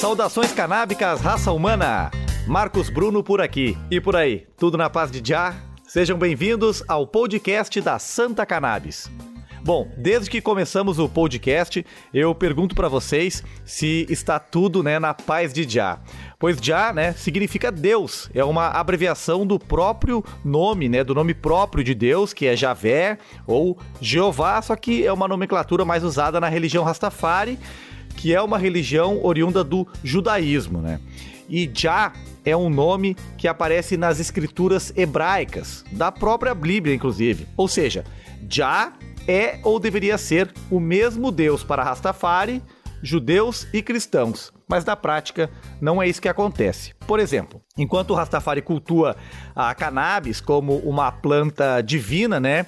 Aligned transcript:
Saudações 0.00 0.50
canábicas, 0.50 1.20
raça 1.20 1.52
humana! 1.52 2.10
Marcos 2.46 2.88
Bruno 2.88 3.22
por 3.22 3.38
aqui. 3.38 3.76
E 3.90 4.00
por 4.00 4.16
aí, 4.16 4.46
tudo 4.56 4.78
na 4.78 4.88
paz 4.88 5.10
de 5.10 5.20
Já? 5.22 5.54
Sejam 5.86 6.16
bem-vindos 6.16 6.82
ao 6.88 7.06
podcast 7.06 7.78
da 7.82 7.98
Santa 7.98 8.46
Cannabis. 8.46 9.10
Bom, 9.62 9.92
desde 9.98 10.30
que 10.30 10.40
começamos 10.40 10.98
o 10.98 11.06
podcast, 11.06 11.84
eu 12.14 12.34
pergunto 12.34 12.74
para 12.74 12.88
vocês 12.88 13.44
se 13.62 14.06
está 14.08 14.38
tudo, 14.38 14.82
né, 14.82 14.98
na 14.98 15.12
paz 15.12 15.52
de 15.52 15.68
Já. 15.68 15.98
Pois 16.38 16.56
Já, 16.62 16.94
né, 16.94 17.12
significa 17.12 17.70
Deus. 17.70 18.30
É 18.34 18.42
uma 18.42 18.68
abreviação 18.68 19.46
do 19.46 19.58
próprio 19.58 20.24
nome, 20.42 20.88
né, 20.88 21.04
do 21.04 21.14
nome 21.14 21.34
próprio 21.34 21.84
de 21.84 21.94
Deus, 21.94 22.32
que 22.32 22.46
é 22.46 22.56
Javé 22.56 23.18
ou 23.46 23.78
Jeová, 24.00 24.62
só 24.62 24.74
que 24.76 25.06
é 25.06 25.12
uma 25.12 25.28
nomenclatura 25.28 25.84
mais 25.84 26.02
usada 26.02 26.40
na 26.40 26.48
religião 26.48 26.84
Rastafari, 26.84 27.58
que 28.16 28.34
é 28.34 28.40
uma 28.40 28.58
religião 28.58 29.24
oriunda 29.24 29.64
do 29.64 29.86
judaísmo, 30.02 30.80
né? 30.80 31.00
E 31.48 31.70
Já 31.72 32.12
é 32.44 32.56
um 32.56 32.70
nome 32.70 33.16
que 33.36 33.48
aparece 33.48 33.96
nas 33.96 34.20
escrituras 34.20 34.92
hebraicas, 34.96 35.84
da 35.92 36.12
própria 36.12 36.54
Bíblia, 36.54 36.94
inclusive. 36.94 37.46
Ou 37.56 37.68
seja, 37.68 38.04
Já 38.48 38.92
é 39.26 39.58
ou 39.62 39.78
deveria 39.78 40.16
ser 40.16 40.52
o 40.70 40.80
mesmo 40.80 41.30
Deus 41.30 41.62
para 41.62 41.84
Rastafari, 41.84 42.62
judeus 43.02 43.66
e 43.72 43.82
cristãos. 43.82 44.52
Mas 44.68 44.84
na 44.84 44.94
prática 44.94 45.50
não 45.80 46.00
é 46.00 46.08
isso 46.08 46.22
que 46.22 46.28
acontece. 46.28 46.94
Por 47.06 47.18
exemplo, 47.18 47.60
enquanto 47.76 48.10
o 48.10 48.14
Rastafari 48.14 48.62
cultua 48.62 49.16
a 49.54 49.74
cannabis 49.74 50.40
como 50.40 50.76
uma 50.76 51.10
planta 51.10 51.80
divina, 51.80 52.38
né? 52.38 52.66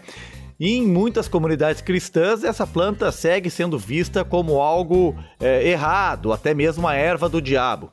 E 0.63 0.77
em 0.77 0.87
muitas 0.87 1.27
comunidades 1.27 1.83
cristãs, 1.83 2.45
essa 2.45 2.65
planta 2.65 3.11
segue 3.11 3.51
sendo 3.51 3.77
vista 3.77 4.25
como 4.25 4.63
algo 4.63 5.13
é, 5.41 5.69
errado, 5.69 6.33
até 6.33 6.55
mesmo 6.55 6.87
a 6.87 6.95
erva 6.95 7.29
do 7.29 7.43
diabo. 7.43 7.91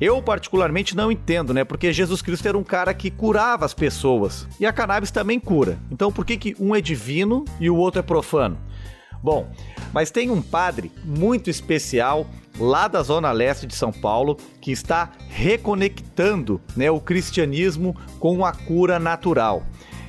Eu, 0.00 0.22
particularmente, 0.22 0.96
não 0.96 1.12
entendo, 1.12 1.52
né? 1.52 1.64
Porque 1.64 1.92
Jesus 1.92 2.22
Cristo 2.22 2.48
era 2.48 2.56
um 2.56 2.64
cara 2.64 2.94
que 2.94 3.10
curava 3.10 3.66
as 3.66 3.74
pessoas. 3.74 4.48
E 4.58 4.64
a 4.64 4.72
cannabis 4.72 5.10
também 5.10 5.38
cura. 5.38 5.78
Então, 5.90 6.10
por 6.10 6.24
que, 6.24 6.38
que 6.38 6.56
um 6.58 6.74
é 6.74 6.80
divino 6.80 7.44
e 7.60 7.68
o 7.68 7.76
outro 7.76 8.00
é 8.00 8.02
profano? 8.02 8.56
Bom, 9.22 9.46
mas 9.92 10.10
tem 10.10 10.30
um 10.30 10.40
padre 10.40 10.90
muito 11.04 11.50
especial 11.50 12.26
lá 12.58 12.88
da 12.88 13.02
zona 13.02 13.30
leste 13.32 13.66
de 13.66 13.74
São 13.74 13.92
Paulo 13.92 14.38
que 14.62 14.72
está 14.72 15.10
reconectando 15.28 16.58
né, 16.74 16.90
o 16.90 17.00
cristianismo 17.00 17.94
com 18.18 18.46
a 18.46 18.52
cura 18.52 18.98
natural. 18.98 19.62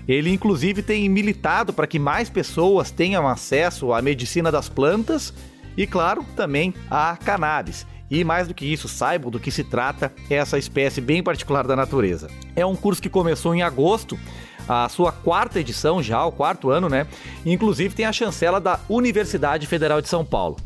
Ele, 0.09 0.31
inclusive, 0.31 0.81
tem 0.81 1.07
militado 1.07 1.71
para 1.71 1.85
que 1.85 1.99
mais 1.99 2.31
pessoas 2.31 2.89
tenham 2.89 3.27
acesso 3.27 3.93
à 3.93 4.02
medicina 4.02 4.51
das 4.51 4.67
plantas 4.67 5.31
e, 5.77 5.85
claro, 5.85 6.25
também 6.35 6.73
à 6.89 7.16
cannabis. 7.16 7.85
E 8.09 8.23
mais 8.23 8.47
do 8.47 8.55
que 8.55 8.66
isso, 8.66 8.88
saibam 8.88 9.29
do 9.29 9.39
que 9.39 9.51
se 9.51 9.63
trata 9.63 10.11
essa 10.27 10.57
espécie 10.57 10.99
bem 10.99 11.21
particular 11.21 11.67
da 11.67 11.75
natureza. 11.75 12.27
É 12.55 12.66
um 12.66 12.75
curso 12.75 12.99
que 12.99 13.07
começou 13.07 13.53
em 13.53 13.61
agosto, 13.61 14.17
a 14.67 14.89
sua 14.89 15.11
quarta 15.11 15.59
edição 15.59 16.01
já, 16.01 16.25
o 16.25 16.31
quarto 16.31 16.71
ano, 16.71 16.89
né? 16.89 17.05
Inclusive 17.45 17.94
tem 17.94 18.05
a 18.07 18.11
chancela 18.11 18.59
da 18.59 18.79
Universidade 18.89 19.67
Federal 19.67 20.01
de 20.01 20.09
São 20.09 20.25
Paulo. 20.25 20.57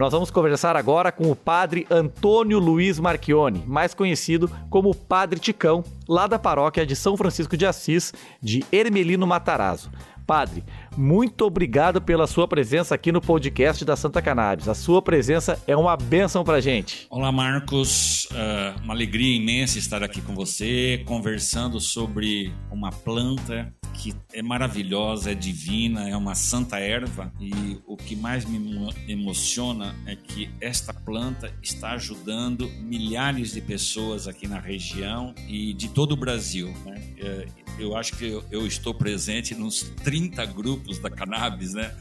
Nós 0.00 0.12
vamos 0.12 0.30
conversar 0.30 0.76
agora 0.76 1.12
com 1.12 1.30
o 1.30 1.36
padre 1.36 1.86
Antônio 1.90 2.58
Luiz 2.58 2.98
Marchione, 2.98 3.62
mais 3.66 3.92
conhecido 3.92 4.50
como 4.70 4.94
Padre 4.94 5.38
Ticão, 5.38 5.84
lá 6.08 6.26
da 6.26 6.38
paróquia 6.38 6.86
de 6.86 6.96
São 6.96 7.18
Francisco 7.18 7.54
de 7.54 7.66
Assis, 7.66 8.14
de 8.40 8.64
Ermelino 8.72 9.26
Matarazzo. 9.26 9.90
Padre, 10.26 10.64
muito 10.96 11.44
obrigado 11.44 12.00
pela 12.00 12.26
sua 12.26 12.46
presença 12.48 12.94
aqui 12.94 13.12
no 13.12 13.20
podcast 13.20 13.84
da 13.84 13.96
Santa 13.96 14.20
Cannabis. 14.20 14.68
A 14.68 14.74
sua 14.74 15.00
presença 15.00 15.60
é 15.66 15.76
uma 15.76 15.96
benção 15.96 16.44
pra 16.44 16.60
gente. 16.60 17.06
Olá, 17.10 17.30
Marcos. 17.30 18.24
Uh, 18.26 18.82
uma 18.82 18.94
alegria 18.94 19.36
imensa 19.36 19.78
estar 19.78 20.02
aqui 20.02 20.20
com 20.20 20.34
você, 20.34 21.02
conversando 21.06 21.80
sobre 21.80 22.52
uma 22.70 22.90
planta 22.90 23.72
que 23.94 24.14
é 24.32 24.42
maravilhosa, 24.42 25.32
é 25.32 25.34
divina, 25.34 26.08
é 26.08 26.16
uma 26.16 26.34
santa 26.34 26.78
erva. 26.78 27.32
E 27.38 27.78
o 27.86 27.96
que 27.96 28.16
mais 28.16 28.44
me 28.44 28.88
emociona 29.06 29.94
é 30.06 30.16
que 30.16 30.50
esta 30.60 30.94
planta 30.94 31.52
está 31.62 31.92
ajudando 31.92 32.70
milhares 32.80 33.52
de 33.52 33.60
pessoas 33.60 34.26
aqui 34.26 34.48
na 34.48 34.58
região 34.58 35.34
e 35.46 35.74
de 35.74 35.88
todo 35.88 36.12
o 36.12 36.16
Brasil. 36.16 36.72
Né? 36.86 37.02
Eh, 37.18 37.46
eu 37.80 37.96
acho 37.96 38.16
que 38.16 38.26
eu, 38.26 38.44
eu 38.50 38.66
estou 38.66 38.94
presente 38.94 39.54
nos 39.54 39.82
30 40.04 40.44
grupos 40.46 40.98
da 40.98 41.10
cannabis, 41.10 41.74
né? 41.74 41.94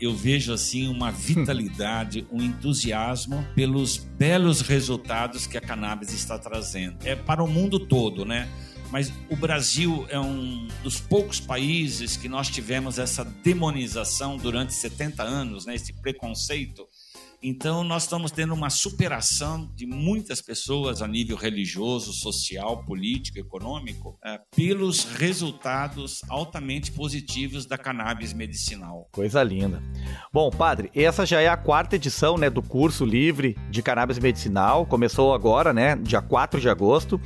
eu 0.00 0.14
vejo 0.14 0.52
assim 0.52 0.88
uma 0.88 1.10
vitalidade, 1.10 2.26
um 2.30 2.42
entusiasmo 2.42 3.46
pelos 3.54 3.96
belos 3.96 4.60
resultados 4.60 5.46
que 5.46 5.56
a 5.56 5.60
cannabis 5.60 6.12
está 6.12 6.38
trazendo. 6.38 6.96
É 7.04 7.14
para 7.14 7.42
o 7.42 7.48
mundo 7.48 7.78
todo, 7.78 8.24
né? 8.24 8.48
Mas 8.90 9.12
o 9.28 9.34
Brasil 9.34 10.06
é 10.08 10.20
um 10.20 10.68
dos 10.82 11.00
poucos 11.00 11.40
países 11.40 12.16
que 12.16 12.28
nós 12.28 12.48
tivemos 12.48 12.98
essa 12.98 13.24
demonização 13.24 14.36
durante 14.36 14.72
70 14.74 15.22
anos, 15.22 15.66
né? 15.66 15.74
Esse 15.74 15.92
preconceito 15.94 16.86
então, 17.46 17.84
nós 17.84 18.04
estamos 18.04 18.30
tendo 18.30 18.54
uma 18.54 18.70
superação 18.70 19.70
de 19.74 19.86
muitas 19.86 20.40
pessoas 20.40 21.02
a 21.02 21.06
nível 21.06 21.36
religioso, 21.36 22.10
social, 22.14 22.82
político, 22.86 23.38
econômico, 23.38 24.18
é, 24.24 24.40
pelos 24.56 25.04
resultados 25.04 26.22
altamente 26.30 26.90
positivos 26.90 27.66
da 27.66 27.76
cannabis 27.76 28.32
medicinal. 28.32 29.10
Coisa 29.12 29.42
linda. 29.42 29.82
Bom, 30.32 30.48
padre, 30.48 30.90
essa 30.94 31.26
já 31.26 31.38
é 31.38 31.48
a 31.48 31.56
quarta 31.56 31.96
edição 31.96 32.38
né, 32.38 32.48
do 32.48 32.62
curso 32.62 33.04
livre 33.04 33.54
de 33.68 33.82
cannabis 33.82 34.18
medicinal. 34.18 34.86
Começou 34.86 35.34
agora, 35.34 35.74
né, 35.74 35.96
dia 35.96 36.22
4 36.22 36.58
de 36.58 36.70
agosto. 36.70 37.20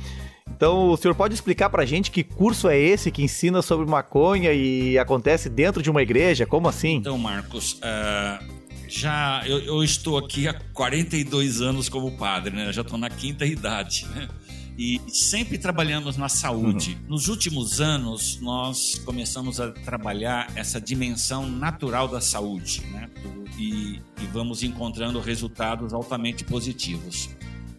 Então, 0.53 0.89
o 0.89 0.97
senhor 0.97 1.15
pode 1.15 1.33
explicar 1.33 1.69
pra 1.69 1.85
gente 1.85 2.11
que 2.11 2.25
curso 2.25 2.67
é 2.67 2.77
esse 2.77 3.09
que 3.09 3.23
ensina 3.23 3.61
sobre 3.61 3.85
maconha 3.85 4.51
e 4.51 4.99
acontece 4.99 5.47
dentro 5.47 5.81
de 5.81 5.89
uma 5.89 6.01
igreja? 6.01 6.45
Como 6.45 6.67
assim? 6.67 6.95
Então, 6.95 7.17
Marcos, 7.17 7.75
uh, 7.75 8.58
já 8.89 9.43
eu, 9.45 9.59
eu, 9.59 9.83
estou 9.83 10.17
aqui 10.17 10.47
há 10.47 10.53
42 10.53 11.61
anos 11.61 11.87
como 11.87 12.17
padre, 12.17 12.55
né? 12.55 12.73
já 12.73 12.81
estou 12.81 12.97
na 12.97 13.09
quinta 13.09 13.45
idade, 13.45 14.05
né? 14.07 14.27
E 14.77 15.01
sempre 15.09 15.57
trabalhamos 15.57 16.15
na 16.15 16.29
saúde. 16.29 16.97
Uhum. 17.01 17.09
Nos 17.09 17.27
últimos 17.27 17.81
anos, 17.81 18.39
nós 18.39 18.95
começamos 19.03 19.59
a 19.59 19.71
trabalhar 19.71 20.49
essa 20.55 20.79
dimensão 20.79 21.49
natural 21.49 22.07
da 22.07 22.21
saúde, 22.21 22.81
né? 22.89 23.09
E, 23.57 23.99
e 24.21 24.25
vamos 24.31 24.63
encontrando 24.63 25.19
resultados 25.19 25.93
altamente 25.93 26.45
positivos. 26.45 27.29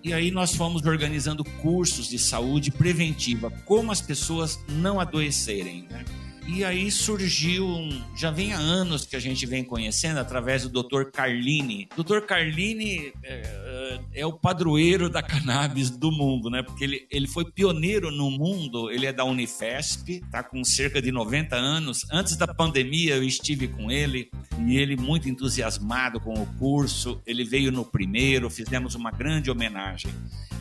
E 0.04 0.12
aí 0.12 0.30
nós 0.30 0.54
fomos 0.54 0.84
organizando 0.84 1.42
cursos 1.42 2.06
de 2.06 2.18
saúde 2.18 2.70
preventiva, 2.70 3.50
como 3.64 3.90
as 3.90 4.02
pessoas 4.02 4.58
não 4.68 5.00
adoecerem, 5.00 5.86
né? 5.90 6.04
E 6.52 6.64
aí 6.64 6.90
surgiu, 6.90 7.64
um, 7.64 8.02
já 8.16 8.32
vem 8.32 8.52
há 8.52 8.58
anos 8.58 9.04
que 9.04 9.14
a 9.14 9.20
gente 9.20 9.46
vem 9.46 9.62
conhecendo 9.62 10.18
através 10.18 10.66
do 10.66 10.82
Dr. 10.82 11.04
Carlini. 11.04 11.88
Dr. 11.96 12.22
Carlini 12.26 13.12
é, 13.22 14.00
é, 14.14 14.26
o 14.26 14.32
padroeiro 14.32 15.08
da 15.08 15.22
cannabis 15.22 15.90
do 15.90 16.10
mundo, 16.10 16.50
né? 16.50 16.60
Porque 16.62 16.82
ele, 16.82 17.06
ele 17.08 17.28
foi 17.28 17.44
pioneiro 17.44 18.10
no 18.10 18.32
mundo, 18.32 18.90
ele 18.90 19.06
é 19.06 19.12
da 19.12 19.24
Unifesp, 19.24 20.20
tá 20.28 20.42
com 20.42 20.64
cerca 20.64 21.00
de 21.00 21.12
90 21.12 21.54
anos. 21.54 22.00
Antes 22.10 22.36
da 22.36 22.48
pandemia 22.48 23.14
eu 23.14 23.22
estive 23.22 23.68
com 23.68 23.88
ele 23.88 24.28
e 24.66 24.76
ele 24.76 24.96
muito 24.96 25.28
entusiasmado 25.28 26.18
com 26.20 26.34
o 26.34 26.46
curso. 26.58 27.22
Ele 27.24 27.44
veio 27.44 27.70
no 27.70 27.84
primeiro, 27.84 28.50
fizemos 28.50 28.96
uma 28.96 29.12
grande 29.12 29.52
homenagem. 29.52 30.12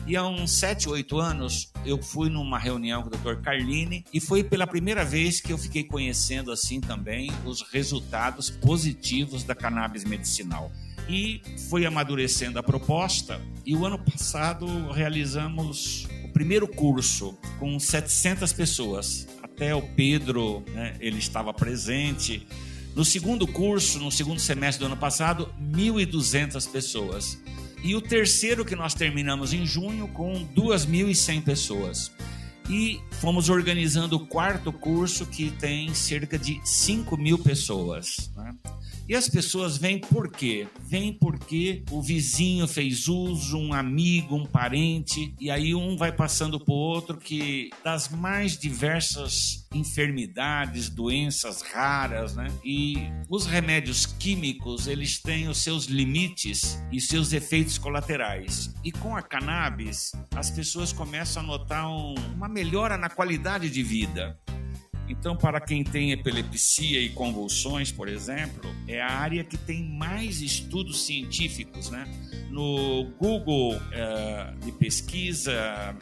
E 0.06 0.16
há 0.16 0.26
uns 0.26 0.52
7, 0.58 0.88
8 0.88 1.18
anos 1.18 1.72
eu 1.84 2.02
fui 2.02 2.28
numa 2.28 2.58
reunião 2.58 3.02
com 3.02 3.08
o 3.08 3.10
Dr. 3.10 3.40
Carlini 3.42 4.04
e 4.12 4.20
foi 4.20 4.42
pela 4.42 4.66
primeira 4.66 5.04
vez 5.04 5.40
que 5.40 5.52
eu 5.52 5.58
fiquei 5.58 5.79
conhecendo 5.84 6.52
assim 6.52 6.80
também 6.80 7.30
os 7.44 7.62
resultados 7.62 8.50
positivos 8.50 9.44
da 9.44 9.54
cannabis 9.54 10.04
medicinal. 10.04 10.70
E 11.08 11.42
foi 11.68 11.84
amadurecendo 11.84 12.58
a 12.58 12.62
proposta 12.62 13.40
e 13.66 13.74
o 13.74 13.84
ano 13.84 13.98
passado 13.98 14.66
realizamos 14.92 16.06
o 16.24 16.28
primeiro 16.28 16.68
curso 16.68 17.36
com 17.58 17.78
700 17.78 18.52
pessoas. 18.52 19.26
Até 19.42 19.74
o 19.74 19.82
Pedro, 19.82 20.64
né, 20.68 20.96
ele 21.00 21.18
estava 21.18 21.52
presente. 21.52 22.46
No 22.94 23.04
segundo 23.04 23.46
curso, 23.46 23.98
no 23.98 24.10
segundo 24.10 24.40
semestre 24.40 24.80
do 24.80 24.86
ano 24.86 24.96
passado, 24.96 25.52
1.200 25.60 26.70
pessoas. 26.70 27.38
E 27.82 27.94
o 27.94 28.00
terceiro 28.00 28.64
que 28.64 28.76
nós 28.76 28.94
terminamos 28.94 29.52
em 29.52 29.66
junho 29.66 30.06
com 30.08 30.46
2.100 30.54 31.42
pessoas. 31.42 32.12
E 32.70 33.00
fomos 33.20 33.48
organizando 33.48 34.14
o 34.14 34.26
quarto 34.26 34.72
curso 34.72 35.26
que 35.26 35.50
tem 35.50 35.92
cerca 35.92 36.38
de 36.38 36.60
5 36.64 37.16
mil 37.16 37.36
pessoas. 37.36 38.30
Né? 38.36 38.54
E 39.08 39.14
as 39.16 39.28
pessoas 39.28 39.76
vêm 39.76 39.98
por 39.98 40.30
quê? 40.30 40.68
Vêm 40.88 41.12
porque 41.12 41.82
o 41.90 42.00
vizinho 42.00 42.68
fez 42.68 43.08
uso, 43.08 43.58
um 43.58 43.74
amigo, 43.74 44.36
um 44.36 44.46
parente, 44.46 45.34
e 45.40 45.50
aí 45.50 45.74
um 45.74 45.96
vai 45.96 46.12
passando 46.12 46.60
para 46.60 46.72
o 46.72 46.76
outro 46.76 47.16
que 47.16 47.70
das 47.82 48.08
mais 48.08 48.56
diversas 48.56 49.59
enfermidades, 49.72 50.88
doenças 50.88 51.62
raras, 51.62 52.34
né? 52.34 52.48
E 52.64 52.96
os 53.28 53.46
remédios 53.46 54.04
químicos, 54.04 54.88
eles 54.88 55.20
têm 55.20 55.48
os 55.48 55.58
seus 55.58 55.84
limites 55.84 56.82
e 56.90 57.00
seus 57.00 57.32
efeitos 57.32 57.78
colaterais. 57.78 58.74
E 58.84 58.90
com 58.90 59.16
a 59.16 59.22
cannabis, 59.22 60.12
as 60.34 60.50
pessoas 60.50 60.92
começam 60.92 61.42
a 61.42 61.46
notar 61.46 61.88
um, 61.88 62.14
uma 62.34 62.48
melhora 62.48 62.96
na 62.96 63.08
qualidade 63.08 63.70
de 63.70 63.82
vida. 63.82 64.38
Então, 65.08 65.36
para 65.36 65.60
quem 65.60 65.82
tem 65.82 66.12
epilepsia 66.12 67.00
e 67.00 67.08
convulsões, 67.08 67.90
por 67.90 68.08
exemplo, 68.08 68.70
é 68.86 69.00
a 69.00 69.10
área 69.10 69.42
que 69.42 69.56
tem 69.56 69.82
mais 69.82 70.40
estudos 70.40 71.04
científicos, 71.04 71.90
né? 71.90 72.06
No 72.48 73.10
Google 73.18 73.74
é, 73.92 74.54
de 74.64 74.70
pesquisa 74.72 75.52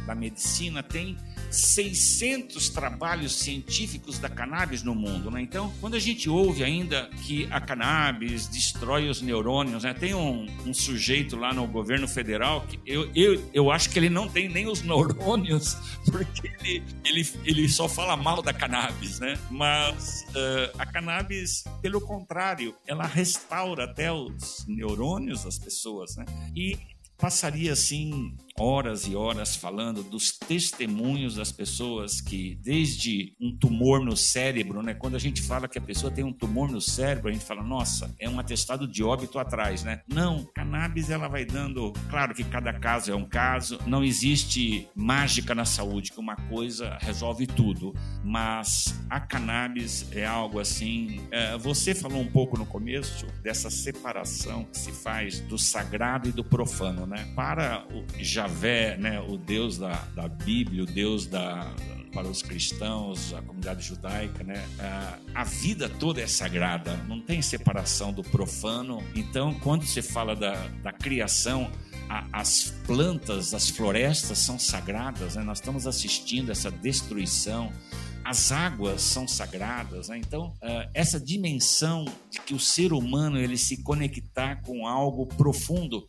da 0.07 0.15
medicina 0.15 0.83
tem 0.83 1.17
600 1.51 2.69
trabalhos 2.69 3.35
científicos 3.35 4.19
da 4.19 4.29
cannabis 4.29 4.83
no 4.83 4.95
mundo, 4.95 5.31
né? 5.31 5.41
Então, 5.41 5.73
quando 5.81 5.95
a 5.95 5.99
gente 5.99 6.29
ouve 6.29 6.63
ainda 6.63 7.09
que 7.25 7.47
a 7.51 7.61
cannabis 7.61 8.47
destrói 8.47 9.09
os 9.09 9.21
neurônios, 9.23 9.85
né? 9.85 9.95
Tem 9.95 10.15
um, 10.15 10.47
um 10.67 10.75
sujeito 10.75 11.37
lá 11.37 11.53
no 11.53 11.67
governo 11.67 12.07
federal 12.07 12.67
que 12.67 12.79
eu, 12.87 13.11
eu, 13.15 13.51
eu 13.53 13.71
acho 13.71 13.91
que 13.91 13.99
ele 13.99 14.11
não 14.11 14.29
tem 14.29 14.49
nem 14.49 14.67
os 14.67 14.83
neurônios, 14.83 15.77
porque 16.11 16.49
ele, 16.61 16.83
ele, 17.05 17.29
ele 17.45 17.69
só 17.69 17.89
fala 17.89 18.17
mal 18.17 18.43
da 18.43 18.53
cannabis, 18.53 19.19
né? 19.21 19.39
Mas 19.51 20.27
uh, 20.31 20.77
a 20.79 20.87
cannabis, 20.87 21.65
pelo 21.81 22.01
contrário, 22.01 22.75
ela 22.87 23.07
restaura 23.07 23.85
até 23.85 24.13
os 24.13 24.65
neurônios 24.67 25.45
das 25.45 25.59
pessoas, 25.59 26.17
né? 26.17 26.25
E 26.55 26.77
passaria 27.19 27.73
assim 27.73 28.37
horas 28.59 29.07
e 29.07 29.15
horas 29.15 29.57
falando 29.57 30.03
dos 30.03 30.33
testemunhos 30.33 31.37
das 31.37 31.53
pessoas 31.53 32.21
que, 32.21 32.59
desde 32.63 33.35
um 33.41 33.57
tumor 33.57 34.05
no 34.05 34.17
cérebro, 34.17 34.83
né? 34.83 34.95
Quando 34.95 35.15
a 35.15 35.19
gente 35.19 35.41
fala 35.41 35.69
que 35.69 35.79
a 35.79 35.83
pessoa 35.83 36.13
tem 36.13 36.25
um 36.25 36.33
tumor 36.33 36.71
no 36.71 36.81
cérebro, 36.81 37.29
a 37.29 37.33
gente 37.33 37.45
fala, 37.45 37.63
nossa, 37.63 38.15
é 38.19 38.29
um 38.29 38.39
atestado 38.39 38.87
de 38.87 39.03
óbito 39.03 39.39
atrás, 39.39 39.85
né? 39.85 40.03
Não, 40.09 40.45
cannabis 40.55 41.11
ela 41.11 41.29
vai 41.29 41.45
dando. 41.45 41.93
Claro 42.11 42.35
que 42.35 42.45
cada 42.45 42.73
caso 42.73 43.13
é 43.13 43.15
um 43.15 43.29
caso, 43.29 43.79
não 43.87 44.03
existe 44.03 44.89
mágica 44.95 45.55
na 45.55 45.65
saúde, 45.65 46.11
que 46.11 46.19
uma 46.19 46.37
coisa 46.37 46.99
resolve 47.01 47.47
tudo, 47.47 47.95
mas 48.25 48.95
a 49.09 49.21
cannabis 49.21 50.07
é 50.13 50.27
algo 50.27 50.59
assim. 50.59 51.21
É, 51.31 51.57
você 51.57 51.95
falou 51.95 52.21
um 52.21 52.31
pouco 52.31 52.59
no 52.59 52.67
começo 52.67 53.27
dessa 53.43 53.71
separação 53.71 54.65
que 54.65 54.79
se 54.79 54.93
faz 54.93 55.41
do 55.41 55.57
sagrado 55.57 56.29
e 56.29 56.33
do 56.33 56.43
profano, 56.43 57.07
né? 57.07 57.33
Para 57.37 57.87
o 57.93 58.05
já 58.19 58.48
Javé, 58.49 58.97
né, 58.97 59.21
o 59.21 59.37
Deus 59.37 59.77
da, 59.77 59.93
da 60.17 60.27
Bíblia, 60.27 60.83
o 60.83 60.87
Deus 60.87 61.27
da, 61.27 61.71
para 62.13 62.27
os 62.27 62.41
cristãos, 62.41 63.35
a 63.35 63.43
comunidade 63.43 63.87
judaica, 63.87 64.43
né? 64.43 64.67
A, 65.35 65.45
vida 65.45 65.89
toda 65.89 66.23
é 66.23 66.27
sagrada, 66.27 66.97
não 67.07 67.21
tem 67.21 67.43
separação 67.43 68.11
do 68.11 68.23
profano. 68.23 69.05
Então, 69.15 69.53
quando 69.61 69.85
você 69.85 70.01
fala 70.01 70.35
da, 70.35 70.55
da 70.83 70.93
criação, 70.93 71.71
a, 72.09 72.27
as 72.33 72.73
plantas, 72.87 73.53
as 73.53 73.69
florestas 73.69 74.39
são 74.39 74.59
sagradas, 74.59 75.37
né? 75.37 75.43
Nós 75.43 75.59
estamos 75.59 75.87
assistindo 75.87 76.51
essa 76.51 76.71
destruição. 76.71 77.71
As 78.29 78.53
águas 78.53 79.01
são 79.01 79.27
sagradas, 79.27 80.11
né? 80.11 80.19
então 80.19 80.49
uh, 80.63 80.91
essa 80.93 81.19
dimensão 81.19 82.05
de 82.31 82.39
que 82.43 82.53
o 82.53 82.61
ser 82.61 82.93
humano 82.93 83.39
ele 83.39 83.57
se 83.57 83.83
conectar 83.83 84.57
com 84.57 84.87
algo 84.87 85.25
profundo 85.25 86.07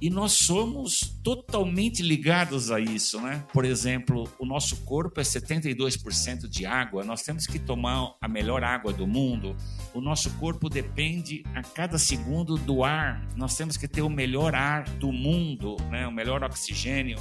e 0.00 0.10
nós 0.10 0.32
somos 0.32 0.98
totalmente 1.22 2.02
ligados 2.02 2.72
a 2.72 2.80
isso, 2.80 3.20
né? 3.20 3.44
Por 3.52 3.64
exemplo, 3.64 4.28
o 4.38 4.46
nosso 4.46 4.78
corpo 4.78 5.20
é 5.20 5.22
72% 5.22 6.48
de 6.48 6.66
água, 6.66 7.04
nós 7.04 7.22
temos 7.22 7.46
que 7.46 7.58
tomar 7.58 8.16
a 8.20 8.26
melhor 8.26 8.64
água 8.64 8.92
do 8.92 9.06
mundo. 9.06 9.54
O 9.94 10.00
nosso 10.00 10.30
corpo 10.38 10.68
depende 10.68 11.44
a 11.54 11.62
cada 11.62 11.98
segundo 11.98 12.56
do 12.56 12.82
ar. 12.82 13.28
Nós 13.36 13.56
temos 13.56 13.76
que 13.76 13.86
ter 13.86 14.02
o 14.02 14.08
melhor 14.08 14.54
ar 14.54 14.84
do 14.84 15.12
mundo, 15.12 15.76
né? 15.90 16.06
O 16.06 16.12
melhor 16.12 16.42
oxigênio 16.42 17.18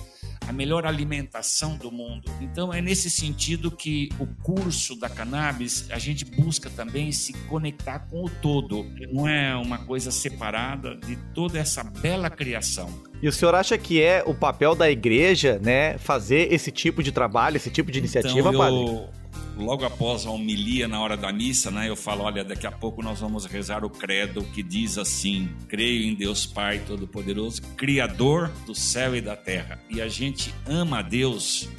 a 0.50 0.52
melhor 0.52 0.84
alimentação 0.84 1.78
do 1.78 1.92
mundo. 1.92 2.32
Então 2.42 2.74
é 2.74 2.82
nesse 2.82 3.08
sentido 3.08 3.70
que 3.70 4.10
o 4.20 4.26
curso 4.42 5.00
da 5.00 5.08
cannabis 5.08 5.86
a 5.92 6.00
gente 6.00 6.26
busca 6.26 6.72
também 6.72 7.12
se 7.12 7.34
conectar 7.48 8.00
com 8.10 8.26
o 8.26 8.30
todo. 8.30 8.84
Não 9.14 9.28
é 9.28 9.56
uma 9.56 9.78
coisa 9.78 10.10
separada 10.10 10.96
de 10.96 11.16
toda 11.36 11.60
essa 11.60 11.84
bela 11.84 12.32
criação. 12.32 12.90
E 13.22 13.28
o 13.28 13.32
senhor 13.32 13.54
acha 13.54 13.78
que 13.78 14.02
é 14.02 14.24
o 14.26 14.34
papel 14.34 14.74
da 14.74 14.90
igreja, 14.90 15.60
né, 15.62 16.00
fazer 16.00 16.52
esse 16.52 16.72
tipo 16.72 17.04
de 17.04 17.12
trabalho, 17.12 17.58
esse 17.58 17.70
tipo 17.70 17.92
de 17.92 18.00
iniciativa, 18.00 18.50
então, 18.50 18.54
eu... 18.54 18.58
padre? 18.58 19.19
Logo 19.60 19.86
após 19.86 20.26
a 20.26 20.32
homilia 20.32 20.88
na 20.88 21.02
hora 21.02 21.18
da 21.18 21.32
missa, 21.32 21.70
né, 21.70 21.90
eu 21.90 21.96
falo, 21.96 22.24
olha, 22.24 22.44
daqui 22.44 22.66
a 22.66 22.72
pouco 22.72 23.02
nós 23.02 23.20
vamos 23.20 23.46
rezar 23.46 23.84
o 23.84 23.90
credo 23.90 24.44
que 24.44 24.64
diz 24.64 24.98
assim: 24.98 25.50
creio 25.68 26.10
em 26.10 26.16
Deus 26.16 26.46
Pai 26.46 26.80
Todo-Poderoso, 26.80 27.62
Criador 27.76 28.52
do 28.66 28.74
céu 28.74 29.16
e 29.16 29.22
da 29.22 29.36
terra. 29.36 29.80
E 29.90 30.02
a 30.02 30.08
gente 30.08 30.54
ama 30.66 31.00
a 31.00 31.02
Deus 31.02 31.70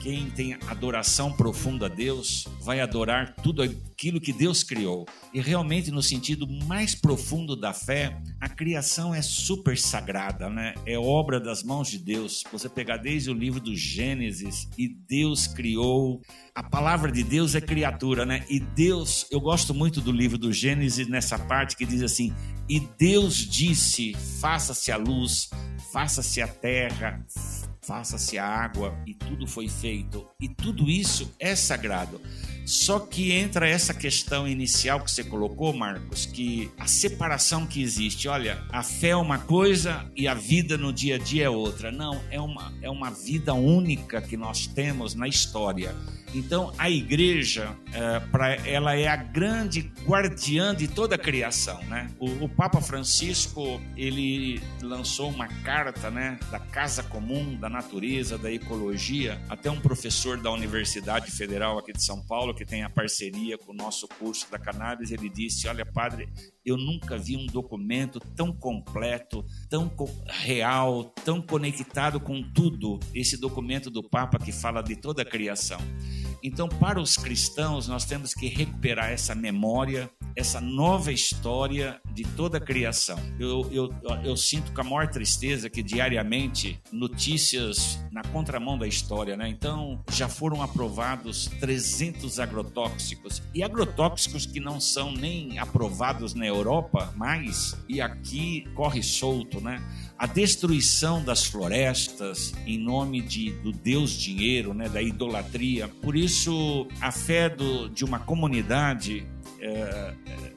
quem 0.00 0.30
tem 0.30 0.54
adoração 0.68 1.32
profunda 1.32 1.86
a 1.86 1.88
Deus 1.88 2.46
vai 2.60 2.80
adorar 2.80 3.34
tudo 3.42 3.62
aquilo 3.62 4.20
que 4.20 4.32
Deus 4.32 4.62
criou. 4.62 5.06
E 5.32 5.40
realmente, 5.40 5.90
no 5.90 6.02
sentido 6.02 6.46
mais 6.66 6.94
profundo 6.94 7.56
da 7.56 7.72
fé, 7.72 8.20
a 8.40 8.48
criação 8.48 9.14
é 9.14 9.22
super 9.22 9.78
sagrada, 9.78 10.50
né? 10.50 10.74
É 10.84 10.98
obra 10.98 11.40
das 11.40 11.62
mãos 11.62 11.88
de 11.88 11.98
Deus. 11.98 12.44
Você 12.52 12.68
pegar 12.68 12.98
desde 12.98 13.30
o 13.30 13.34
livro 13.34 13.60
do 13.60 13.74
Gênesis 13.74 14.68
e 14.76 14.88
Deus 14.88 15.46
criou. 15.46 16.20
A 16.54 16.62
palavra 16.62 17.10
de 17.10 17.24
Deus 17.24 17.54
é 17.54 17.60
criatura, 17.60 18.26
né? 18.26 18.44
E 18.50 18.60
Deus, 18.60 19.26
eu 19.30 19.40
gosto 19.40 19.72
muito 19.72 20.00
do 20.00 20.12
livro 20.12 20.36
do 20.36 20.52
Gênesis 20.52 21.08
nessa 21.08 21.38
parte 21.38 21.76
que 21.76 21.86
diz 21.86 22.02
assim: 22.02 22.34
E 22.68 22.80
Deus 22.80 23.36
disse: 23.36 24.14
faça-se 24.40 24.92
a 24.92 24.96
luz, 24.96 25.48
faça-se 25.92 26.42
a 26.42 26.46
terra 26.46 27.24
faça-se 27.86 28.38
água 28.38 28.94
e 29.06 29.14
tudo 29.14 29.46
foi 29.46 29.68
feito. 29.68 30.26
E 30.40 30.48
tudo 30.48 30.88
isso 30.88 31.34
é 31.38 31.54
sagrado. 31.54 32.20
Só 32.64 32.98
que 32.98 33.32
entra 33.32 33.68
essa 33.68 33.92
questão 33.92 34.48
inicial 34.48 35.00
que 35.00 35.10
você 35.10 35.22
colocou, 35.22 35.74
Marcos, 35.74 36.24
que 36.24 36.70
a 36.78 36.86
separação 36.86 37.66
que 37.66 37.82
existe, 37.82 38.26
olha, 38.26 38.62
a 38.70 38.82
fé 38.82 39.08
é 39.08 39.16
uma 39.16 39.38
coisa 39.38 40.10
e 40.16 40.26
a 40.26 40.32
vida 40.32 40.78
no 40.78 40.92
dia 40.92 41.16
a 41.16 41.18
dia 41.18 41.44
é 41.44 41.50
outra. 41.50 41.92
Não, 41.92 42.18
é 42.30 42.40
uma, 42.40 42.72
é 42.80 42.88
uma 42.88 43.10
vida 43.10 43.52
única 43.52 44.22
que 44.22 44.36
nós 44.36 44.66
temos 44.66 45.14
na 45.14 45.28
história. 45.28 45.94
Então, 46.34 46.72
a 46.76 46.90
igreja, 46.90 47.76
é, 47.92 48.18
pra, 48.18 48.56
ela 48.66 48.96
é 48.96 49.06
a 49.06 49.14
grande 49.14 49.92
guardiã 50.04 50.74
de 50.74 50.88
toda 50.88 51.14
a 51.14 51.18
criação, 51.18 51.80
né? 51.84 52.10
O, 52.18 52.44
o, 52.44 52.48
Papa 52.48 52.80
Francisco, 52.80 53.80
ele 53.96 54.60
lançou 54.82 55.30
uma 55.30 55.46
carta, 55.46 56.10
né, 56.10 56.38
da 56.50 56.58
casa 56.58 57.04
comum, 57.04 57.56
da 57.56 57.68
natureza, 57.68 58.36
da 58.36 58.50
ecologia, 58.50 59.40
até 59.48 59.70
um 59.70 59.80
professor 59.80 60.36
da 60.36 60.50
Universidade 60.50 61.30
Federal 61.30 61.78
aqui 61.78 61.92
de 61.92 62.02
São 62.02 62.20
Paulo, 62.26 62.54
que 62.54 62.64
tem 62.64 62.82
a 62.82 62.90
parceria 62.90 63.56
com 63.56 63.72
o 63.72 63.76
nosso 63.76 64.08
curso 64.08 64.50
da 64.50 64.58
cannabis, 64.58 65.12
ele 65.12 65.28
disse, 65.28 65.68
olha, 65.68 65.86
padre, 65.86 66.28
eu 66.64 66.76
nunca 66.76 67.18
vi 67.18 67.36
um 67.36 67.46
documento 67.46 68.18
tão 68.34 68.52
completo, 68.52 69.44
tão 69.68 69.92
real, 70.26 71.04
tão 71.24 71.40
conectado 71.42 72.18
com 72.18 72.42
tudo. 72.42 72.98
Esse 73.14 73.36
documento 73.36 73.90
do 73.90 74.02
Papa 74.02 74.38
que 74.38 74.50
fala 74.50 74.82
de 74.82 74.96
toda 74.96 75.22
a 75.22 75.24
criação. 75.24 75.78
Então, 76.46 76.68
para 76.68 77.00
os 77.00 77.16
cristãos, 77.16 77.88
nós 77.88 78.04
temos 78.04 78.34
que 78.34 78.48
recuperar 78.48 79.10
essa 79.10 79.34
memória, 79.34 80.10
essa 80.36 80.60
nova 80.60 81.12
história 81.12 82.00
de 82.12 82.24
toda 82.24 82.58
a 82.58 82.60
criação. 82.60 83.18
Eu, 83.38 83.68
eu, 83.70 83.94
eu 84.24 84.36
sinto 84.36 84.72
com 84.72 84.80
a 84.80 84.84
maior 84.84 85.08
tristeza 85.08 85.70
que 85.70 85.82
diariamente 85.82 86.80
notícias 86.92 87.98
na 88.10 88.22
contramão 88.22 88.76
da 88.76 88.86
história, 88.86 89.36
né? 89.36 89.48
Então, 89.48 90.02
já 90.10 90.28
foram 90.28 90.62
aprovados 90.62 91.46
300 91.60 92.38
agrotóxicos 92.40 93.42
e 93.54 93.62
agrotóxicos 93.62 94.46
que 94.46 94.60
não 94.60 94.80
são 94.80 95.12
nem 95.12 95.58
aprovados 95.58 96.34
na 96.34 96.46
Europa 96.46 97.12
mais 97.16 97.76
e 97.88 98.00
aqui 98.00 98.66
corre 98.74 99.02
solto, 99.02 99.60
né? 99.60 99.82
a 100.18 100.26
destruição 100.26 101.22
das 101.22 101.44
florestas 101.44 102.54
em 102.66 102.78
nome 102.78 103.20
de, 103.20 103.50
do 103.50 103.72
Deus 103.72 104.12
dinheiro, 104.12 104.72
né, 104.72 104.88
da 104.88 105.02
idolatria. 105.02 105.88
Por 105.88 106.16
isso, 106.16 106.86
a 107.00 107.10
fé 107.10 107.48
do, 107.48 107.88
de 107.88 108.04
uma 108.04 108.18
comunidade 108.18 109.26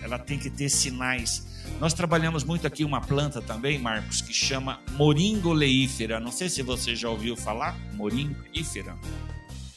ela 0.02 0.20
tem 0.20 0.38
que 0.38 0.50
ter 0.50 0.70
sinais. 0.70 1.46
Nós 1.80 1.94
trabalhamos 1.94 2.44
muito 2.44 2.66
aqui 2.66 2.84
uma 2.84 3.02
planta 3.02 3.42
também, 3.42 3.78
Marcos, 3.78 4.22
que 4.22 4.34
chama 4.34 4.82
moringo 4.92 5.54
leífera. 5.54 6.20
Não 6.20 6.32
sei 6.32 6.50
se 6.50 6.62
você 6.62 6.96
já 6.96 7.10
ouviu 7.10 7.36
falar, 7.36 7.78
moringo 7.94 8.36
leífera. 8.54 8.96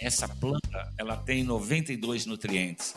Essa 0.01 0.27
planta, 0.29 0.93
ela 0.99 1.17
tem 1.17 1.45
92 1.45 2.27
nutrientes 2.27 2.95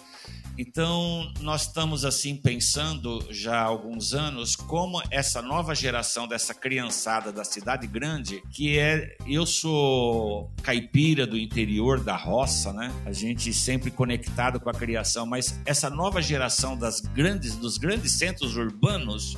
Então, 0.58 1.32
nós 1.42 1.64
estamos 1.64 2.06
assim 2.06 2.36
pensando 2.36 3.26
já 3.32 3.60
há 3.60 3.64
alguns 3.64 4.14
anos 4.14 4.56
como 4.56 5.02
essa 5.10 5.42
nova 5.42 5.74
geração 5.74 6.28
dessa 6.28 6.54
criançada 6.54 7.32
da 7.32 7.44
cidade 7.44 7.88
grande, 7.88 8.42
que 8.52 8.78
é 8.78 9.16
eu 9.28 9.46
sou 9.46 10.52
caipira 10.62 11.26
do 11.26 11.38
interior 11.38 12.00
da 12.00 12.16
roça, 12.16 12.72
né? 12.72 12.94
A 13.06 13.12
gente 13.12 13.54
sempre 13.54 13.90
conectado 13.90 14.60
com 14.60 14.70
a 14.70 14.74
criação, 14.74 15.26
mas 15.26 15.60
essa 15.66 15.90
nova 15.90 16.22
geração 16.22 16.78
das 16.78 17.00
grandes 17.00 17.56
dos 17.56 17.78
grandes 17.78 18.14
centros 18.14 18.56
urbanos 18.56 19.36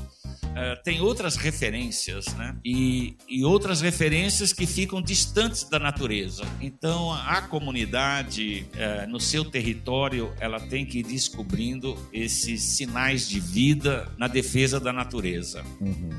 uh, 0.55 0.81
tem 0.83 1.01
outras 1.01 1.35
referências, 1.35 2.25
né? 2.35 2.55
E, 2.63 3.17
e 3.27 3.43
outras 3.43 3.81
referências 3.81 4.53
que 4.53 4.65
ficam 4.65 5.01
distantes 5.01 5.67
da 5.69 5.77
natureza. 5.77 6.43
Então, 6.61 7.13
a 7.13 7.41
comunidade, 7.41 8.65
uh, 8.73 9.09
no 9.09 9.19
seu 9.19 9.43
território, 9.45 10.33
ela 10.39 10.59
tem 10.59 10.85
que 10.85 10.99
ir 10.99 11.03
descobrindo 11.03 11.95
esses 12.11 12.61
sinais 12.61 13.27
de 13.27 13.39
vida 13.39 14.11
na 14.17 14.27
defesa 14.27 14.79
da 14.79 14.93
natureza. 14.93 15.63
Uhum. 15.79 16.09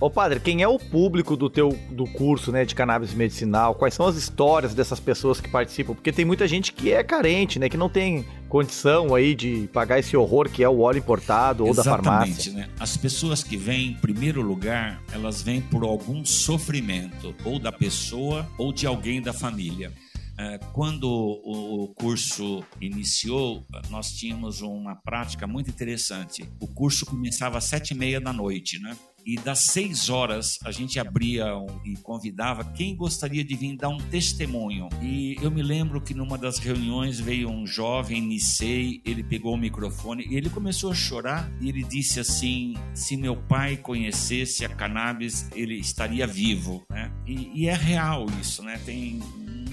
Ô 0.00 0.08
padre, 0.08 0.38
quem 0.38 0.62
é 0.62 0.68
o 0.68 0.78
público 0.78 1.36
do 1.36 1.50
teu 1.50 1.76
do 1.90 2.04
curso, 2.04 2.52
né, 2.52 2.64
de 2.64 2.72
cannabis 2.72 3.12
medicinal? 3.12 3.74
Quais 3.74 3.94
são 3.94 4.06
as 4.06 4.14
histórias 4.14 4.72
dessas 4.72 5.00
pessoas 5.00 5.40
que 5.40 5.48
participam? 5.48 5.92
Porque 5.92 6.12
tem 6.12 6.24
muita 6.24 6.46
gente 6.46 6.72
que 6.72 6.92
é 6.92 7.02
carente, 7.02 7.58
né, 7.58 7.68
que 7.68 7.76
não 7.76 7.88
tem 7.88 8.24
condição 8.48 9.14
aí 9.14 9.34
de 9.34 9.68
pagar 9.72 9.98
esse 9.98 10.16
horror 10.16 10.48
que 10.48 10.62
é 10.62 10.68
o 10.68 10.80
óleo 10.80 10.98
importado 10.98 11.64
ou 11.64 11.70
Exatamente, 11.70 12.02
da 12.02 12.10
farmácia. 12.10 12.52
Né? 12.52 12.68
As 12.80 12.96
pessoas 12.96 13.42
que 13.42 13.56
vêm, 13.56 13.90
em 13.90 13.94
primeiro 13.94 14.42
lugar, 14.42 15.02
elas 15.12 15.42
vêm 15.42 15.60
por 15.60 15.84
algum 15.84 16.24
sofrimento, 16.24 17.34
ou 17.44 17.58
da 17.58 17.70
pessoa 17.70 18.48
ou 18.58 18.72
de 18.72 18.86
alguém 18.86 19.20
da 19.20 19.32
família. 19.32 19.92
É, 20.40 20.56
quando 20.72 21.08
o 21.10 21.92
curso 21.96 22.62
iniciou, 22.80 23.66
nós 23.90 24.12
tínhamos 24.12 24.60
uma 24.60 24.94
prática 24.94 25.48
muito 25.48 25.68
interessante. 25.68 26.48
O 26.60 26.68
curso 26.68 27.04
começava 27.04 27.58
às 27.58 27.64
sete 27.64 27.90
e 27.90 27.96
meia 27.96 28.20
da 28.20 28.32
noite, 28.32 28.78
né? 28.78 28.96
E 29.24 29.36
das 29.36 29.60
seis 29.60 30.08
horas 30.08 30.58
a 30.64 30.70
gente 30.70 30.98
abria 30.98 31.46
e 31.84 31.96
convidava 31.96 32.64
quem 32.64 32.96
gostaria 32.96 33.44
de 33.44 33.54
vir 33.54 33.76
dar 33.76 33.88
um 33.88 33.98
testemunho. 33.98 34.88
E 35.02 35.36
eu 35.42 35.50
me 35.50 35.62
lembro 35.62 36.00
que 36.00 36.14
numa 36.14 36.38
das 36.38 36.58
reuniões 36.58 37.20
veio 37.20 37.50
um 37.50 37.66
jovem, 37.66 38.20
Nisei, 38.22 39.02
ele 39.04 39.22
pegou 39.22 39.54
o 39.54 39.58
microfone 39.58 40.26
e 40.28 40.36
ele 40.36 40.48
começou 40.48 40.90
a 40.90 40.94
chorar 40.94 41.50
e 41.60 41.68
ele 41.68 41.82
disse 41.82 42.20
assim: 42.20 42.74
se 42.94 43.16
meu 43.16 43.36
pai 43.36 43.76
conhecesse 43.76 44.64
a 44.64 44.68
cannabis, 44.68 45.48
ele 45.54 45.74
estaria 45.74 46.26
vivo. 46.26 46.84
Né? 46.90 47.12
E, 47.26 47.62
e 47.62 47.68
é 47.68 47.74
real 47.74 48.26
isso, 48.40 48.62
né? 48.62 48.80
Tem 48.84 49.20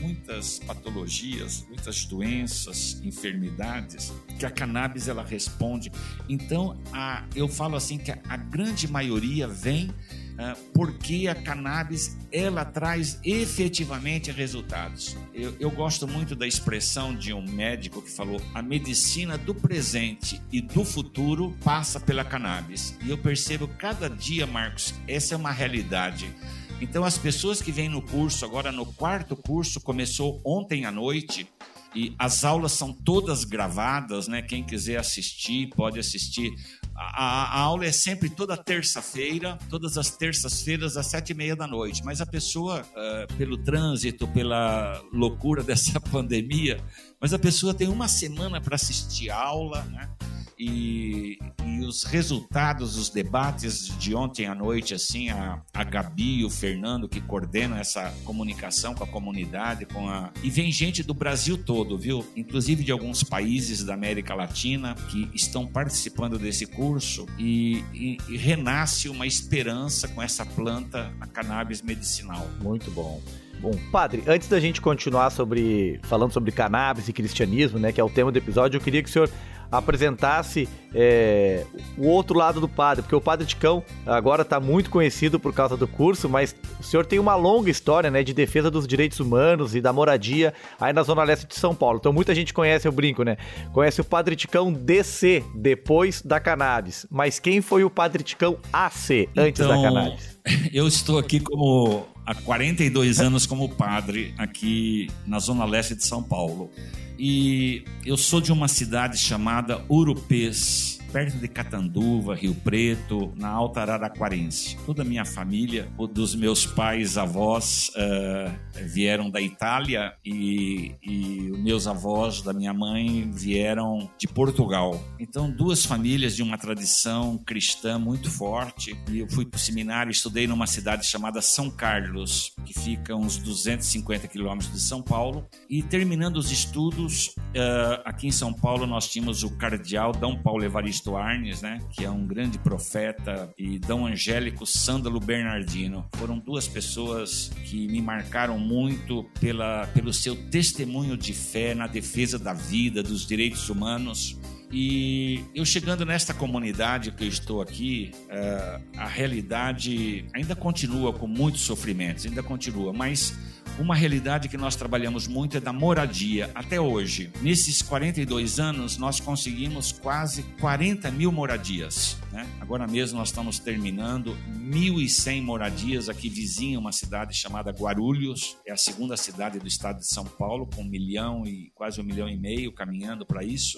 muitas 0.06 0.60
patologias, 0.60 1.66
muitas 1.68 2.06
doenças, 2.06 3.02
enfermidades 3.04 4.14
que 4.38 4.46
a 4.46 4.52
cannabis 4.52 5.08
ela 5.08 5.24
responde. 5.24 5.92
Então, 6.30 6.80
a, 6.94 7.26
eu 7.36 7.48
falo 7.48 7.76
assim 7.76 7.98
que 7.98 8.12
a, 8.12 8.20
a 8.30 8.38
grande 8.38 8.88
maioria 8.88 9.45
vem 9.48 9.90
uh, 9.90 10.72
porque 10.74 11.28
a 11.28 11.36
cannabis 11.36 12.18
ela 12.32 12.66
traz 12.66 13.20
efetivamente 13.24 14.32
resultados. 14.32 15.18
Eu, 15.34 15.56
eu 15.60 15.72
gosto 15.72 16.08
muito 16.08 16.36
da 16.36 16.48
expressão 16.48 17.16
de 17.16 17.34
um 17.34 17.46
médico 17.46 18.02
que 18.02 18.12
falou: 18.12 18.42
a 18.54 18.62
medicina 18.62 19.38
do 19.38 19.54
presente 19.54 20.42
e 20.52 20.62
do 20.62 20.84
futuro 20.84 21.56
passa 21.64 22.00
pela 22.00 22.24
cannabis. 22.24 22.98
E 23.04 23.10
eu 23.10 23.18
percebo 23.18 23.68
cada 23.68 24.10
dia, 24.10 24.46
Marcos, 24.46 24.94
essa 25.08 25.34
é 25.34 25.38
uma 25.38 25.52
realidade. 25.52 26.34
Então, 26.82 27.06
as 27.06 27.18
pessoas 27.18 27.62
que 27.62 27.72
vêm 27.72 27.88
no 27.88 28.02
curso, 28.02 28.44
agora 28.44 28.72
no 28.72 28.86
quarto 28.86 29.36
curso, 29.36 29.80
começou 29.80 30.42
ontem 30.46 30.86
à 30.86 30.92
noite, 30.92 31.48
e 31.96 32.14
as 32.20 32.44
aulas 32.44 32.74
são 32.74 32.92
todas 32.92 33.46
gravadas, 33.46 34.28
né? 34.28 34.42
Quem 34.42 34.62
quiser 34.62 34.98
assistir, 34.98 35.70
pode 35.70 35.98
assistir. 35.98 36.52
A, 36.96 37.58
a 37.58 37.60
aula 37.60 37.86
é 37.86 37.92
sempre 37.92 38.30
toda 38.30 38.56
terça-feira, 38.56 39.58
todas 39.70 39.98
as 39.98 40.12
terças-feiras, 40.12 40.96
às 40.96 41.08
sete 41.08 41.32
e 41.32 41.34
meia 41.36 41.56
da 41.56 41.68
noite. 41.68 42.02
Mas 42.06 42.22
a 42.22 42.26
pessoa, 42.26 42.82
uh, 42.82 43.34
pelo 43.36 43.58
trânsito, 43.58 44.26
pela 44.30 45.02
loucura 45.12 45.62
dessa 45.64 46.00
pandemia, 46.00 46.80
mas 47.20 47.34
a 47.34 47.40
pessoa 47.40 47.74
tem 47.74 47.90
uma 47.90 48.08
semana 48.08 48.62
para 48.62 48.76
assistir 48.76 49.30
aula, 49.30 49.84
né? 49.86 50.10
E, 50.58 51.38
e, 51.64 51.86
os 51.86 52.04
resultados 52.04 52.96
dos 52.96 53.10
debates 53.10 53.88
de 53.98 54.16
ontem 54.16 54.46
à 54.46 54.56
noite, 54.56 54.94
assim, 54.94 55.30
a, 55.30 55.62
a 55.74 55.84
Gabi 55.84 56.40
e 56.40 56.46
o 56.46 56.50
Fernando 56.50 57.08
que 57.08 57.22
coordenam 57.22 57.78
essa 57.78 58.14
comunicação 58.24 58.94
com 58.94 59.04
a 59.04 59.08
comunidade, 59.08 59.86
com 59.86 60.10
a 60.10 60.32
e 60.44 60.50
vem 60.50 60.72
gente 60.72 61.04
do 61.04 61.14
Brasil 61.14 61.58
todo, 61.58 61.98
viu? 61.98 62.26
Inclusive 62.36 62.84
de 62.84 62.92
alguns 62.92 63.24
países 63.24 63.84
da 63.84 63.94
América 63.94 64.34
Latina 64.34 64.96
que 65.10 65.30
estão 65.34 65.68
participando 65.68 66.38
desse 66.38 66.66
curso 66.66 67.26
e, 67.38 67.84
e, 67.94 68.18
e 68.30 68.38
renasce 68.38 69.10
uma 69.10 69.28
esperança 69.28 70.08
com 70.08 70.22
essa 70.22 70.46
planta, 70.46 71.14
a 71.20 71.28
cannabis 71.28 71.82
medicinal. 71.82 72.48
Muito 72.62 72.90
bom. 72.92 73.22
Bom, 73.60 73.72
padre, 73.92 74.24
antes 74.28 74.48
da 74.48 74.60
gente 74.60 74.82
continuar 74.82 75.30
sobre 75.30 76.00
falando 76.04 76.32
sobre 76.32 76.52
cannabis 76.52 77.08
e 77.08 77.14
cristianismo, 77.14 77.80
né, 77.80 77.92
que 77.92 78.00
é 78.00 78.04
o 78.04 78.10
tema 78.10 78.32
do 78.32 78.38
episódio, 78.38 78.78
eu 78.78 78.82
queria 78.82 79.02
que 79.02 79.10
o 79.10 79.12
senhor 79.12 79.30
apresentasse 79.72 80.68
é, 80.94 81.66
o 81.98 82.08
outro 82.08 82.38
lado 82.38 82.62
do 82.62 82.70
padre, 82.70 83.02
porque 83.02 83.16
o 83.16 83.22
padre 83.22 83.46
Ticão 83.46 83.84
agora 84.06 84.44
está 84.44 84.60
muito 84.60 84.90
conhecido 84.90 85.40
por 85.40 85.54
causa 85.54 85.76
do 85.76 85.88
curso, 85.88 86.30
mas 86.30 86.56
o 86.80 86.84
senhor 86.84 87.06
tem 87.06 87.20
uma 87.20 87.36
longa 87.36 87.70
história 87.70 88.10
né, 88.10 88.24
de 88.24 88.34
defesa 88.34 88.72
dos 88.72 88.88
direitos 88.88 89.20
humanos 89.20 89.76
e 89.76 89.82
da 89.82 89.92
moradia 89.92 90.54
aí 90.80 90.94
na 90.94 91.04
Zona 91.04 91.24
Leste 91.24 91.48
de 91.48 91.56
São 91.56 91.76
Paulo. 91.76 91.98
Então 92.00 92.14
muita 92.14 92.34
gente 92.34 92.54
conhece, 92.54 92.88
eu 92.88 92.92
brinco, 92.92 93.24
né? 93.24 93.38
Conhece 93.74 94.00
o 94.00 94.06
padre 94.06 94.36
Ticão 94.36 94.72
DC, 94.72 95.44
depois 95.54 96.22
da 96.22 96.40
cannabis. 96.40 97.06
Mas 97.10 97.40
quem 97.40 97.62
foi 97.62 97.84
o 97.84 97.90
padre 97.90 98.24
Ticão 98.24 98.58
AC, 98.72 99.30
antes 99.36 99.60
então, 99.60 99.68
da 99.68 99.82
cannabis? 99.82 100.36
Eu 100.72 100.88
estou 100.88 101.18
aqui 101.18 101.40
como 101.40 102.06
há 102.26 102.34
42 102.34 103.20
anos 103.20 103.46
como 103.46 103.70
padre 103.70 104.34
aqui 104.38 105.10
na 105.26 105.40
Zona 105.40 105.66
Leste 105.66 105.96
de 105.96 106.04
São 106.04 106.24
Paulo. 106.24 106.72
E 107.18 107.86
eu 108.06 108.18
sou 108.18 108.42
de 108.42 108.52
uma 108.52 108.68
cidade 108.68 109.18
chamada 109.18 109.84
Urupês 109.88 111.00
perto 111.16 111.38
de 111.38 111.48
Catanduva, 111.48 112.36
Rio 112.36 112.54
Preto, 112.54 113.32
na 113.38 113.48
Alta 113.48 113.80
Araraquarense. 113.80 114.78
Toda 114.86 115.02
a 115.02 115.06
minha 115.06 115.24
família, 115.24 115.88
dos 116.12 116.36
meus 116.36 116.66
pais, 116.66 117.18
avós, 117.18 117.90
uh, 117.96 118.84
vieram 118.86 119.30
da 119.30 119.40
Itália 119.40 120.14
e, 120.26 120.94
e 121.02 121.54
meus 121.58 121.88
avós 121.88 122.42
da 122.42 122.52
minha 122.52 122.74
mãe 122.74 123.32
vieram 123.32 124.12
de 124.20 124.28
Portugal. 124.28 125.02
Então, 125.18 125.50
duas 125.50 125.86
famílias 125.86 126.36
de 126.36 126.44
uma 126.44 126.58
tradição 126.58 127.38
cristã 127.38 127.98
muito 127.98 128.30
forte. 128.30 128.94
E 129.10 129.20
eu 129.20 129.30
fui 129.30 129.46
para 129.46 129.56
o 129.56 129.60
seminário, 129.60 130.12
estudei 130.12 130.48
numa 130.48 130.68
cidade 130.68 131.08
chamada 131.08 131.42
São 131.42 131.70
Carlos, 131.70 132.54
que 132.66 132.78
fica 132.78 133.16
uns 133.16 133.38
250 133.38 134.28
quilômetros 134.28 134.74
de 134.74 134.82
São 134.82 135.02
Paulo. 135.02 135.48
E 135.70 135.82
terminando 135.82 136.36
os 136.36 136.52
estudos, 136.52 137.28
uh, 137.28 138.02
aqui 138.04 138.28
em 138.28 138.34
São 138.34 138.52
Paulo 138.52 138.86
nós 138.86 139.08
tínhamos 139.08 139.44
o 139.44 139.52
cardeal 139.52 140.12
Dom 140.12 140.36
Paulo 140.36 140.66
Evaristo 140.66 141.05
Arnes, 141.14 141.62
né, 141.62 141.80
que 141.92 142.06
é 142.06 142.10
um 142.10 142.26
grande 142.26 142.58
profeta, 142.58 143.54
e 143.58 143.78
Dom 143.78 144.08
Angélico 144.08 144.66
Sândalo 144.66 145.20
Bernardino. 145.20 146.08
Foram 146.16 146.40
duas 146.40 146.68
pessoas 146.68 147.52
que 147.66 147.88
me 147.88 148.02
marcaram 148.02 148.58
muito 148.58 149.26
pela, 149.40 149.88
pelo 149.88 150.14
seu 150.14 150.36
testemunho 150.50 151.18
de 151.18 151.34
fé 151.34 151.76
na 151.76 151.88
defesa 151.88 152.40
da 152.40 152.54
vida, 152.54 153.04
dos 153.04 153.26
direitos 153.28 153.70
humanos. 153.70 154.40
E 154.72 155.44
eu 155.54 155.64
chegando 155.64 156.06
nesta 156.06 156.34
comunidade 156.34 157.12
que 157.12 157.24
eu 157.24 157.28
estou 157.28 157.62
aqui, 157.62 158.12
uh, 158.26 158.82
a 158.98 159.08
realidade 159.08 160.26
ainda 160.34 160.56
continua 160.56 161.14
com 161.14 161.28
muitos 161.28 161.62
sofrimentos, 161.62 162.26
ainda 162.26 162.42
continua, 162.42 162.92
mas 162.92 163.38
uma 163.78 163.94
realidade 163.94 164.48
que 164.48 164.58
nós 164.58 164.76
trabalhamos 164.76 165.28
muito 165.28 165.58
é 165.58 165.60
da 165.60 165.74
moradia 165.74 166.50
até 166.56 166.80
hoje. 166.80 167.32
Nesses 167.42 167.82
42 167.82 168.60
anos, 168.60 168.98
nós 168.98 169.20
conseguimos 169.20 169.92
quase 169.92 170.44
40 170.60 171.12
mil 171.12 171.32
moradias. 171.32 172.18
Né? 172.32 172.48
Agora 172.62 172.88
mesmo 172.88 173.18
nós 173.18 173.30
estamos 173.30 173.60
terminando 173.60 174.38
1.100 174.58 175.42
moradias 175.42 176.10
aqui 176.10 176.30
vizinha, 176.30 176.80
uma 176.80 176.92
cidade 176.92 177.36
chamada 177.36 177.72
Guarulhos. 177.72 178.58
É 178.66 178.72
a 178.72 178.78
segunda 178.78 179.18
cidade 179.18 179.60
do 179.60 179.68
estado 179.68 180.00
de 180.00 180.08
São 180.08 180.26
Paulo, 180.26 180.68
com 180.68 180.82
um 180.82 180.90
milhão 180.90 181.46
e 181.46 181.72
quase 181.76 182.00
um 182.00 182.04
milhão 182.04 182.30
e 182.30 182.38
meio 182.38 182.72
caminhando 182.72 183.26
para 183.26 183.44
isso. 183.44 183.78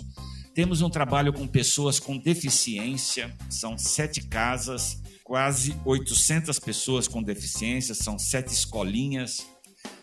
Temos 0.54 0.82
um 0.82 0.90
trabalho 0.90 1.34
com 1.34 1.48
pessoas 1.48 2.00
com 2.00 2.18
deficiência, 2.18 3.36
são 3.50 3.78
sete 3.78 4.22
casas, 4.28 5.02
quase 5.24 5.76
800 5.86 6.60
pessoas 6.60 7.08
com 7.08 7.22
deficiência, 7.22 7.94
são 7.94 8.18
sete 8.18 8.54
escolinhas 8.54 9.46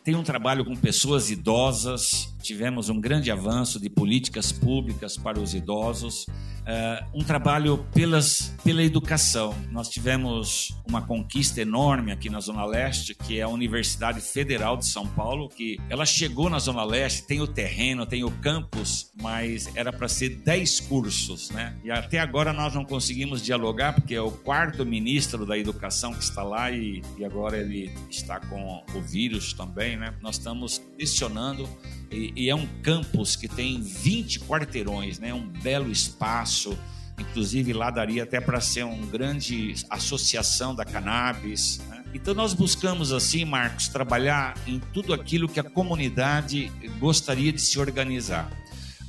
tem 0.04 0.14
um 0.14 0.22
trabalho 0.22 0.66
com 0.66 0.76
pessoas 0.76 1.30
idosas, 1.30 2.33
tivemos 2.44 2.90
um 2.90 3.00
grande 3.00 3.30
avanço 3.30 3.80
de 3.80 3.88
políticas 3.88 4.52
públicas 4.52 5.16
para 5.16 5.40
os 5.40 5.54
idosos, 5.54 6.26
uh, 6.64 7.06
um 7.14 7.24
trabalho 7.24 7.78
pelas, 7.94 8.54
pela 8.62 8.82
educação. 8.82 9.54
Nós 9.70 9.88
tivemos 9.88 10.76
uma 10.86 11.00
conquista 11.00 11.62
enorme 11.62 12.12
aqui 12.12 12.28
na 12.28 12.40
Zona 12.40 12.64
Leste, 12.66 13.14
que 13.14 13.38
é 13.38 13.42
a 13.42 13.48
Universidade 13.48 14.20
Federal 14.20 14.76
de 14.76 14.86
São 14.86 15.06
Paulo, 15.06 15.48
que 15.48 15.78
ela 15.88 16.04
chegou 16.04 16.50
na 16.50 16.58
Zona 16.58 16.84
Leste, 16.84 17.26
tem 17.26 17.40
o 17.40 17.46
terreno, 17.46 18.04
tem 18.04 18.24
o 18.24 18.30
campus, 18.30 19.10
mas 19.20 19.74
era 19.74 19.90
para 19.90 20.06
ser 20.06 20.36
10 20.44 20.80
cursos, 20.80 21.50
né? 21.50 21.74
E 21.82 21.90
até 21.90 22.18
agora 22.18 22.52
nós 22.52 22.74
não 22.74 22.84
conseguimos 22.84 23.42
dialogar, 23.42 23.94
porque 23.94 24.14
é 24.14 24.20
o 24.20 24.30
quarto 24.30 24.84
ministro 24.84 25.46
da 25.46 25.56
Educação 25.56 26.12
que 26.12 26.22
está 26.22 26.42
lá 26.42 26.70
e, 26.70 27.02
e 27.16 27.24
agora 27.24 27.56
ele 27.56 27.90
está 28.10 28.38
com 28.38 28.84
o 28.94 29.00
vírus 29.00 29.54
também, 29.54 29.96
né? 29.96 30.14
Nós 30.20 30.36
estamos 30.36 30.82
questionando 30.98 31.66
e, 32.10 32.32
e, 32.36 32.50
é 32.50 32.54
um 32.54 32.66
campus 32.82 33.36
que 33.36 33.48
tem 33.48 33.80
20 33.80 34.40
quarteirões, 34.40 35.18
né? 35.18 35.32
Um 35.32 35.46
belo 35.46 35.90
espaço. 35.90 36.78
Inclusive 37.18 37.72
lá 37.72 37.90
daria 37.90 38.24
até 38.24 38.40
para 38.40 38.60
ser 38.60 38.84
uma 38.84 39.06
grande 39.06 39.74
associação 39.88 40.74
da 40.74 40.84
cannabis. 40.84 41.80
Né? 41.88 42.04
Então 42.12 42.34
nós 42.34 42.52
buscamos 42.52 43.12
assim, 43.12 43.44
Marcos, 43.44 43.86
trabalhar 43.88 44.56
em 44.66 44.80
tudo 44.92 45.14
aquilo 45.14 45.48
que 45.48 45.60
a 45.60 45.62
comunidade 45.62 46.72
gostaria 46.98 47.52
de 47.52 47.60
se 47.60 47.78
organizar. 47.78 48.50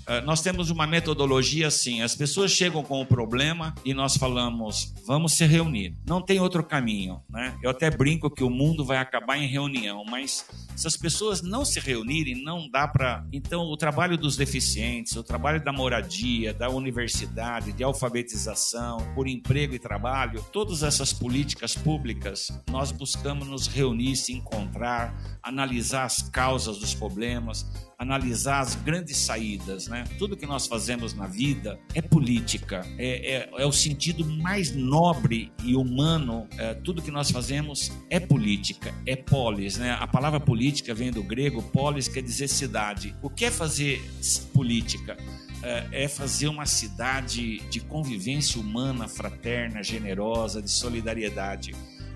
Uh, 0.07 0.23
nós 0.23 0.41
temos 0.41 0.69
uma 0.69 0.85
metodologia 0.85 1.67
assim: 1.67 2.01
as 2.01 2.15
pessoas 2.15 2.51
chegam 2.51 2.83
com 2.83 3.01
o 3.01 3.05
problema 3.05 3.73
e 3.83 3.93
nós 3.93 4.15
falamos, 4.17 4.93
vamos 5.05 5.33
se 5.33 5.45
reunir. 5.45 5.97
Não 6.07 6.21
tem 6.21 6.39
outro 6.39 6.63
caminho, 6.63 7.21
né? 7.29 7.57
Eu 7.63 7.71
até 7.71 7.89
brinco 7.89 8.29
que 8.29 8.43
o 8.43 8.49
mundo 8.49 8.85
vai 8.85 8.97
acabar 8.97 9.37
em 9.37 9.47
reunião, 9.47 10.05
mas 10.05 10.45
se 10.75 10.87
as 10.87 10.95
pessoas 10.95 11.41
não 11.41 11.65
se 11.65 11.79
reunirem, 11.79 12.43
não 12.43 12.69
dá 12.69 12.87
para. 12.87 13.25
Então, 13.31 13.63
o 13.63 13.77
trabalho 13.77 14.17
dos 14.17 14.35
deficientes, 14.35 15.15
o 15.15 15.23
trabalho 15.23 15.63
da 15.63 15.71
moradia, 15.71 16.53
da 16.53 16.69
universidade, 16.69 17.71
de 17.71 17.83
alfabetização, 17.83 18.97
por 19.15 19.27
emprego 19.27 19.73
e 19.73 19.79
trabalho, 19.79 20.45
todas 20.51 20.83
essas 20.83 21.11
políticas 21.13 21.75
públicas, 21.75 22.51
nós 22.69 22.91
buscamos 22.91 23.47
nos 23.47 23.67
reunir, 23.67 24.15
se 24.15 24.33
encontrar, 24.33 25.15
analisar 25.41 26.05
as 26.05 26.21
causas 26.21 26.77
dos 26.77 26.93
problemas, 26.93 27.65
analisar 27.97 28.59
as 28.59 28.75
grandes 28.75 29.17
saídas, 29.17 29.87
né? 29.87 30.03
Tudo 30.17 30.37
que 30.37 30.45
nós 30.45 30.67
fazemos 30.67 31.13
na 31.13 31.27
vida 31.27 31.79
é 31.93 32.01
política, 32.01 32.85
é, 32.97 33.35
é, 33.35 33.49
é 33.57 33.65
o 33.65 33.71
sentido 33.71 34.25
mais 34.25 34.75
nobre 34.75 35.51
e 35.63 35.75
humano. 35.75 36.47
É, 36.57 36.73
tudo 36.73 37.01
que 37.01 37.11
nós 37.11 37.31
fazemos 37.31 37.91
é 38.09 38.19
política, 38.19 38.93
é 39.05 39.15
polis, 39.15 39.77
né? 39.77 39.97
A 39.99 40.07
palavra 40.07 40.39
política 40.39 40.93
vem 40.93 41.11
do 41.11 41.23
grego 41.23 41.61
polis, 41.61 42.07
quer 42.07 42.21
dizer 42.21 42.47
cidade. 42.47 43.15
O 43.21 43.29
que 43.29 43.45
é 43.45 43.51
fazer 43.51 44.01
política? 44.53 45.17
É, 45.63 46.03
é 46.03 46.07
fazer 46.07 46.47
uma 46.47 46.65
cidade 46.65 47.59
de 47.69 47.79
convivência 47.79 48.59
humana, 48.59 49.07
fraterna, 49.07 49.81
generosa, 49.81 50.61
de 50.61 50.69
solidariedade. 50.69 51.73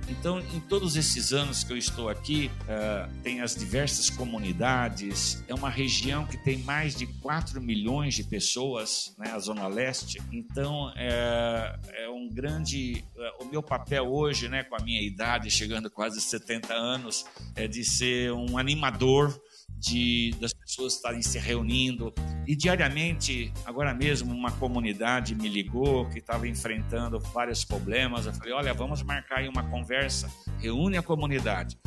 Então, 0.09 0.39
em 0.39 0.59
todos 0.59 0.95
esses 0.95 1.31
anos 1.31 1.63
que 1.63 1.71
eu 1.71 1.77
estou 1.77 2.09
aqui, 2.09 2.49
uh, 2.63 3.09
tem 3.21 3.41
as 3.41 3.55
diversas 3.55 4.09
comunidades. 4.09 5.43
É 5.47 5.53
uma 5.53 5.69
região 5.69 6.25
que 6.25 6.37
tem 6.37 6.57
mais 6.59 6.95
de 6.95 7.05
4 7.05 7.61
milhões 7.61 8.15
de 8.15 8.23
pessoas, 8.23 9.15
né, 9.17 9.31
a 9.31 9.39
Zona 9.39 9.67
Leste. 9.67 10.21
Então, 10.31 10.91
é, 10.95 11.79
é 11.93 12.09
um 12.09 12.27
grande. 12.29 13.03
Uh, 13.15 13.43
o 13.43 13.45
meu 13.45 13.61
papel 13.61 14.11
hoje, 14.11 14.49
né, 14.49 14.63
com 14.63 14.75
a 14.75 14.79
minha 14.79 15.01
idade, 15.01 15.49
chegando 15.51 15.89
quase 15.89 16.17
a 16.17 16.21
70 16.21 16.73
anos, 16.73 17.25
é 17.55 17.67
de 17.67 17.83
ser 17.83 18.31
um 18.31 18.57
animador 18.57 19.39
de 19.79 20.35
das 20.39 20.53
pessoas 20.53 20.95
estarem 20.95 21.21
se 21.21 21.39
reunindo. 21.39 22.13
E 22.45 22.55
diariamente, 22.55 23.51
agora 23.65 23.93
mesmo 23.93 24.33
uma 24.33 24.51
comunidade 24.51 25.33
me 25.33 25.47
ligou 25.47 26.07
que 26.09 26.19
estava 26.19 26.47
enfrentando 26.47 27.19
vários 27.19 27.63
problemas. 27.63 28.25
Eu 28.25 28.33
falei: 28.33 28.53
"Olha, 28.53 28.73
vamos 28.73 29.01
marcar 29.01 29.39
aí 29.39 29.47
uma 29.47 29.63
conversa, 29.69 30.29
reúne 30.59 30.97
a 30.97 31.01
comunidade" 31.01 31.77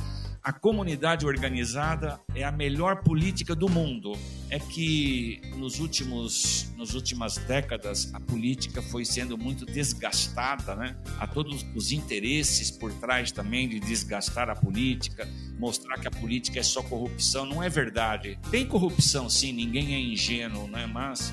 a 0.42 0.52
comunidade 0.52 1.24
organizada 1.24 2.20
é 2.34 2.42
a 2.42 2.50
melhor 2.50 3.02
política 3.04 3.54
do 3.54 3.68
mundo. 3.68 4.12
É 4.50 4.58
que 4.58 5.40
nos 5.56 5.78
últimos, 5.78 6.70
nas 6.76 6.94
últimas 6.94 7.36
décadas 7.36 8.12
a 8.12 8.20
política 8.20 8.82
foi 8.82 9.04
sendo 9.04 9.38
muito 9.38 9.64
desgastada, 9.64 10.74
né? 10.74 10.96
Há 11.18 11.26
todos 11.26 11.64
os 11.74 11.92
interesses 11.92 12.70
por 12.70 12.92
trás 12.94 13.30
também 13.30 13.68
de 13.68 13.80
desgastar 13.80 14.50
a 14.50 14.54
política, 14.54 15.26
mostrar 15.58 15.98
que 15.98 16.08
a 16.08 16.10
política 16.10 16.58
é 16.58 16.62
só 16.62 16.82
corrupção. 16.82 17.46
Não 17.46 17.62
é 17.62 17.68
verdade. 17.68 18.38
Tem 18.50 18.66
corrupção, 18.66 19.30
sim. 19.30 19.52
Ninguém 19.52 19.94
é 19.94 20.00
ingênuo, 20.00 20.66
né? 20.66 20.86
Mas 20.86 21.32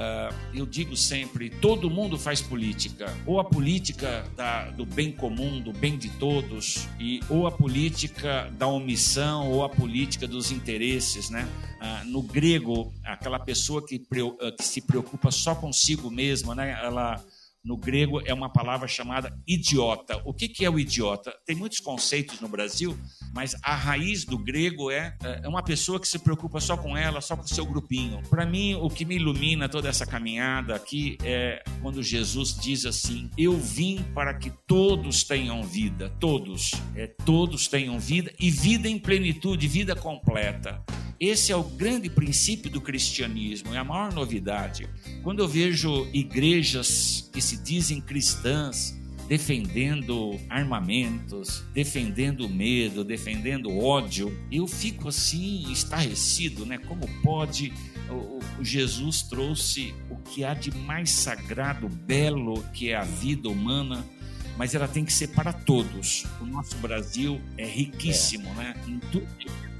Uh, 0.00 0.34
eu 0.54 0.64
digo 0.64 0.96
sempre: 0.96 1.50
todo 1.50 1.90
mundo 1.90 2.18
faz 2.18 2.40
política, 2.40 3.14
ou 3.26 3.38
a 3.38 3.44
política 3.44 4.24
da, 4.34 4.70
do 4.70 4.86
bem 4.86 5.12
comum, 5.12 5.60
do 5.60 5.74
bem 5.74 5.98
de 5.98 6.08
todos, 6.12 6.88
e 6.98 7.20
ou 7.28 7.46
a 7.46 7.52
política 7.52 8.50
da 8.56 8.66
omissão, 8.66 9.50
ou 9.50 9.62
a 9.62 9.68
política 9.68 10.26
dos 10.26 10.50
interesses, 10.50 11.28
né? 11.28 11.46
Uh, 11.82 12.08
no 12.08 12.22
grego, 12.22 12.90
aquela 13.04 13.38
pessoa 13.38 13.86
que, 13.86 13.96
uh, 13.96 14.56
que 14.56 14.64
se 14.64 14.80
preocupa 14.80 15.30
só 15.30 15.54
consigo 15.54 16.10
mesma, 16.10 16.54
né? 16.54 16.80
Ela 16.82 17.22
no 17.64 17.76
grego 17.76 18.20
é 18.24 18.32
uma 18.32 18.48
palavra 18.48 18.88
chamada 18.88 19.36
idiota. 19.46 20.20
O 20.24 20.32
que, 20.32 20.48
que 20.48 20.64
é 20.64 20.70
o 20.70 20.78
idiota? 20.78 21.32
Tem 21.44 21.54
muitos 21.54 21.78
conceitos 21.78 22.40
no 22.40 22.48
Brasil, 22.48 22.96
mas 23.34 23.54
a 23.62 23.74
raiz 23.74 24.24
do 24.24 24.38
grego 24.38 24.90
é, 24.90 25.16
é 25.42 25.48
uma 25.48 25.62
pessoa 25.62 26.00
que 26.00 26.08
se 26.08 26.18
preocupa 26.18 26.60
só 26.60 26.76
com 26.76 26.96
ela, 26.96 27.20
só 27.20 27.36
com 27.36 27.42
o 27.44 27.48
seu 27.48 27.66
grupinho. 27.66 28.22
Para 28.28 28.46
mim, 28.46 28.74
o 28.74 28.88
que 28.88 29.04
me 29.04 29.16
ilumina 29.16 29.68
toda 29.68 29.88
essa 29.88 30.06
caminhada 30.06 30.74
aqui 30.74 31.18
é 31.22 31.62
quando 31.82 32.02
Jesus 32.02 32.56
diz 32.56 32.86
assim: 32.86 33.30
Eu 33.36 33.58
vim 33.58 34.02
para 34.14 34.34
que 34.34 34.50
todos 34.66 35.22
tenham 35.22 35.62
vida, 35.62 36.10
todos, 36.18 36.72
é, 36.96 37.06
todos 37.06 37.68
tenham 37.68 37.98
vida 37.98 38.32
e 38.40 38.50
vida 38.50 38.88
em 38.88 38.98
plenitude, 38.98 39.68
vida 39.68 39.94
completa. 39.94 40.82
Esse 41.20 41.52
é 41.52 41.56
o 41.56 41.62
grande 41.62 42.08
princípio 42.08 42.70
do 42.70 42.80
cristianismo, 42.80 43.74
é 43.74 43.76
a 43.76 43.84
maior 43.84 44.10
novidade. 44.10 44.88
Quando 45.22 45.40
eu 45.40 45.46
vejo 45.46 46.08
igrejas 46.14 47.28
que 47.30 47.42
se 47.42 47.58
dizem 47.58 48.00
cristãs 48.00 48.98
defendendo 49.28 50.40
armamentos, 50.48 51.62
defendendo 51.74 52.48
medo, 52.48 53.04
defendendo 53.04 53.70
ódio, 53.78 54.34
eu 54.50 54.66
fico 54.66 55.08
assim 55.08 55.70
estarrecido, 55.70 56.64
né? 56.64 56.78
Como 56.78 57.06
pode 57.22 57.70
o, 58.08 58.40
o 58.58 58.64
Jesus 58.64 59.20
trouxe 59.22 59.94
o 60.10 60.16
que 60.16 60.42
há 60.42 60.54
de 60.54 60.74
mais 60.74 61.10
sagrado, 61.10 61.86
belo, 61.86 62.62
que 62.72 62.88
é 62.88 62.96
a 62.96 63.04
vida 63.04 63.48
humana, 63.48 64.04
mas 64.60 64.74
ela 64.74 64.86
tem 64.86 65.06
que 65.06 65.12
ser 65.14 65.28
para 65.28 65.54
todos. 65.54 66.26
O 66.38 66.44
nosso 66.44 66.76
Brasil 66.76 67.40
é 67.56 67.64
riquíssimo, 67.64 68.46
é. 68.50 68.54
né? 68.56 68.74
Em 68.86 68.98
tudo 68.98 69.26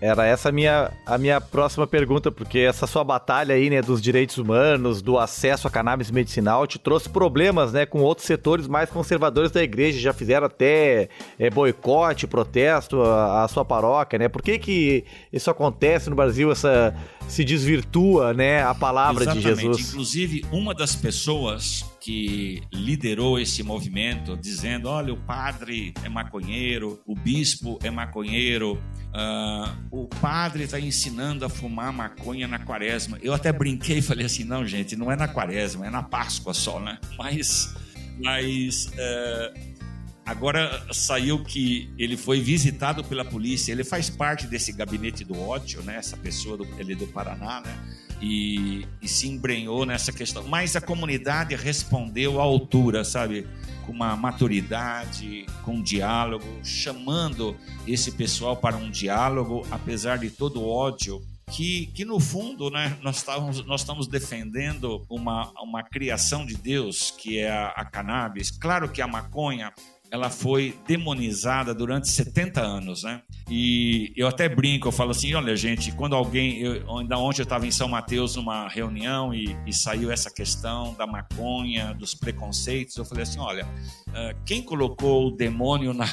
era 0.01 0.25
essa 0.25 0.49
a 0.49 0.53
minha, 0.53 0.90
a 1.05 1.19
minha 1.19 1.38
próxima 1.38 1.87
pergunta, 1.87 2.33
porque 2.33 2.61
essa 2.61 2.87
sua 2.87 3.05
batalha 3.05 3.55
aí, 3.55 3.69
né, 3.69 3.83
dos 3.83 4.01
direitos 4.01 4.38
humanos, 4.38 5.03
do 5.03 5.19
acesso 5.19 5.69
à 5.69 5.71
cannabis 5.71 6.11
medicinal, 6.11 6.66
te 6.66 6.79
trouxe 6.79 7.11
problemas, 7.11 7.75
né, 7.75 7.85
com 7.85 8.01
outros 8.01 8.27
setores 8.27 8.66
mais 8.66 8.88
conservadores 8.88 9.51
da 9.51 9.62
igreja, 9.62 10.01
já 10.01 10.14
fizeram 10.14 10.47
até 10.47 11.11
é, 11.38 11.51
boicote, 11.51 12.27
protesto 12.27 13.03
à, 13.03 13.45
à, 13.45 13.49
sua 13.49 13.62
paróquia, 13.62 14.19
né? 14.19 14.29
Por 14.31 14.40
que 14.40 14.59
que 14.59 15.05
isso 15.31 15.51
acontece 15.51 16.09
no 16.09 16.16
Brasil, 16.16 16.51
essa 16.51 16.95
se 17.29 17.45
desvirtua, 17.45 18.33
né, 18.33 18.62
a 18.62 18.75
palavra 18.75 19.25
Exatamente. 19.25 19.55
de 19.55 19.61
Jesus? 19.61 19.90
Inclusive, 19.90 20.47
uma 20.51 20.75
das 20.75 20.97
pessoas 20.97 21.85
que 22.01 22.63
liderou 22.73 23.39
esse 23.39 23.63
movimento, 23.63 24.37
dizendo: 24.37 24.89
olha, 24.89 25.13
o 25.13 25.17
padre 25.17 25.93
é 26.03 26.09
maconheiro, 26.09 27.01
o 27.07 27.15
bispo 27.15 27.79
é 27.83 27.91
maconheiro, 27.91 28.83
uh, 29.15 29.87
o 29.91 30.07
padre 30.07 30.65
está 30.65 30.81
ensinando 30.81 31.45
a 31.45 31.49
fumar 31.49 31.93
maconha 31.93 32.49
na 32.49 32.59
quaresma. 32.59 33.19
Eu 33.23 33.35
até 33.35 33.53
brinquei 33.53 33.99
e 33.99 34.03
falei 34.03 34.27
assim: 34.27 34.45
não, 34.45 34.67
gente, 34.67 34.97
não 34.97 35.13
é 35.13 35.17
na 35.17 35.29
quaresma, 35.29 35.87
é 35.87 35.91
na 35.91 36.03
Páscoa 36.03 36.55
só, 36.55 36.81
né? 36.81 36.99
Mas, 37.19 37.75
mas 38.19 38.87
uh, 38.87 39.80
Agora 40.25 40.87
saiu 40.93 41.43
que 41.43 41.93
ele 41.99 42.17
foi 42.17 42.41
visitado 42.41 43.03
pela 43.03 43.25
polícia. 43.25 43.73
Ele 43.73 43.83
faz 43.83 44.09
parte 44.09 44.47
desse 44.47 44.73
gabinete 44.73 45.25
do 45.25 45.39
ódio, 45.39 45.83
né? 45.83 45.97
Essa 45.97 46.17
pessoa 46.17 46.57
do, 46.57 46.67
ele 46.79 46.93
é 46.93 46.97
do 46.97 47.07
Paraná, 47.07 47.61
né? 47.61 47.97
E, 48.23 48.87
e 49.01 49.09
se 49.09 49.29
embrenhou 49.29 49.85
nessa 49.85 50.13
questão. 50.13 50.47
Mas 50.47 50.77
a 50.77 50.81
comunidade 50.81 51.55
respondeu 51.57 52.41
à 52.41 52.45
altura, 52.45 53.03
sabe? 53.03 53.47
Com 53.87 53.93
uma 53.93 54.15
maturidade, 54.15 55.47
com 55.65 55.77
um 55.77 55.83
diálogo, 55.83 56.47
chamando 56.63 57.57
esse 57.87 58.13
pessoal 58.13 58.57
para 58.57 58.77
um 58.77 58.91
diálogo, 58.91 59.67
apesar 59.71 60.19
de 60.19 60.31
todo 60.31 60.61
o 60.61 60.69
ódio 60.69 61.21
que, 61.51 61.87
que 61.87 62.05
no 62.05 62.21
fundo 62.21 62.71
né, 62.71 62.97
nós, 63.03 63.17
estamos, 63.17 63.65
nós 63.67 63.81
estamos 63.81 64.07
defendendo 64.07 65.05
uma, 65.11 65.53
uma 65.61 65.83
criação 65.83 66.47
de 66.47 66.55
Deus, 66.55 67.11
que 67.11 67.39
é 67.39 67.51
a, 67.51 67.69
a 67.69 67.85
cannabis. 67.85 68.51
Claro 68.51 68.89
que 68.89 69.03
a 69.03 69.07
maconha 69.07 69.73
ela 70.11 70.29
foi 70.29 70.77
demonizada 70.87 71.73
durante 71.73 72.09
70 72.09 72.61
anos, 72.61 73.05
né? 73.05 73.23
E 73.49 74.12
eu 74.16 74.27
até 74.27 74.49
brinco, 74.49 74.88
eu 74.88 74.92
falo 74.92 75.12
assim, 75.12 75.35
olha 75.35 75.55
gente, 75.57 75.92
quando 75.92 76.16
alguém, 76.16 76.59
eu, 76.59 76.99
ainda 76.99 77.16
ontem 77.16 77.40
eu 77.40 77.44
estava 77.44 77.66
em 77.66 77.70
São 77.70 77.88
Mateus 77.88 78.35
numa 78.35 78.68
reunião 78.68 79.33
e, 79.33 79.57
e, 79.66 79.73
saiu 79.73 80.11
essa 80.11 80.31
questão 80.31 80.94
da 80.94 81.07
maconha, 81.07 81.94
dos 81.94 82.14
preconceitos, 82.14 82.96
eu 82.96 83.05
falei 83.05 83.23
assim, 83.23 83.38
olha, 83.38 83.64
uh, 84.09 84.37
quem 84.44 84.62
colocou 84.62 85.29
o 85.29 85.31
demônio 85.31 85.92
na, 85.92 86.07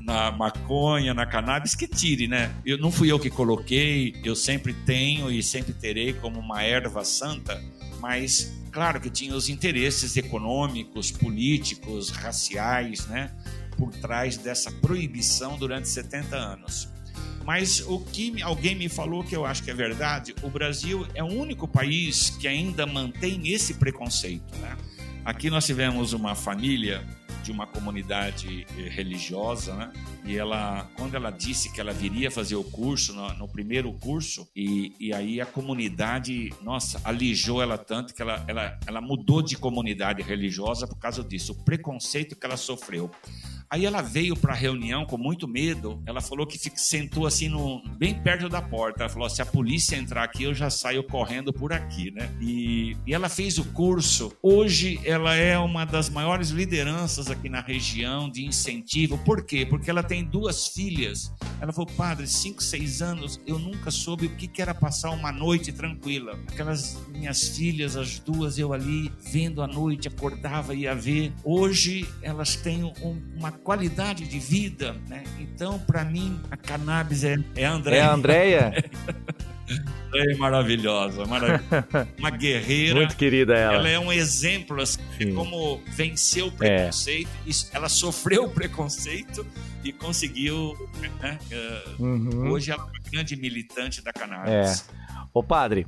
na 0.00 0.30
maconha, 0.30 1.12
na 1.12 1.26
cannabis, 1.26 1.74
que 1.74 1.88
tire, 1.88 2.28
né? 2.28 2.54
Eu, 2.64 2.78
não 2.78 2.90
fui 2.90 3.10
eu 3.10 3.18
que 3.18 3.30
coloquei, 3.30 4.14
eu 4.24 4.36
sempre 4.36 4.72
tenho 4.72 5.30
e 5.30 5.42
sempre 5.42 5.72
terei 5.72 6.12
como 6.12 6.38
uma 6.38 6.62
erva 6.62 7.04
santa, 7.04 7.60
mas 8.04 8.52
claro 8.70 9.00
que 9.00 9.08
tinha 9.08 9.34
os 9.34 9.48
interesses 9.48 10.14
econômicos, 10.14 11.10
políticos, 11.10 12.10
raciais, 12.10 13.06
né, 13.06 13.30
por 13.78 13.90
trás 13.92 14.36
dessa 14.36 14.70
proibição 14.70 15.56
durante 15.56 15.88
70 15.88 16.36
anos. 16.36 16.86
Mas 17.46 17.80
o 17.80 18.00
que 18.00 18.42
alguém 18.42 18.74
me 18.74 18.90
falou 18.90 19.24
que 19.24 19.34
eu 19.34 19.46
acho 19.46 19.62
que 19.62 19.70
é 19.70 19.74
verdade, 19.74 20.34
o 20.42 20.50
Brasil 20.50 21.06
é 21.14 21.24
o 21.24 21.28
único 21.28 21.66
país 21.66 22.28
que 22.28 22.46
ainda 22.46 22.84
mantém 22.84 23.48
esse 23.48 23.72
preconceito, 23.72 24.54
né? 24.58 24.76
Aqui 25.24 25.48
nós 25.48 25.64
tivemos 25.64 26.12
uma 26.12 26.34
família 26.34 27.02
de 27.44 27.52
uma 27.52 27.66
comunidade 27.66 28.66
eh, 28.78 28.88
religiosa, 28.88 29.74
né? 29.76 29.92
E 30.24 30.36
ela, 30.36 30.90
quando 30.96 31.14
ela 31.14 31.30
disse 31.30 31.70
que 31.70 31.80
ela 31.80 31.92
viria 31.92 32.30
fazer 32.30 32.56
o 32.56 32.64
curso, 32.64 33.12
no, 33.12 33.34
no 33.34 33.46
primeiro 33.46 33.92
curso, 33.92 34.48
e, 34.56 34.94
e 34.98 35.12
aí 35.12 35.40
a 35.40 35.46
comunidade, 35.46 36.52
nossa, 36.62 37.00
alijou 37.04 37.62
ela 37.62 37.76
tanto 37.76 38.14
que 38.14 38.22
ela, 38.22 38.42
ela, 38.48 38.80
ela 38.86 39.00
mudou 39.02 39.42
de 39.42 39.56
comunidade 39.58 40.22
religiosa 40.22 40.88
por 40.88 40.98
causa 40.98 41.22
disso, 41.22 41.52
o 41.52 41.64
preconceito 41.64 42.34
que 42.34 42.46
ela 42.46 42.56
sofreu. 42.56 43.10
Aí 43.74 43.84
ela 43.84 44.00
veio 44.00 44.36
para 44.36 44.52
a 44.52 44.56
reunião 44.56 45.04
com 45.04 45.18
muito 45.18 45.48
medo. 45.48 46.00
Ela 46.06 46.20
falou 46.20 46.46
que 46.46 46.56
sentou 46.78 47.26
assim 47.26 47.48
no, 47.48 47.82
bem 47.98 48.14
perto 48.14 48.48
da 48.48 48.62
porta. 48.62 49.02
Ela 49.02 49.08
falou: 49.08 49.28
se 49.28 49.42
a 49.42 49.46
polícia 49.46 49.96
entrar 49.96 50.22
aqui, 50.22 50.44
eu 50.44 50.54
já 50.54 50.70
saio 50.70 51.02
correndo 51.02 51.52
por 51.52 51.72
aqui, 51.72 52.12
né? 52.12 52.32
E, 52.40 52.96
e 53.04 53.12
ela 53.12 53.28
fez 53.28 53.58
o 53.58 53.64
curso. 53.72 54.32
Hoje 54.40 55.00
ela 55.04 55.34
é 55.34 55.58
uma 55.58 55.84
das 55.84 56.08
maiores 56.08 56.50
lideranças 56.50 57.28
aqui 57.28 57.48
na 57.48 57.60
região 57.60 58.30
de 58.30 58.46
incentivo. 58.46 59.18
Por 59.18 59.44
quê? 59.44 59.66
Porque 59.66 59.90
ela 59.90 60.04
tem 60.04 60.22
duas 60.22 60.68
filhas. 60.68 61.32
Ela 61.60 61.72
falou: 61.72 61.90
padre, 61.96 62.28
cinco, 62.28 62.62
seis 62.62 63.02
anos, 63.02 63.40
eu 63.44 63.58
nunca 63.58 63.90
soube 63.90 64.26
o 64.26 64.36
que 64.36 64.62
era 64.62 64.72
passar 64.72 65.10
uma 65.10 65.32
noite 65.32 65.72
tranquila. 65.72 66.38
Aquelas 66.46 66.96
minhas 67.08 67.48
filhas, 67.48 67.96
as 67.96 68.20
duas, 68.20 68.56
eu 68.56 68.72
ali 68.72 69.10
vendo 69.18 69.60
a 69.60 69.66
noite, 69.66 70.06
acordava 70.06 70.76
e 70.76 70.82
ia 70.82 70.94
ver. 70.94 71.32
Hoje 71.42 72.08
elas 72.22 72.54
têm 72.54 72.84
um, 72.84 73.20
uma 73.36 73.63
qualidade 73.64 74.28
de 74.28 74.38
vida, 74.38 74.94
né? 75.08 75.24
Então, 75.40 75.78
para 75.78 76.04
mim, 76.04 76.38
a 76.50 76.56
cannabis 76.56 77.24
é, 77.24 77.36
é 77.56 77.64
a 77.64 77.72
Andréia. 77.72 78.00
É 78.00 78.04
a 78.04 78.12
Andréia? 78.14 78.84
é 80.14 80.36
maravilhosa, 80.36 81.24
maravilhosa. 81.24 82.08
Uma 82.18 82.30
guerreira. 82.30 82.94
Muito 82.94 83.16
querida 83.16 83.54
ela. 83.54 83.74
Ela 83.76 83.88
é 83.88 83.98
um 83.98 84.12
exemplo 84.12 84.80
assim, 84.80 85.00
de 85.18 85.32
como 85.32 85.82
venceu 85.88 86.48
o 86.48 86.52
preconceito. 86.52 87.28
É. 87.46 87.76
Ela 87.76 87.88
sofreu 87.88 88.44
o 88.44 88.50
preconceito 88.50 89.44
e 89.82 89.92
conseguiu. 89.92 90.74
Né? 91.20 91.38
Uhum. 91.98 92.50
Hoje 92.50 92.70
ela 92.70 92.82
é 92.82 92.84
uma 92.84 93.10
grande 93.10 93.34
militante 93.34 94.02
da 94.02 94.12
cannabis. 94.12 94.86
É. 94.88 94.94
Ô 95.32 95.42
padre, 95.42 95.86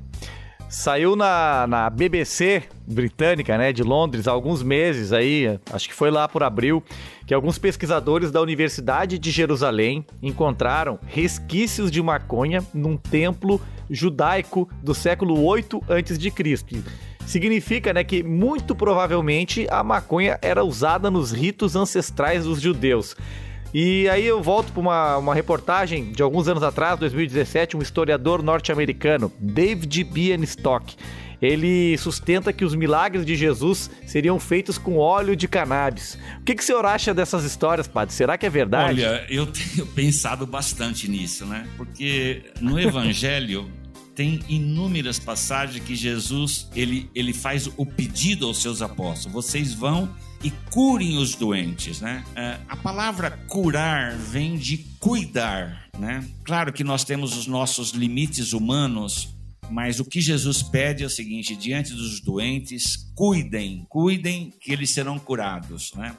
Saiu 0.69 1.15
na, 1.15 1.65
na 1.65 1.89
BBC 1.89 2.63
britânica, 2.85 3.57
né, 3.57 3.71
de 3.71 3.83
Londres, 3.83 4.27
há 4.27 4.31
alguns 4.31 4.61
meses 4.61 5.13
aí, 5.13 5.57
acho 5.71 5.87
que 5.87 5.93
foi 5.93 6.11
lá 6.11 6.27
por 6.27 6.43
abril, 6.43 6.83
que 7.25 7.33
alguns 7.33 7.57
pesquisadores 7.57 8.31
da 8.31 8.41
Universidade 8.41 9.17
de 9.17 9.31
Jerusalém 9.31 10.05
encontraram 10.21 10.99
resquícios 11.07 11.89
de 11.89 12.01
maconha 12.01 12.61
num 12.73 12.97
templo 12.97 13.61
judaico 13.89 14.69
do 14.83 14.93
século 14.93 15.41
8 15.45 15.81
a.C. 15.87 16.83
Significa, 17.25 17.93
né, 17.93 18.03
que 18.03 18.21
muito 18.21 18.75
provavelmente 18.75 19.67
a 19.69 19.81
maconha 19.83 20.37
era 20.41 20.65
usada 20.65 21.09
nos 21.09 21.31
ritos 21.31 21.77
ancestrais 21.77 22.43
dos 22.43 22.59
judeus. 22.59 23.15
E 23.79 24.09
aí 24.09 24.25
eu 24.25 24.41
volto 24.41 24.71
para 24.71 24.81
uma, 24.81 25.17
uma 25.17 25.35
reportagem 25.35 26.11
de 26.11 26.23
alguns 26.23 26.47
anos 26.47 26.63
atrás, 26.63 26.99
2017, 26.99 27.77
um 27.77 27.79
historiador 27.79 28.41
norte-americano, 28.41 29.31
David 29.39 30.03
Bienstock. 30.03 30.95
Ele 31.39 31.95
sustenta 31.99 32.51
que 32.51 32.65
os 32.65 32.73
milagres 32.73 33.23
de 33.23 33.35
Jesus 33.35 33.91
seriam 34.07 34.39
feitos 34.39 34.79
com 34.79 34.97
óleo 34.97 35.35
de 35.35 35.47
cannabis. 35.47 36.17
O 36.41 36.43
que, 36.43 36.55
que 36.55 36.63
o 36.63 36.65
senhor 36.65 36.83
acha 36.87 37.13
dessas 37.13 37.43
histórias, 37.43 37.87
padre? 37.87 38.15
Será 38.15 38.35
que 38.35 38.47
é 38.47 38.49
verdade? 38.49 39.03
Olha, 39.03 39.23
eu 39.29 39.45
tenho 39.45 39.85
pensado 39.93 40.47
bastante 40.47 41.07
nisso, 41.07 41.45
né? 41.45 41.67
Porque 41.77 42.45
no 42.59 42.79
Evangelho 42.79 43.69
tem 44.15 44.39
inúmeras 44.49 45.19
passagens 45.19 45.83
que 45.83 45.95
Jesus 45.95 46.67
ele, 46.75 47.11
ele 47.13 47.31
faz 47.31 47.69
o 47.77 47.85
pedido 47.85 48.47
aos 48.47 48.59
seus 48.59 48.81
apóstolos: 48.81 49.31
vocês 49.31 49.71
vão 49.71 50.09
e 50.43 50.51
curem 50.71 51.17
os 51.17 51.35
doentes, 51.35 52.01
né? 52.01 52.23
É, 52.35 52.57
a 52.67 52.75
palavra 52.75 53.31
curar 53.47 54.15
vem 54.15 54.57
de 54.57 54.77
cuidar, 54.99 55.89
né? 55.97 56.27
Claro 56.43 56.71
que 56.71 56.83
nós 56.83 57.03
temos 57.03 57.35
os 57.35 57.47
nossos 57.47 57.91
limites 57.91 58.53
humanos, 58.53 59.35
mas 59.69 59.99
o 59.99 60.05
que 60.05 60.21
Jesus 60.21 60.61
pede 60.61 61.03
é 61.03 61.07
o 61.07 61.09
seguinte: 61.09 61.55
diante 61.55 61.93
dos 61.93 62.21
doentes, 62.21 63.09
cuidem, 63.15 63.85
cuidem 63.89 64.53
que 64.61 64.71
eles 64.71 64.91
serão 64.91 65.17
curados, 65.17 65.91
né? 65.95 66.15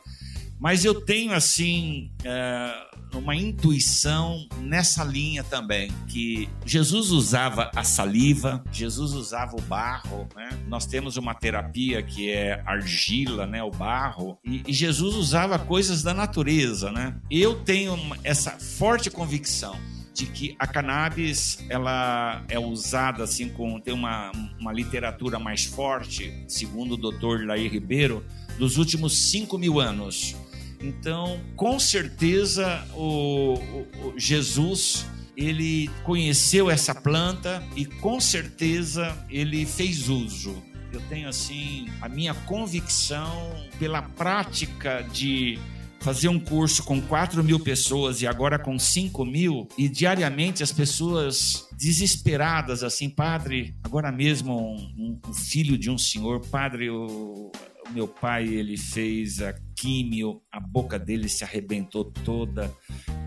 Mas 0.60 0.84
eu 0.84 1.00
tenho 1.00 1.32
assim 1.32 2.10
é, 2.24 2.72
uma 3.14 3.34
intuição 3.34 4.46
nessa 4.60 5.04
linha 5.04 5.42
também, 5.44 5.90
que 6.08 6.48
Jesus 6.64 7.10
usava 7.10 7.70
a 7.74 7.84
saliva, 7.84 8.62
Jesus 8.72 9.12
usava 9.12 9.56
o 9.56 9.62
barro, 9.62 10.28
né? 10.34 10.48
Nós 10.66 10.84
temos 10.84 11.16
uma 11.16 11.34
terapia 11.34 12.02
que 12.02 12.30
é 12.30 12.62
argila, 12.66 13.46
né? 13.46 13.62
O 13.62 13.70
barro, 13.70 14.38
e, 14.44 14.62
Jesus 14.72 15.14
usava 15.14 15.58
coisas 15.58 16.02
da 16.02 16.12
natureza, 16.12 16.90
né? 16.90 17.16
Eu 17.30 17.60
tenho 17.60 17.96
essa 18.24 18.52
forte 18.52 19.10
convicção 19.10 19.78
de 20.12 20.26
que 20.26 20.56
a 20.58 20.66
cannabis 20.66 21.64
ela 21.68 22.44
é 22.48 22.58
usada 22.58 23.22
assim 23.22 23.48
com 23.48 23.78
tem 23.80 23.94
uma, 23.94 24.32
uma 24.58 24.72
literatura 24.72 25.38
mais 25.38 25.64
forte, 25.64 26.44
segundo 26.48 26.94
o 26.94 26.96
Dr. 26.96 27.46
Laí 27.46 27.68
Ribeiro, 27.68 28.24
dos 28.58 28.76
últimos 28.76 29.30
5 29.30 29.56
mil 29.56 29.78
anos. 29.78 30.34
Então, 30.80 31.40
com 31.56 31.78
certeza, 31.78 32.84
o, 32.94 33.54
o, 33.54 34.08
o 34.08 34.18
Jesus 34.18 35.06
ele 35.36 35.88
conheceu 36.02 36.68
essa 36.68 36.92
planta 36.92 37.62
e 37.76 37.84
com 37.84 38.20
certeza 38.20 39.16
ele 39.30 39.64
fez 39.64 40.08
uso. 40.08 40.60
Eu 40.92 41.00
tenho 41.02 41.28
assim 41.28 41.86
a 42.00 42.08
minha 42.08 42.34
convicção 42.34 43.54
pela 43.78 44.02
prática 44.02 45.02
de 45.12 45.58
fazer 46.00 46.28
um 46.28 46.40
curso 46.40 46.82
com 46.82 47.00
4 47.00 47.42
mil 47.44 47.60
pessoas 47.60 48.22
e 48.22 48.26
agora 48.26 48.58
com 48.58 48.78
5 48.78 49.24
mil, 49.24 49.68
e 49.76 49.88
diariamente 49.88 50.62
as 50.62 50.72
pessoas 50.72 51.68
desesperadas, 51.76 52.82
assim, 52.82 53.10
padre, 53.10 53.74
agora 53.82 54.10
mesmo 54.10 54.56
um, 54.56 55.20
um 55.26 55.34
filho 55.34 55.76
de 55.76 55.90
um 55.90 55.98
senhor, 55.98 56.40
padre, 56.46 56.88
o, 56.88 57.50
o 57.86 57.92
meu 57.92 58.06
pai 58.06 58.46
ele 58.46 58.76
fez 58.76 59.40
a 59.42 59.52
químio, 59.80 60.42
a 60.50 60.58
boca 60.58 60.98
dele 60.98 61.28
se 61.28 61.44
arrebentou 61.44 62.04
toda, 62.04 62.74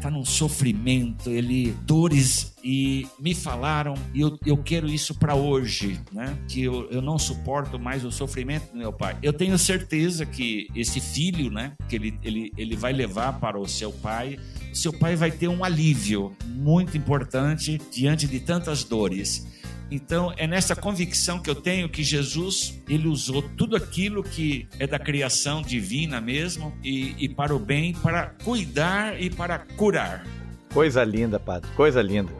tá 0.01 0.09
num 0.09 0.25
sofrimento, 0.25 1.29
ele 1.29 1.71
dores 1.83 2.53
e 2.63 3.07
me 3.19 3.33
falaram 3.33 3.93
e 4.13 4.21
eu, 4.21 4.37
eu 4.45 4.57
quero 4.57 4.87
isso 4.87 5.15
para 5.15 5.33
hoje, 5.33 5.99
né? 6.11 6.37
Que 6.49 6.63
eu, 6.63 6.89
eu 6.91 7.01
não 7.01 7.17
suporto 7.17 7.79
mais 7.79 8.03
o 8.03 8.11
sofrimento 8.11 8.71
do 8.71 8.77
meu 8.77 8.91
pai. 8.91 9.17
Eu 9.23 9.31
tenho 9.31 9.57
certeza 9.57 10.25
que 10.25 10.67
esse 10.75 10.99
filho, 10.99 11.49
né? 11.49 11.73
Que 11.87 11.95
ele, 11.95 12.19
ele, 12.21 12.51
ele 12.57 12.75
vai 12.75 12.91
levar 12.91 13.39
para 13.39 13.57
o 13.57 13.67
seu 13.67 13.91
pai 13.91 14.37
seu 14.73 14.93
pai 14.93 15.15
vai 15.15 15.31
ter 15.31 15.47
um 15.47 15.63
alívio 15.63 16.35
muito 16.45 16.97
importante 16.97 17.79
diante 17.91 18.27
de 18.27 18.39
tantas 18.39 18.83
dores. 18.83 19.45
Então, 19.91 20.33
é 20.37 20.47
nessa 20.47 20.73
convicção 20.73 21.37
que 21.37 21.49
eu 21.49 21.55
tenho 21.55 21.89
que 21.89 22.01
Jesus, 22.01 22.81
ele 22.87 23.09
usou 23.09 23.41
tudo 23.41 23.75
aquilo 23.75 24.23
que 24.23 24.65
é 24.79 24.87
da 24.87 24.97
criação 24.97 25.61
divina 25.61 26.21
mesmo 26.21 26.73
e, 26.81 27.13
e 27.19 27.27
para 27.27 27.53
o 27.53 27.59
bem, 27.59 27.93
para 27.93 28.27
cuidar 28.41 29.21
e 29.21 29.29
para 29.29 29.59
curar. 29.59 30.25
Coisa 30.73 31.03
linda, 31.03 31.37
padre, 31.37 31.69
coisa 31.75 32.01
linda. 32.01 32.31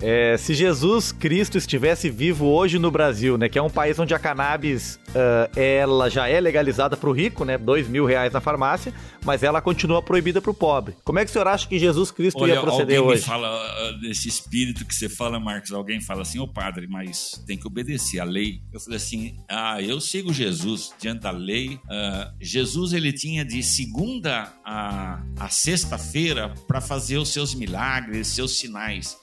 É, 0.00 0.36
se 0.36 0.54
Jesus 0.54 1.12
Cristo 1.12 1.58
estivesse 1.58 2.08
vivo 2.08 2.46
hoje 2.46 2.78
no 2.78 2.90
Brasil, 2.90 3.36
né, 3.36 3.48
que 3.48 3.58
é 3.58 3.62
um 3.62 3.70
país 3.70 3.98
onde 3.98 4.14
a 4.14 4.18
cannabis 4.18 4.98
uh, 5.08 5.58
ela 5.58 6.08
já 6.08 6.28
é 6.28 6.40
legalizada 6.40 6.96
para 6.96 7.08
o 7.08 7.12
rico, 7.12 7.44
né, 7.44 7.58
dois 7.58 7.88
mil 7.88 8.06
reais 8.06 8.32
na 8.32 8.40
farmácia, 8.40 8.94
mas 9.24 9.42
ela 9.42 9.60
continua 9.60 10.02
proibida 10.02 10.40
para 10.40 10.50
o 10.50 10.54
pobre. 10.54 10.94
Como 11.04 11.18
é 11.18 11.24
que 11.24 11.30
o 11.30 11.32
senhor 11.32 11.46
acha 11.46 11.68
que 11.68 11.78
Jesus 11.78 12.10
Cristo 12.10 12.42
Olha, 12.42 12.54
ia 12.54 12.60
proceder 12.60 12.98
alguém 12.98 13.12
hoje? 13.12 13.22
Me 13.22 13.26
fala 13.26 13.90
uh, 13.90 14.00
desse 14.00 14.28
espírito 14.28 14.84
que 14.84 14.94
você 14.94 15.08
fala, 15.08 15.38
Marcos. 15.38 15.72
Alguém 15.72 16.00
fala 16.00 16.22
assim, 16.22 16.38
ô 16.38 16.48
padre, 16.48 16.86
mas 16.88 17.42
tem 17.46 17.58
que 17.58 17.66
obedecer 17.66 18.20
à 18.20 18.24
lei. 18.24 18.60
Eu 18.72 18.80
falei 18.80 18.96
assim, 18.96 19.36
ah, 19.48 19.80
eu 19.82 20.00
sigo 20.00 20.32
Jesus 20.32 20.92
diante 20.98 21.20
da 21.20 21.30
lei. 21.30 21.74
Uh, 21.74 22.32
Jesus 22.40 22.92
ele 22.92 23.12
tinha 23.12 23.44
de 23.44 23.62
segunda 23.62 24.52
a, 24.64 25.22
a 25.38 25.48
sexta-feira 25.48 26.54
para 26.66 26.80
fazer 26.80 27.18
os 27.18 27.28
seus 27.28 27.54
milagres, 27.54 28.28
seus 28.28 28.58
sinais. 28.58 29.16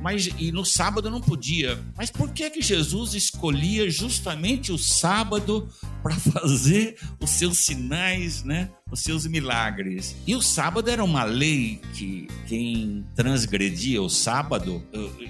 Mas 0.00 0.28
e 0.38 0.50
no 0.50 0.64
sábado 0.64 1.08
não 1.10 1.20
podia. 1.20 1.78
Mas 1.96 2.10
por 2.10 2.32
que 2.32 2.50
que 2.50 2.60
Jesus 2.60 3.14
escolhia 3.14 3.88
justamente 3.88 4.72
o 4.72 4.78
sábado 4.78 5.68
para 6.02 6.14
fazer 6.18 6.96
os 7.20 7.30
seus 7.30 7.58
sinais, 7.58 8.42
né? 8.42 8.68
Os 8.90 9.00
seus 9.00 9.26
milagres. 9.26 10.16
E 10.26 10.34
o 10.34 10.42
sábado 10.42 10.90
era 10.90 11.04
uma 11.04 11.22
lei 11.22 11.80
que 11.94 12.26
quem 12.46 13.06
transgredia 13.14 14.02
o 14.02 14.08
sábado, 14.08 14.82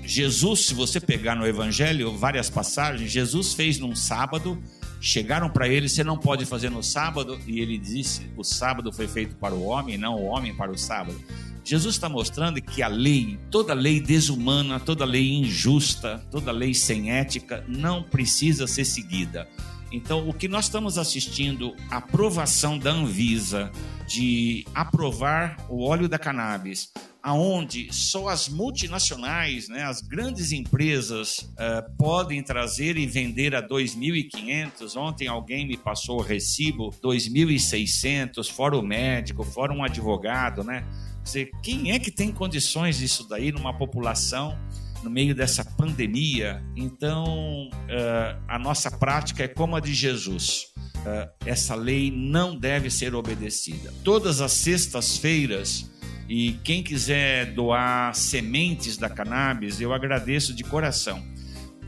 Jesus, 0.05 0.67
se 0.67 0.75
você 0.75 0.99
pegar 0.99 1.37
no 1.37 1.47
evangelho 1.47 2.17
várias 2.17 2.49
passagens, 2.49 3.11
Jesus 3.11 3.53
fez 3.53 3.79
num 3.79 3.95
sábado 3.95 4.61
chegaram 5.03 5.51
para 5.51 5.69
ele, 5.69 5.89
você 5.89 6.05
não 6.05 6.17
pode 6.17 6.47
fazer 6.47 6.71
no 6.71 6.83
sábado, 6.83 7.39
e 7.45 7.59
ele 7.59 7.77
disse: 7.77 8.31
o 8.37 8.45
sábado 8.45 8.93
foi 8.93 9.09
feito 9.09 9.35
para 9.35 9.53
o 9.53 9.65
homem, 9.65 9.99
não 9.99 10.15
o 10.15 10.27
homem 10.27 10.55
para 10.55 10.71
o 10.71 10.79
sábado. 10.79 11.21
Jesus 11.65 11.95
está 11.95 12.09
mostrando 12.09 12.61
que 12.61 12.83
a 12.83 12.89
lei, 12.89 13.39
toda 13.51 13.73
lei 13.73 14.01
desumana, 14.01 14.81
toda 14.81 15.05
lei 15.05 15.33
injusta, 15.33 16.25
toda 16.31 16.51
lei 16.51 16.75
sem 16.75 17.13
ética, 17.13 17.65
não 17.69 18.03
precisa 18.03 18.67
ser 18.67 18.85
seguida. 18.85 19.49
Então, 19.93 20.27
o 20.27 20.33
que 20.33 20.49
nós 20.49 20.65
estamos 20.65 20.97
assistindo, 20.97 21.77
a 21.91 21.99
aprovação 21.99 22.79
da 22.79 22.91
Anvisa 22.91 23.71
de 24.09 24.65
aprovar 24.75 25.57
o 25.69 25.85
óleo 25.85 26.09
da 26.09 26.19
cannabis, 26.19 26.91
aonde 27.23 27.89
só 27.93 28.29
as 28.29 28.49
multinacionais, 28.49 29.69
né, 29.69 29.85
as 29.85 30.01
grandes 30.01 30.51
empresas 30.51 31.39
uh, 31.39 31.97
podem 31.97 32.43
trazer 32.43 32.97
e 32.97 33.07
vender 33.07 33.55
a 33.55 33.63
2.500. 33.63 34.97
Ontem 34.97 35.29
alguém 35.29 35.67
me 35.67 35.77
passou 35.77 36.19
o 36.19 36.23
recibo 36.23 36.91
2.600, 37.03 38.51
fora 38.51 38.77
o 38.77 38.83
médico, 38.83 39.45
fora 39.45 39.73
um 39.73 39.85
advogado, 39.85 40.65
né? 40.65 40.85
Dizer, 41.23 41.51
quem 41.63 41.93
é 41.93 41.99
que 41.99 42.11
tem 42.11 42.33
condições 42.33 42.99
disso 42.99 43.27
daí 43.29 43.53
numa 43.53 43.77
população 43.77 44.59
no 45.03 45.11
meio 45.11 45.35
dessa 45.35 45.65
pandemia? 45.65 46.63
Então, 46.77 47.69
uh, 47.69 48.43
a 48.49 48.59
nossa 48.59 48.91
prática 48.91 49.45
é 49.45 49.49
como 49.49 49.77
a 49.77 49.81
de 49.81 49.95
Jesus. 49.95 50.73
Uh, 50.97 51.29
essa 51.45 51.75
lei 51.75 52.11
não 52.11 52.57
deve 52.57 52.91
ser 52.91 53.15
obedecida. 53.15 53.93
Todas 54.05 54.41
as 54.41 54.53
sextas-feiras, 54.53 55.91
e 56.29 56.53
quem 56.65 56.83
quiser 56.83 57.53
doar 57.53 58.15
sementes 58.15 58.97
da 58.97 59.11
cannabis, 59.11 59.81
eu 59.81 59.93
agradeço 59.93 60.55
de 60.55 60.63
coração 60.63 61.23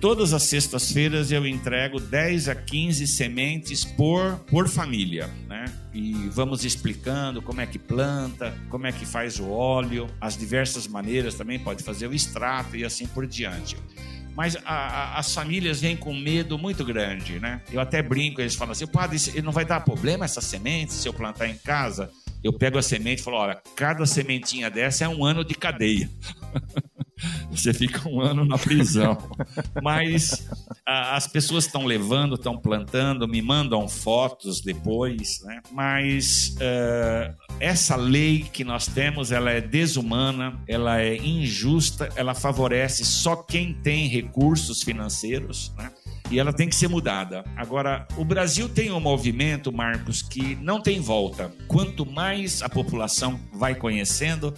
todas 0.04 0.34
as 0.34 0.42
sextas-feiras 0.42 1.32
eu 1.32 1.46
entrego 1.46 1.98
10 1.98 2.50
a 2.50 2.54
15 2.54 3.06
sementes 3.06 3.86
por, 3.86 4.38
por 4.50 4.68
família, 4.68 5.30
né? 5.48 5.64
E 5.94 6.12
vamos 6.30 6.64
explicando 6.64 7.40
como 7.40 7.60
é 7.60 7.66
que 7.66 7.78
planta, 7.78 8.52
como 8.68 8.86
é 8.86 8.92
que 8.92 9.06
faz 9.06 9.38
o 9.38 9.48
óleo, 9.48 10.08
as 10.20 10.36
diversas 10.36 10.88
maneiras 10.88 11.36
também 11.36 11.58
pode 11.58 11.84
fazer 11.84 12.08
o 12.08 12.12
extrato 12.12 12.76
e 12.76 12.84
assim 12.84 13.06
por 13.06 13.26
diante. 13.26 13.76
Mas 14.36 14.56
a, 14.56 14.60
a, 14.64 15.18
as 15.18 15.32
famílias 15.32 15.80
vêm 15.80 15.96
com 15.96 16.12
medo 16.12 16.58
muito 16.58 16.84
grande, 16.84 17.38
né? 17.38 17.62
Eu 17.72 17.80
até 17.80 18.02
brinco, 18.02 18.40
eles 18.40 18.56
falam 18.56 18.72
assim, 18.72 18.86
padre, 18.86 19.18
não 19.42 19.52
vai 19.52 19.64
dar 19.64 19.80
problema 19.80 20.24
essa 20.24 20.40
semente 20.40 20.92
se 20.92 21.08
eu 21.08 21.14
plantar 21.14 21.48
em 21.48 21.56
casa? 21.56 22.10
Eu 22.42 22.52
pego 22.52 22.76
a 22.76 22.82
semente 22.82 23.20
e 23.20 23.24
falo, 23.24 23.36
olha, 23.36 23.62
cada 23.76 24.04
sementinha 24.04 24.68
dessa 24.68 25.04
é 25.04 25.08
um 25.08 25.24
ano 25.24 25.44
de 25.44 25.54
cadeia. 25.54 26.10
você 27.50 27.72
fica 27.72 28.08
um 28.08 28.20
ano 28.20 28.44
na 28.44 28.58
prisão. 28.58 29.16
Mas 29.82 30.48
as 30.86 31.26
pessoas 31.26 31.64
estão 31.64 31.84
levando, 31.84 32.34
estão 32.34 32.58
plantando, 32.58 33.26
me 33.26 33.40
mandam 33.40 33.88
fotos 33.88 34.60
depois, 34.60 35.40
né? 35.42 35.62
Mas 35.72 36.56
uh, 36.56 37.34
essa 37.58 37.96
lei 37.96 38.46
que 38.52 38.64
nós 38.64 38.86
temos, 38.86 39.32
ela 39.32 39.50
é 39.50 39.60
desumana, 39.60 40.60
ela 40.68 41.00
é 41.00 41.16
injusta, 41.16 42.10
ela 42.16 42.34
favorece 42.34 43.04
só 43.04 43.34
quem 43.36 43.72
tem 43.72 44.08
recursos 44.08 44.82
financeiros, 44.82 45.72
né? 45.78 45.90
e 46.30 46.38
ela 46.38 46.52
tem 46.52 46.68
que 46.68 46.74
ser 46.74 46.88
mudada. 46.88 47.44
Agora, 47.56 48.06
o 48.16 48.24
Brasil 48.24 48.68
tem 48.68 48.90
um 48.90 49.00
movimento, 49.00 49.72
Marcos, 49.72 50.22
que 50.22 50.56
não 50.56 50.80
tem 50.80 51.00
volta. 51.00 51.50
Quanto 51.66 52.04
mais 52.04 52.62
a 52.62 52.68
população 52.68 53.38
vai 53.52 53.74
conhecendo, 53.74 54.52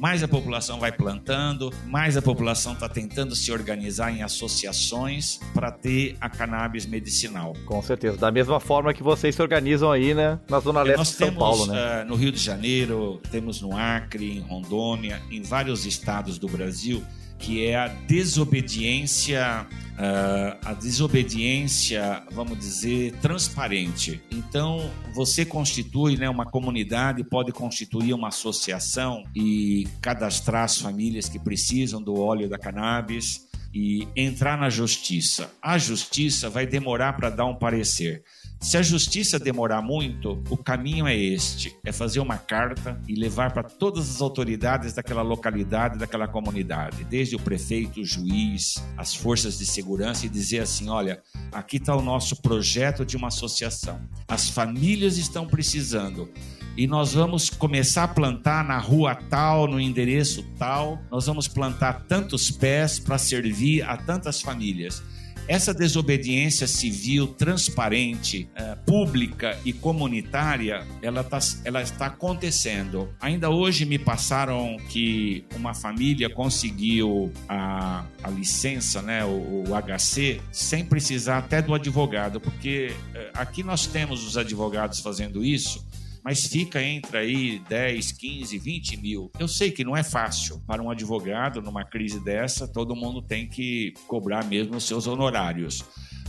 mais 0.00 0.22
a 0.22 0.28
população 0.28 0.80
vai 0.80 0.90
plantando, 0.90 1.70
mais 1.86 2.16
a 2.16 2.22
população 2.22 2.72
está 2.72 2.88
tentando 2.88 3.36
se 3.36 3.52
organizar 3.52 4.10
em 4.10 4.22
associações 4.22 5.38
para 5.52 5.70
ter 5.70 6.16
a 6.18 6.30
cannabis 6.30 6.86
medicinal. 6.86 7.52
Com 7.66 7.82
certeza. 7.82 8.16
Da 8.16 8.32
mesma 8.32 8.58
forma 8.58 8.94
que 8.94 9.02
vocês 9.02 9.34
se 9.34 9.42
organizam 9.42 9.92
aí, 9.92 10.14
né, 10.14 10.40
na 10.48 10.58
Zona 10.58 10.80
Leste 10.82 11.02
de 11.02 11.08
São 11.08 11.28
temos, 11.28 11.38
Paulo, 11.38 11.66
né? 11.66 12.02
Uh, 12.02 12.08
no 12.08 12.14
Rio 12.14 12.32
de 12.32 12.40
Janeiro, 12.40 13.20
temos 13.30 13.60
no 13.60 13.76
Acre, 13.76 14.38
em 14.38 14.40
Rondônia, 14.40 15.20
em 15.30 15.42
vários 15.42 15.84
estados 15.84 16.38
do 16.38 16.48
Brasil, 16.48 17.04
que 17.40 17.66
é 17.66 17.76
a 17.76 17.88
desobediência 17.88 19.66
Uh, 20.00 20.56
a 20.64 20.72
desobediência, 20.72 22.22
vamos 22.30 22.58
dizer, 22.58 23.12
transparente. 23.20 24.18
Então, 24.30 24.90
você 25.14 25.44
constitui 25.44 26.16
né, 26.16 26.26
uma 26.26 26.46
comunidade, 26.46 27.22
pode 27.22 27.52
constituir 27.52 28.14
uma 28.14 28.28
associação 28.28 29.24
e 29.36 29.86
cadastrar 30.00 30.64
as 30.64 30.78
famílias 30.78 31.28
que 31.28 31.38
precisam 31.38 32.00
do 32.00 32.18
óleo 32.18 32.48
da 32.48 32.56
cannabis 32.56 33.46
e 33.74 34.08
entrar 34.16 34.56
na 34.56 34.70
justiça. 34.70 35.50
A 35.60 35.76
justiça 35.76 36.48
vai 36.48 36.66
demorar 36.66 37.12
para 37.12 37.28
dar 37.28 37.44
um 37.44 37.54
parecer. 37.54 38.24
Se 38.60 38.76
a 38.76 38.82
justiça 38.82 39.38
demorar 39.38 39.80
muito, 39.80 40.42
o 40.50 40.56
caminho 40.56 41.08
é 41.08 41.16
este: 41.16 41.74
é 41.82 41.90
fazer 41.90 42.20
uma 42.20 42.36
carta 42.36 43.00
e 43.08 43.14
levar 43.14 43.54
para 43.54 43.62
todas 43.62 44.10
as 44.10 44.20
autoridades 44.20 44.92
daquela 44.92 45.22
localidade, 45.22 45.98
daquela 45.98 46.28
comunidade, 46.28 47.02
desde 47.04 47.34
o 47.34 47.40
prefeito, 47.40 48.02
o 48.02 48.04
juiz, 48.04 48.74
as 48.98 49.14
forças 49.14 49.58
de 49.58 49.64
segurança, 49.64 50.26
e 50.26 50.28
dizer 50.28 50.60
assim: 50.60 50.90
olha, 50.90 51.22
aqui 51.50 51.78
está 51.78 51.96
o 51.96 52.02
nosso 52.02 52.36
projeto 52.42 53.04
de 53.04 53.16
uma 53.16 53.28
associação. 53.28 53.98
As 54.28 54.50
famílias 54.50 55.16
estão 55.16 55.46
precisando 55.46 56.28
e 56.76 56.86
nós 56.86 57.14
vamos 57.14 57.48
começar 57.48 58.04
a 58.04 58.08
plantar 58.08 58.62
na 58.62 58.78
rua 58.78 59.14
tal, 59.14 59.66
no 59.66 59.80
endereço 59.80 60.44
tal. 60.58 60.98
Nós 61.10 61.26
vamos 61.26 61.48
plantar 61.48 62.04
tantos 62.06 62.50
pés 62.50 62.98
para 62.98 63.16
servir 63.16 63.82
a 63.82 63.96
tantas 63.96 64.40
famílias. 64.42 65.02
Essa 65.50 65.74
desobediência 65.74 66.68
civil 66.68 67.26
transparente, 67.26 68.48
é, 68.54 68.76
pública 68.86 69.58
e 69.64 69.72
comunitária, 69.72 70.86
ela, 71.02 71.24
tá, 71.24 71.40
ela 71.64 71.82
está 71.82 72.06
acontecendo. 72.06 73.12
Ainda 73.20 73.50
hoje 73.50 73.84
me 73.84 73.98
passaram 73.98 74.76
que 74.88 75.44
uma 75.56 75.74
família 75.74 76.30
conseguiu 76.30 77.32
a, 77.48 78.06
a 78.22 78.30
licença, 78.30 79.02
né, 79.02 79.24
o, 79.24 79.64
o 79.68 79.74
HC, 79.74 80.40
sem 80.52 80.84
precisar 80.84 81.38
até 81.38 81.60
do 81.60 81.74
advogado, 81.74 82.40
porque 82.40 82.94
é, 83.12 83.30
aqui 83.34 83.64
nós 83.64 83.88
temos 83.88 84.24
os 84.24 84.38
advogados 84.38 85.00
fazendo 85.00 85.44
isso 85.44 85.84
mas 86.24 86.46
fica 86.46 86.82
entre 86.82 87.16
aí 87.16 87.58
10, 87.68 88.12
15, 88.12 88.58
20 88.58 88.96
mil. 88.98 89.30
Eu 89.38 89.48
sei 89.48 89.70
que 89.70 89.84
não 89.84 89.96
é 89.96 90.02
fácil 90.02 90.60
para 90.66 90.82
um 90.82 90.90
advogado 90.90 91.60
numa 91.62 91.84
crise 91.84 92.22
dessa, 92.22 92.68
todo 92.68 92.96
mundo 92.96 93.22
tem 93.22 93.48
que 93.48 93.94
cobrar 94.06 94.44
mesmo 94.44 94.76
os 94.76 94.84
seus 94.84 95.06
honorários. 95.06 95.84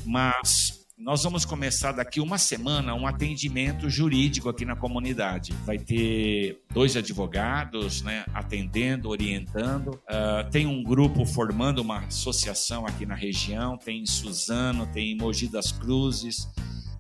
Mas 0.06 0.82
nós 1.04 1.23
vamos 1.23 1.45
começar 1.45 1.93
daqui 1.93 2.21
uma 2.21 2.38
semana 2.38 2.93
um 2.93 3.08
atendimento 3.08 3.89
jurídico 3.89 4.47
aqui 4.47 4.63
na 4.63 4.75
comunidade. 4.75 5.51
Vai 5.65 5.80
ter 5.80 6.62
dois 6.71 6.95
advogados, 6.95 8.04
né, 8.04 8.23
atendendo, 8.32 9.10
orientando. 9.10 9.88
Uh, 9.88 10.47
tem 10.51 10.67
um 10.67 10.84
grupo 10.84 11.25
formando 11.25 11.80
uma 11.80 12.06
associação 12.06 12.86
aqui 12.86 13.04
na 13.04 13.15
região. 13.15 13.80
Tem 13.80 14.01
em 14.01 14.06
Suzano, 14.06 14.86
tem 14.86 15.13
em 15.13 15.17
Mogi 15.17 15.47
das 15.47 15.71
Cruzes. 15.71 16.47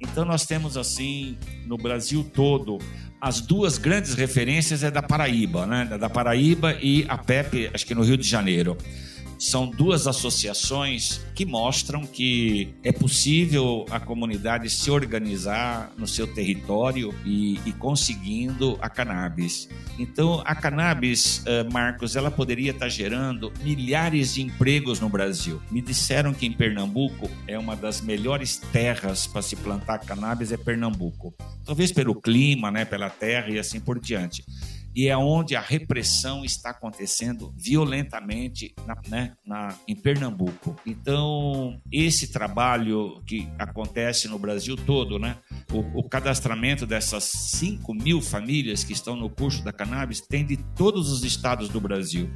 Então 0.01 0.25
nós 0.25 0.45
temos 0.45 0.75
assim 0.77 1.37
no 1.65 1.77
Brasil 1.77 2.25
todo 2.33 2.79
as 3.21 3.39
duas 3.39 3.77
grandes 3.77 4.15
referências 4.15 4.83
é 4.83 4.89
da 4.89 5.03
Paraíba, 5.03 5.67
né? 5.67 5.85
Da 5.99 6.09
Paraíba 6.09 6.75
e 6.81 7.05
a 7.07 7.19
Pepe, 7.19 7.69
acho 7.71 7.85
que 7.85 7.93
no 7.93 8.01
Rio 8.01 8.17
de 8.17 8.27
Janeiro. 8.27 8.75
São 9.41 9.67
duas 9.67 10.05
associações 10.05 11.19
que 11.33 11.47
mostram 11.47 12.05
que 12.05 12.75
é 12.83 12.91
possível 12.91 13.87
a 13.89 13.99
comunidade 13.99 14.69
se 14.69 14.91
organizar 14.91 15.91
no 15.97 16.07
seu 16.07 16.27
território 16.27 17.11
e, 17.25 17.59
e 17.65 17.73
conseguindo 17.73 18.77
a 18.79 18.87
cannabis. 18.87 19.67
Então, 19.97 20.43
a 20.45 20.53
cannabis, 20.53 21.41
eh, 21.47 21.63
Marcos, 21.63 22.15
ela 22.15 22.29
poderia 22.29 22.69
estar 22.69 22.87
gerando 22.87 23.51
milhares 23.63 24.35
de 24.35 24.43
empregos 24.43 24.99
no 24.99 25.09
Brasil. 25.09 25.59
Me 25.71 25.81
disseram 25.81 26.35
que 26.35 26.45
em 26.45 26.53
Pernambuco 26.53 27.27
é 27.47 27.57
uma 27.57 27.75
das 27.75 27.99
melhores 27.99 28.57
terras 28.71 29.25
para 29.25 29.41
se 29.41 29.55
plantar 29.55 29.99
cannabis 30.01 30.51
é 30.51 30.57
Pernambuco. 30.57 31.33
Talvez 31.65 31.91
pelo 31.91 32.13
clima, 32.13 32.69
né, 32.69 32.85
pela 32.85 33.09
terra 33.09 33.49
e 33.49 33.57
assim 33.57 33.79
por 33.79 33.99
diante 33.99 34.45
e 34.95 35.07
é 35.07 35.17
onde 35.17 35.55
a 35.55 35.61
repressão 35.61 36.43
está 36.43 36.71
acontecendo 36.71 37.53
violentamente 37.57 38.73
na, 38.85 38.95
né, 39.07 39.33
na, 39.45 39.75
em 39.87 39.95
Pernambuco. 39.95 40.75
Então, 40.85 41.79
esse 41.91 42.31
trabalho 42.31 43.21
que 43.25 43.47
acontece 43.57 44.27
no 44.27 44.37
Brasil 44.37 44.75
todo, 44.75 45.17
né, 45.17 45.37
o, 45.71 45.99
o, 45.99 46.09
cadastramento 46.09 46.85
dessas 46.85 47.23
5 47.23 47.93
mil 47.93 48.21
famílias 48.21 48.83
que 48.83 48.93
estão 48.93 49.15
no 49.15 49.29
curso 49.29 49.63
da 49.63 49.71
cannabis 49.71 50.21
tem 50.21 50.45
de 50.45 50.57
todos 50.75 51.11
os 51.11 51.23
estados 51.23 51.69
do 51.69 51.79
Brasil. 51.79 52.29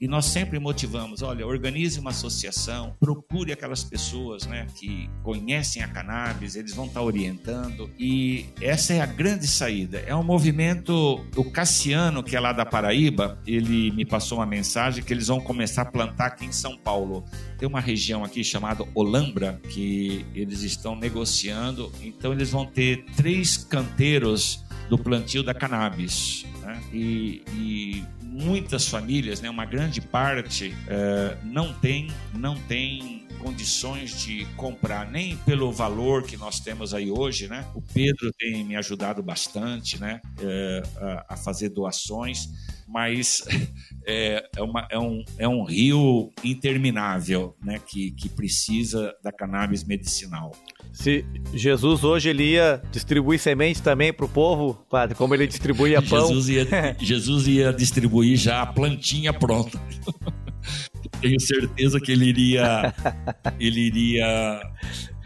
E 0.00 0.08
nós 0.08 0.24
sempre 0.24 0.58
motivamos, 0.58 1.20
olha, 1.20 1.46
organize 1.46 2.00
uma 2.00 2.08
associação, 2.08 2.96
procure 2.98 3.52
aquelas 3.52 3.84
pessoas 3.84 4.46
né, 4.46 4.66
que 4.74 5.10
conhecem 5.22 5.82
a 5.82 5.88
cannabis, 5.88 6.56
eles 6.56 6.74
vão 6.74 6.86
estar 6.86 7.02
orientando. 7.02 7.90
E 7.98 8.46
essa 8.62 8.94
é 8.94 9.00
a 9.02 9.06
grande 9.06 9.46
saída. 9.46 9.98
É 10.06 10.16
um 10.16 10.22
movimento, 10.22 11.22
o 11.36 11.44
Cassiano, 11.50 11.99
que 12.22 12.36
é 12.36 12.40
lá 12.40 12.52
da 12.52 12.64
Paraíba, 12.64 13.38
ele 13.46 13.90
me 13.90 14.04
passou 14.04 14.38
uma 14.38 14.46
mensagem 14.46 15.02
que 15.02 15.12
eles 15.12 15.28
vão 15.28 15.40
começar 15.40 15.82
a 15.82 15.84
plantar 15.84 16.26
aqui 16.26 16.46
em 16.46 16.52
São 16.52 16.76
Paulo. 16.76 17.24
Tem 17.58 17.68
uma 17.68 17.80
região 17.80 18.24
aqui 18.24 18.42
chamada 18.44 18.84
Olambra, 18.94 19.60
que 19.68 20.24
eles 20.34 20.62
estão 20.62 20.94
negociando, 20.94 21.92
então 22.02 22.32
eles 22.32 22.50
vão 22.50 22.64
ter 22.64 23.04
três 23.16 23.56
canteiros 23.56 24.64
do 24.88 24.98
plantio 24.98 25.42
da 25.42 25.54
cannabis. 25.54 26.44
Né? 26.62 26.80
E, 26.92 27.42
e 27.52 28.04
muitas 28.22 28.88
famílias, 28.88 29.40
né, 29.40 29.50
uma 29.50 29.64
grande 29.64 30.00
parte, 30.00 30.74
é, 30.86 31.36
não 31.44 31.72
tem, 31.72 32.08
não 32.34 32.56
tem 32.56 33.19
condições 33.40 34.20
de 34.20 34.44
comprar 34.56 35.10
nem 35.10 35.36
pelo 35.38 35.72
valor 35.72 36.22
que 36.22 36.36
nós 36.36 36.60
temos 36.60 36.94
aí 36.94 37.10
hoje, 37.10 37.48
né? 37.48 37.66
O 37.74 37.82
Pedro 37.82 38.30
tem 38.38 38.64
me 38.64 38.76
ajudado 38.76 39.22
bastante, 39.22 40.00
né, 40.00 40.20
é, 40.40 40.82
a, 40.96 41.34
a, 41.34 41.36
fazer 41.36 41.70
doações, 41.70 42.48
mas 42.86 43.42
é, 44.06 44.44
é, 44.56 44.62
uma, 44.62 44.86
é, 44.90 44.98
um, 44.98 45.24
é 45.38 45.48
um 45.48 45.64
rio 45.64 46.30
interminável, 46.44 47.56
né, 47.62 47.80
que, 47.84 48.10
que 48.12 48.28
precisa 48.28 49.14
da 49.22 49.32
cannabis 49.32 49.84
medicinal. 49.84 50.52
Se 50.92 51.24
Jesus 51.54 52.04
hoje 52.04 52.28
ele 52.28 52.44
ia 52.52 52.82
distribuir 52.90 53.38
sementes 53.38 53.80
também 53.80 54.12
para 54.12 54.26
o 54.26 54.28
povo, 54.28 54.74
padre, 54.90 55.14
como 55.14 55.34
ele 55.34 55.46
distribuía 55.46 56.02
pão. 56.02 56.28
Jesus 56.28 56.48
ia, 56.48 56.96
Jesus 57.00 57.46
ia 57.46 57.72
distribuir 57.72 58.36
já 58.36 58.62
a 58.62 58.66
plantinha 58.66 59.32
pronta. 59.32 59.80
Tenho 61.20 61.40
certeza 61.40 62.00
que 62.00 62.12
ele 62.12 62.26
iria, 62.26 62.94
ele 63.58 63.80
iria 63.80 64.62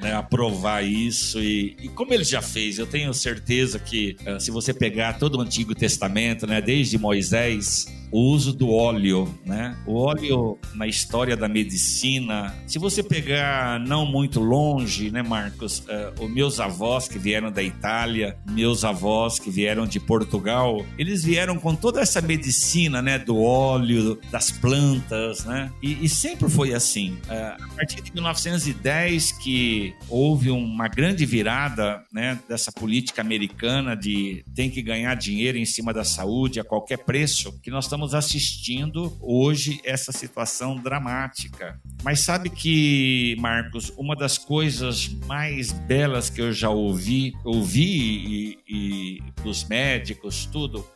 né, 0.00 0.12
aprovar 0.12 0.84
isso 0.84 1.40
e, 1.40 1.76
e, 1.80 1.88
como 1.88 2.12
ele 2.12 2.24
já 2.24 2.42
fez, 2.42 2.78
eu 2.78 2.86
tenho 2.86 3.12
certeza 3.14 3.78
que 3.78 4.16
uh, 4.26 4.38
se 4.38 4.50
você 4.50 4.74
pegar 4.74 5.14
todo 5.14 5.38
o 5.38 5.40
Antigo 5.40 5.74
Testamento, 5.74 6.46
né, 6.46 6.60
desde 6.60 6.98
Moisés, 6.98 7.86
o 8.10 8.20
uso 8.32 8.52
do 8.52 8.70
óleo, 8.70 9.32
né? 9.44 9.76
O 9.86 9.94
óleo 9.94 10.58
na 10.74 10.86
história 10.86 11.36
da 11.36 11.48
medicina, 11.48 12.54
se 12.66 12.78
você 12.78 13.02
pegar 13.02 13.80
não 13.80 14.06
muito 14.06 14.40
longe, 14.40 15.10
né, 15.10 15.22
Marcos, 15.22 15.80
uh, 15.80 16.24
os 16.24 16.30
meus 16.30 16.60
avós 16.60 17.08
que 17.08 17.18
vieram 17.18 17.50
da 17.50 17.62
Itália, 17.62 18.36
meus 18.50 18.84
avós 18.84 19.38
que 19.38 19.50
vieram 19.50 19.86
de 19.86 19.98
Portugal, 19.98 20.84
eles 20.98 21.24
vieram 21.24 21.58
com 21.58 21.74
toda 21.74 22.00
essa 22.00 22.20
medicina, 22.20 23.02
né, 23.02 23.18
do 23.18 23.40
óleo, 23.40 24.18
das 24.30 24.50
plantas, 24.50 25.44
né? 25.44 25.72
E, 25.82 26.04
e 26.04 26.08
sempre 26.08 26.48
foi 26.48 26.72
assim. 26.72 27.18
Uh, 27.28 27.62
a 27.62 27.68
partir 27.76 28.02
de 28.02 28.12
1910 28.12 29.32
que 29.32 29.94
houve 30.08 30.50
uma 30.50 30.88
grande 30.88 31.26
virada, 31.26 32.02
né, 32.12 32.38
dessa 32.48 32.70
política 32.72 33.22
americana 33.22 33.96
de 33.96 34.44
tem 34.54 34.70
que 34.70 34.82
ganhar 34.82 35.14
dinheiro 35.14 35.58
em 35.58 35.64
cima 35.64 35.92
da 35.92 36.04
saúde 36.04 36.60
a 36.60 36.64
qualquer 36.64 36.98
preço, 36.98 37.58
que 37.62 37.70
nós 37.70 37.84
estamos 37.84 38.03
estamos 38.04 38.14
assistindo 38.14 39.16
hoje 39.20 39.80
essa 39.84 40.12
situação 40.12 40.76
dramática. 40.76 41.80
Mas 42.02 42.20
sabe 42.20 42.50
que, 42.50 43.34
Marcos, 43.38 43.92
uma 43.96 44.14
das 44.14 44.36
coisas 44.36 45.08
mais 45.26 45.72
belas 45.72 46.28
que 46.28 46.40
eu 46.40 46.52
já 46.52 46.68
ouvi, 46.68 47.32
ouvi 47.44 47.84
e, 47.86 48.58
e 48.68 49.22
dos 49.42 49.64
médicos, 49.64 50.46
tudo, 50.46 50.86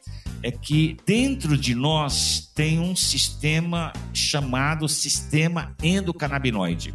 é 0.42 0.50
que 0.50 0.96
dentro 1.06 1.56
de 1.56 1.74
nós 1.74 2.52
tem 2.54 2.78
um 2.78 2.94
sistema 2.94 3.92
chamado 4.12 4.88
sistema 4.88 5.74
endocannabinoide. 5.82 6.94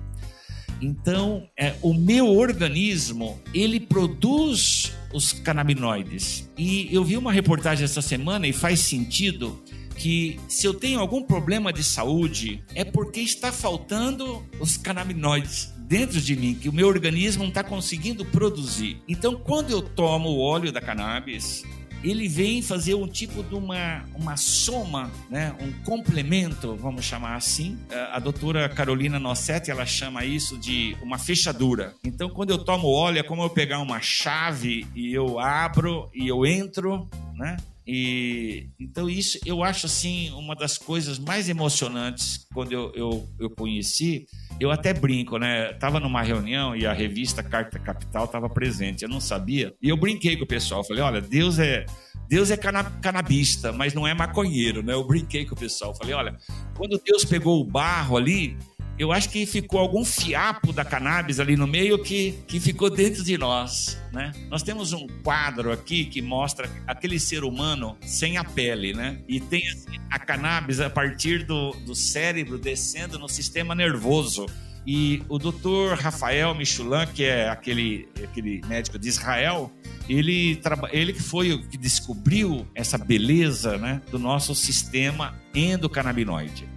Então, 0.82 1.48
é, 1.58 1.76
o 1.82 1.94
meu 1.94 2.28
organismo, 2.28 3.42
ele 3.54 3.80
produz 3.80 4.92
os 5.14 5.32
canabinoides. 5.32 6.50
E 6.58 6.90
eu 6.92 7.04
vi 7.04 7.16
uma 7.16 7.32
reportagem 7.32 7.86
essa 7.86 8.02
semana 8.02 8.48
e 8.48 8.54
faz 8.54 8.80
sentido 8.82 9.62
que 9.96 10.40
se 10.48 10.66
eu 10.68 10.74
tenho 10.74 11.00
algum 11.00 11.24
problema 11.24 11.72
de 11.72 11.84
saúde, 11.84 12.64
é 12.76 12.84
porque 12.84 13.20
está 13.20 13.52
faltando 13.52 14.44
os 14.60 14.78
canabinoides 14.78 15.74
dentro 15.78 16.20
de 16.20 16.36
mim, 16.36 16.56
que 16.56 16.70
o 16.70 16.74
meu 16.74 16.88
organismo 16.88 17.44
não 17.44 17.50
está 17.50 17.64
conseguindo 17.64 18.26
produzir. 18.26 19.02
Então, 19.08 19.36
quando 19.36 19.72
eu 19.72 19.82
tomo 19.82 20.30
o 20.30 20.40
óleo 20.40 20.72
da 20.72 20.82
cannabis, 20.82 21.64
ele 22.04 22.28
vem 22.28 22.62
fazer 22.62 22.96
um 22.96 23.08
tipo 23.08 23.42
de 23.42 23.56
uma, 23.56 24.04
uma 24.14 24.36
soma, 24.36 25.10
né? 25.30 25.56
um 25.62 25.72
complemento, 25.84 26.76
vamos 26.76 27.06
chamar 27.06 27.36
assim. 27.36 27.78
A 28.12 28.20
doutora 28.20 28.68
Carolina 28.68 29.20
Nossetti, 29.20 29.72
ela 29.72 29.86
chama 29.86 30.26
isso 30.26 30.58
de 30.58 30.98
uma 31.02 31.18
fechadura. 31.18 31.94
Então, 32.04 32.30
quando 32.30 32.52
eu 32.52 32.58
tomo 32.58 32.90
óleo, 32.90 33.20
é 33.20 33.24
como 33.24 33.42
eu 33.42 33.50
pegar 33.50 33.80
uma 33.80 34.02
chave 34.02 34.86
e 34.94 35.14
eu 35.14 35.40
abro 35.40 36.10
e 36.14 36.28
eu 36.28 36.46
entro, 36.46 37.08
né? 37.36 37.56
E 37.86 38.70
então 38.80 39.10
isso 39.10 39.38
eu 39.46 39.62
acho 39.62 39.86
assim 39.86 40.32
uma 40.32 40.56
das 40.56 40.78
coisas 40.78 41.20
mais 41.20 41.50
emocionantes 41.50 42.48
quando 42.54 42.72
eu, 42.72 42.92
eu, 42.96 43.30
eu 43.40 43.50
conheci. 43.50 44.26
Eu 44.60 44.72
até 44.72 44.94
brinco, 44.94 45.38
né? 45.38 45.74
Tava 45.74 46.00
numa 46.00 46.22
reunião 46.22 46.76
e 46.76 46.86
a 46.86 46.94
revista 46.94 47.44
Carta 47.44 47.80
Capital 47.80 48.26
estava 48.26 48.50
presente. 48.50 49.04
Eu 49.04 49.10
não 49.10 49.20
sabia 49.20 49.74
e 49.82 49.90
eu 49.90 49.98
brinquei 49.98 50.38
com 50.38 50.44
o 50.44 50.48
pessoal. 50.48 50.84
Falei, 50.84 51.04
olha, 51.04 51.22
Deus 51.22 51.60
é 51.60 51.86
Deus 52.30 52.50
é 52.50 52.58
canabista, 52.58 53.72
mas 53.72 53.94
não 53.94 54.08
é 54.08 54.14
maconheiro, 54.14 54.82
né? 54.82 54.94
Eu 54.94 55.04
brinquei 55.06 55.46
com 55.46 55.54
o 55.54 55.58
pessoal. 55.58 55.94
Falei, 55.96 56.14
olha, 56.14 56.38
quando 56.76 57.00
Deus 57.04 57.26
pegou 57.26 57.62
o 57.62 57.66
barro 57.66 58.18
ali, 58.18 58.58
eu 58.98 59.12
acho 59.12 59.30
que 59.30 59.46
ficou 59.46 59.80
algum 59.80 60.06
fiapo 60.06 60.72
da 60.72 60.86
cannabis 60.86 61.40
ali 61.40 61.56
no 61.56 61.66
meio 61.66 62.02
que, 62.02 62.34
que 62.48 62.60
ficou 62.60 62.90
dentro 62.90 63.24
de 63.24 63.38
nós, 63.38 64.00
né? 64.12 64.32
Nós 64.50 64.62
temos 64.62 64.94
um 64.94 65.08
quadro 65.24 65.72
aqui 65.72 66.06
que 66.06 66.22
mostra 66.22 66.70
aquele 66.86 67.20
ser 67.20 67.44
humano 67.44 67.98
sem 68.02 68.38
a 68.38 68.44
pele, 68.44 68.94
né? 68.94 69.20
E 69.28 69.40
tem 69.40 69.68
assim, 69.70 69.98
a 70.12 70.20
cannabis 70.20 70.80
a 70.80 70.90
partir 70.90 71.44
do, 71.44 71.72
do 71.86 71.96
cérebro 71.96 72.58
descendo 72.58 73.18
no 73.18 73.28
sistema 73.28 73.74
nervoso. 73.74 74.46
E 74.86 75.24
o 75.30 75.40
doutor 75.40 75.98
Rafael 75.98 76.54
Michulan, 76.54 77.06
que 77.08 77.24
é 77.24 77.50
aquele, 77.50 78.08
aquele 78.22 78.62
médico 78.68 79.00
de 79.00 79.08
Israel, 79.08 79.72
ele, 80.10 80.60
ele 80.92 81.14
que 81.14 81.24
foi 81.24 81.54
o 81.54 81.66
que 81.68 81.78
descobriu 81.78 82.68
essa 82.76 82.98
beleza 82.98 83.78
né, 83.78 84.02
do 84.12 84.20
nosso 84.20 84.54
sistema 84.54 85.40
endocannabinoide. 85.56 86.73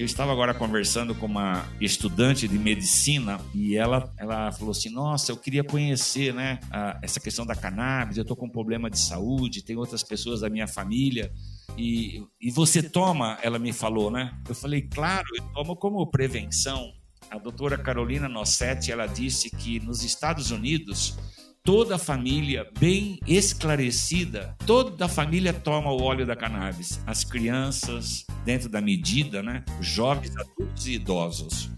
Eu 0.00 0.06
estava 0.06 0.32
agora 0.32 0.54
conversando 0.54 1.14
com 1.14 1.26
uma 1.26 1.68
estudante 1.78 2.48
de 2.48 2.58
medicina 2.58 3.38
e 3.54 3.76
ela, 3.76 4.10
ela 4.16 4.50
falou 4.50 4.70
assim: 4.70 4.88
Nossa, 4.88 5.30
eu 5.30 5.36
queria 5.36 5.62
conhecer 5.62 6.32
né, 6.32 6.58
a, 6.70 6.98
essa 7.02 7.20
questão 7.20 7.44
da 7.44 7.54
cannabis. 7.54 8.16
Eu 8.16 8.22
estou 8.22 8.34
com 8.34 8.46
um 8.46 8.50
problema 8.50 8.88
de 8.88 8.98
saúde, 8.98 9.62
tem 9.62 9.76
outras 9.76 10.02
pessoas 10.02 10.40
da 10.40 10.48
minha 10.48 10.66
família. 10.66 11.30
E, 11.76 12.24
e 12.40 12.50
você 12.50 12.82
toma, 12.82 13.36
ela 13.42 13.58
me 13.58 13.74
falou, 13.74 14.10
né? 14.10 14.32
Eu 14.48 14.54
falei, 14.54 14.80
claro, 14.80 15.26
eu 15.36 15.44
tomo 15.52 15.76
como 15.76 16.06
prevenção. 16.06 16.94
A 17.30 17.36
doutora 17.36 17.76
Carolina 17.76 18.26
Nossetti, 18.26 18.90
ela 18.90 19.06
disse 19.06 19.50
que 19.50 19.80
nos 19.80 20.02
Estados 20.02 20.50
Unidos 20.50 21.18
toda 21.62 21.96
a 21.96 21.98
família 21.98 22.66
bem 22.78 23.18
esclarecida, 23.26 24.56
toda 24.66 25.04
a 25.04 25.08
família 25.08 25.52
toma 25.52 25.92
o 25.92 26.02
óleo 26.02 26.26
da 26.26 26.34
cannabis. 26.34 27.00
As 27.06 27.24
crianças, 27.24 28.24
dentro 28.44 28.68
da 28.68 28.80
medida, 28.80 29.42
né? 29.42 29.64
Jovens, 29.80 30.36
adultos 30.36 30.86
e 30.86 30.92
idosos. 30.92 31.70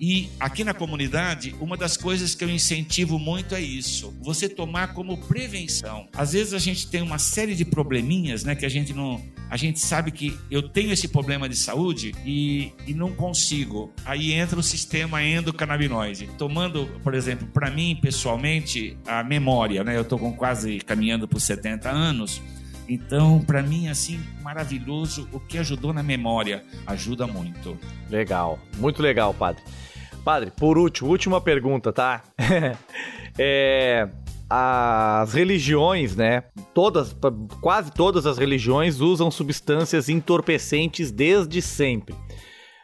E 0.00 0.30
aqui 0.40 0.64
na 0.64 0.72
comunidade, 0.72 1.54
uma 1.60 1.76
das 1.76 1.94
coisas 1.94 2.34
que 2.34 2.42
eu 2.42 2.48
incentivo 2.48 3.18
muito 3.18 3.54
é 3.54 3.60
isso: 3.60 4.16
você 4.22 4.48
tomar 4.48 4.94
como 4.94 5.18
prevenção. 5.18 6.08
Às 6.14 6.32
vezes 6.32 6.54
a 6.54 6.58
gente 6.58 6.88
tem 6.88 7.02
uma 7.02 7.18
série 7.18 7.54
de 7.54 7.66
probleminhas, 7.66 8.42
né, 8.42 8.54
que 8.54 8.64
a 8.64 8.68
gente 8.70 8.94
não, 8.94 9.22
a 9.50 9.58
gente 9.58 9.78
sabe 9.78 10.10
que 10.10 10.34
eu 10.50 10.66
tenho 10.66 10.90
esse 10.90 11.06
problema 11.06 11.46
de 11.46 11.56
saúde 11.56 12.14
e, 12.24 12.72
e 12.86 12.94
não 12.94 13.12
consigo. 13.12 13.92
Aí 14.06 14.32
entra 14.32 14.58
o 14.58 14.62
sistema 14.62 15.22
endocannabinoide. 15.22 16.30
Tomando, 16.38 16.86
por 17.02 17.14
exemplo, 17.14 17.46
para 17.48 17.70
mim 17.70 17.98
pessoalmente, 18.00 18.96
a 19.06 19.22
memória, 19.22 19.84
né? 19.84 19.98
Eu 19.98 20.04
tô 20.04 20.18
com 20.18 20.32
quase 20.32 20.78
caminhando 20.78 21.28
por 21.28 21.40
70 21.40 21.90
anos. 21.90 22.40
Então, 22.88 23.40
para 23.40 23.62
mim, 23.62 23.88
assim, 23.88 24.18
maravilhoso. 24.42 25.28
O 25.30 25.38
que 25.38 25.58
ajudou 25.58 25.92
na 25.92 26.02
memória 26.02 26.64
ajuda 26.86 27.26
muito. 27.26 27.78
Legal, 28.08 28.58
muito 28.78 29.02
legal, 29.02 29.32
padre. 29.34 29.62
Padre, 30.24 30.50
por 30.50 30.78
último, 30.78 31.10
última 31.10 31.40
pergunta, 31.40 31.92
tá? 31.92 32.22
é, 33.38 34.08
as 34.48 35.32
religiões, 35.32 36.16
né? 36.16 36.42
Todas, 36.74 37.16
quase 37.60 37.92
todas 37.92 38.26
as 38.26 38.36
religiões 38.36 39.00
usam 39.00 39.30
substâncias 39.30 40.08
entorpecentes 40.08 41.12
desde 41.12 41.62
sempre. 41.62 42.14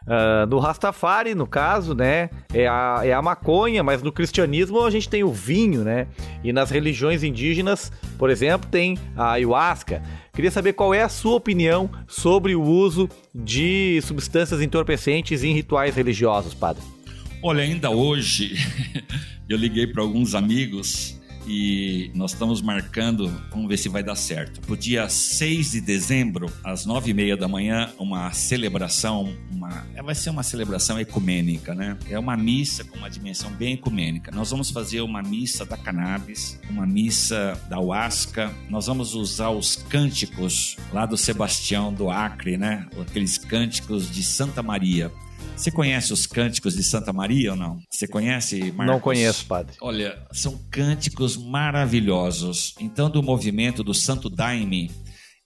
Uh, 0.07 0.47
no 0.49 0.61
Rastafari, 0.61 1.35
no 1.35 1.49
caso, 1.49 1.93
né, 1.93 2.31
é 2.55 2.69
a, 2.69 3.01
é 3.03 3.13
a 3.13 3.21
maconha, 3.21 3.83
mas 3.83 4.05
no 4.05 4.13
cristianismo 4.13 4.81
a 4.85 4.91
gente 4.91 5.09
tem 5.09 5.25
o 5.25 5.33
vinho, 5.33 5.83
né? 5.83 6.07
E 6.45 6.53
nas 6.53 6.71
religiões 6.71 7.25
indígenas, 7.25 7.91
por 8.17 8.31
exemplo, 8.31 8.71
tem 8.71 8.97
a 9.17 9.33
ayahuasca. 9.33 10.01
Queria 10.33 10.53
saber 10.53 10.75
qual 10.75 10.95
é 10.95 11.03
a 11.03 11.09
sua 11.09 11.35
opinião 11.35 11.91
sobre 12.07 12.55
o 12.55 12.63
uso 12.63 13.09
de 13.35 14.01
substâncias 14.03 14.63
entorpecentes 14.63 15.43
em 15.43 15.53
rituais 15.53 15.97
religiosos, 15.97 16.55
padre. 16.55 16.96
Olha, 17.43 17.63
ainda 17.63 17.91
hoje 17.91 18.57
eu 19.49 19.57
liguei 19.57 19.87
para 19.87 20.03
alguns 20.03 20.35
amigos 20.35 21.17
e 21.47 22.11
nós 22.13 22.33
estamos 22.33 22.61
marcando, 22.61 23.29
vamos 23.51 23.69
ver 23.69 23.77
se 23.77 23.89
vai 23.89 24.03
dar 24.03 24.17
certo. 24.17 24.61
Para 24.61 24.73
o 24.73 24.77
dia 24.77 25.09
6 25.09 25.73
de 25.73 25.81
dezembro, 25.81 26.51
às 26.65 26.85
9 26.85 27.11
e 27.11 27.15
meia 27.15 27.37
da 27.37 27.47
manhã, 27.47 27.93
uma 27.99 28.33
celebração, 28.33 29.33
uma, 29.53 29.87
é, 29.95 30.03
vai 30.03 30.15
ser 30.15 30.31
uma 30.31 30.43
celebração 30.43 30.99
ecumênica, 30.99 31.75
né? 31.75 31.97
É 32.11 32.19
uma 32.19 32.37
missa 32.37 32.83
com 32.83 32.99
uma 32.99 33.09
dimensão 33.09 33.51
bem 33.53 33.75
ecumênica. 33.75 34.33
Nós 34.33 34.51
vamos 34.51 34.71
fazer 34.71 35.03
uma 35.03 35.23
missa 35.23 35.65
da 35.65 35.77
cannabis, 35.77 36.59
uma 36.69 36.87
missa 36.87 37.61
da 37.69 37.79
huasca, 37.79 38.53
nós 38.69 38.87
vamos 38.87 39.15
usar 39.15 39.51
os 39.51 39.77
cânticos 39.77 40.77
lá 40.93 41.07
do 41.07 41.17
Sebastião 41.17 41.93
do 41.93 42.11
Acre, 42.11 42.57
né? 42.57 42.87
Aqueles 43.01 43.39
cânticos 43.39 44.11
de 44.11 44.25
Santa 44.25 44.63
Maria. 44.63 45.13
Você 45.57 45.71
conhece 45.71 46.13
os 46.13 46.27
cânticos 46.27 46.77
de 46.77 46.83
Santa 46.85 47.15
Maria 47.15 47.53
ou 47.53 47.57
não? 47.57 47.81
Você 47.91 48.07
conhece, 48.07 48.71
Marcos? 48.73 48.87
Não 48.87 49.01
conheço, 49.01 49.47
padre. 49.47 49.75
Olha, 49.81 50.19
são 50.31 50.61
cânticos 50.71 51.37
maravilhosos. 51.37 52.75
Então, 52.79 53.09
do 53.09 53.23
movimento 53.23 53.83
do 53.83 53.95
Santo 53.95 54.29
Daime. 54.29 54.91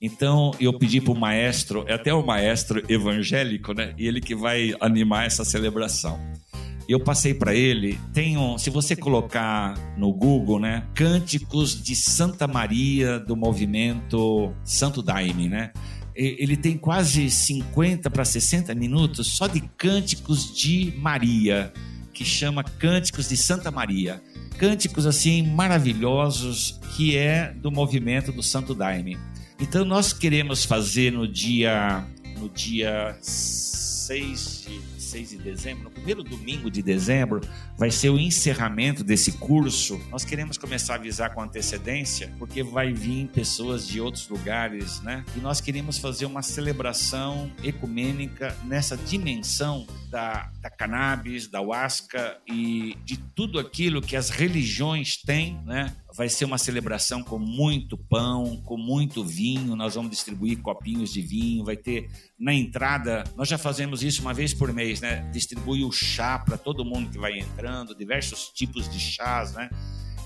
Então, 0.03 0.51
eu 0.59 0.77
pedi 0.77 1.01
para 1.01 1.13
o 1.13 1.17
maestro, 1.17 1.85
é 1.87 1.95
até 1.95 2.13
o 2.13 2.27
maestro 2.27 2.83
evangélico, 2.91 3.73
né? 3.73 3.95
E 3.97 4.07
ele 4.07 4.21
que 4.21 4.35
vai 4.35 4.75
animar 4.81 5.27
essa 5.27 5.45
celebração. 5.45 6.19
Eu 6.89 6.99
passei 6.99 7.33
para 7.33 7.55
ele, 7.55 7.97
tem 8.13 8.37
um, 8.37 8.59
se 8.59 8.69
você 8.69 8.97
colocar 8.97 9.75
no 9.97 10.13
Google, 10.13 10.59
né, 10.59 10.89
cânticos 10.93 11.81
de 11.81 11.95
Santa 11.95 12.49
Maria 12.49 13.21
do 13.21 13.37
movimento 13.37 14.53
Santo 14.65 15.01
Daime, 15.01 15.49
né? 15.49 15.73
Ele 16.21 16.57
tem 16.57 16.77
quase 16.77 17.31
50 17.31 18.11
para 18.11 18.25
60 18.25 18.75
minutos 18.75 19.29
só 19.29 19.47
de 19.47 19.61
cânticos 19.79 20.55
de 20.55 20.93
Maria, 20.99 21.73
que 22.13 22.25
chama 22.25 22.63
Cânticos 22.63 23.29
de 23.29 23.37
Santa 23.37 23.71
Maria. 23.71 24.23
Cânticos 24.59 25.07
assim 25.07 25.43
maravilhosos 25.43 26.79
que 26.95 27.17
é 27.17 27.55
do 27.55 27.71
movimento 27.71 28.31
do 28.31 28.43
Santo 28.43 28.75
Daime. 28.75 29.19
Então 29.59 29.85
nós 29.85 30.13
queremos 30.13 30.65
fazer 30.65 31.11
no 31.11 31.27
dia 31.27 32.07
no 32.39 32.49
dia 32.51 33.17
6 33.21 34.67
de 34.67 34.90
6 35.11 35.31
de 35.31 35.39
dezembro, 35.39 35.85
no 35.85 35.91
primeiro 35.91 36.23
domingo 36.23 36.71
de 36.71 36.83
dezembro, 36.83 37.41
vai 37.77 37.91
ser 37.91 38.11
o 38.11 38.19
encerramento 38.19 39.03
desse 39.03 39.33
curso. 39.33 40.01
Nós 40.11 40.25
queremos 40.25 40.57
começar 40.57 40.95
a 40.95 40.97
avisar 40.97 41.35
com 41.35 41.43
antecedência, 41.43 42.33
porque 42.39 42.63
vai 42.63 42.93
vir 42.93 43.29
pessoas 43.29 43.87
de 43.87 44.01
outros 44.01 44.29
lugares, 44.29 45.01
né? 45.03 45.25
E 45.37 45.41
nós 45.41 45.61
queremos 45.61 45.99
fazer 45.99 46.27
uma 46.27 46.43
celebração 46.43 47.51
ecumênica 47.63 48.57
nessa 48.65 48.97
dimensão 48.97 49.87
da, 50.11 50.51
da 50.61 50.71
cannabis, 50.71 51.47
da 51.47 51.61
huasca 51.61 52.39
e 52.47 52.97
de 53.05 53.17
tudo 53.17 53.59
aquilo 53.59 54.01
que 54.01 54.17
as 54.17 54.31
religiões 54.31 55.17
têm, 55.17 55.61
né? 55.65 55.95
Vai 56.21 56.29
ser 56.29 56.45
uma 56.45 56.59
celebração 56.59 57.23
com 57.23 57.39
muito 57.39 57.97
pão, 57.97 58.61
com 58.67 58.77
muito 58.77 59.25
vinho. 59.25 59.75
Nós 59.75 59.95
vamos 59.95 60.11
distribuir 60.11 60.61
copinhos 60.61 61.11
de 61.11 61.23
vinho. 61.23 61.65
Vai 61.65 61.79
ter 61.79 62.11
na 62.39 62.53
entrada, 62.53 63.25
nós 63.35 63.49
já 63.49 63.57
fazemos 63.57 64.03
isso 64.03 64.21
uma 64.21 64.35
vez 64.35 64.53
por 64.53 64.71
mês, 64.71 65.01
né? 65.01 65.27
Distribui 65.33 65.83
o 65.83 65.91
chá 65.91 66.39
para 66.39 66.59
todo 66.59 66.85
mundo 66.85 67.11
que 67.11 67.19
vai 67.19 67.39
entrando, 67.39 67.95
diversos 67.95 68.51
tipos 68.51 68.87
de 68.91 69.01
chás, 69.01 69.55
né? 69.55 69.71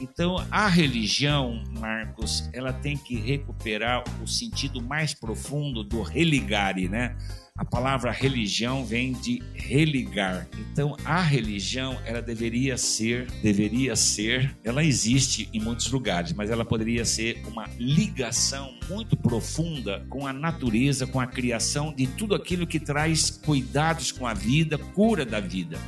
Então, 0.01 0.45
a 0.51 0.69
religião, 0.69 1.63
Marcos, 1.79 2.49
ela 2.53 2.73
tem 2.73 2.97
que 2.97 3.15
recuperar 3.17 4.03
o 4.23 4.27
sentido 4.27 4.83
mais 4.83 5.15
profundo 5.15 5.85
do 5.85 6.03
religare, 6.03 6.89
né? 6.89 7.17
A 7.57 7.65
palavra 7.65 8.11
religião 8.11 8.85
vem 8.85 9.13
de 9.13 9.41
religar. 9.55 10.49
Então, 10.59 10.97
a 11.05 11.23
religião, 11.23 11.97
ela 12.05 12.21
deveria 12.21 12.77
ser, 12.77 13.31
deveria 13.41 13.95
ser, 13.95 14.57
ela 14.65 14.83
existe 14.83 15.49
em 15.53 15.61
muitos 15.61 15.89
lugares, 15.93 16.33
mas 16.33 16.51
ela 16.51 16.65
poderia 16.65 17.05
ser 17.05 17.41
uma 17.47 17.71
ligação 17.79 18.77
muito 18.91 19.17
profunda 19.17 20.05
com 20.09 20.27
a 20.27 20.33
natureza, 20.33 21.07
com 21.07 21.21
a 21.21 21.29
criação 21.29 21.95
de 21.95 22.09
tudo 22.09 22.35
aquilo 22.35 22.67
que 22.67 22.81
traz 22.81 23.31
cuidados 23.31 24.11
com 24.11 24.27
a 24.27 24.35
vida, 24.35 24.77
cura 24.77 25.25
da 25.25 25.39
vida. 25.39 25.79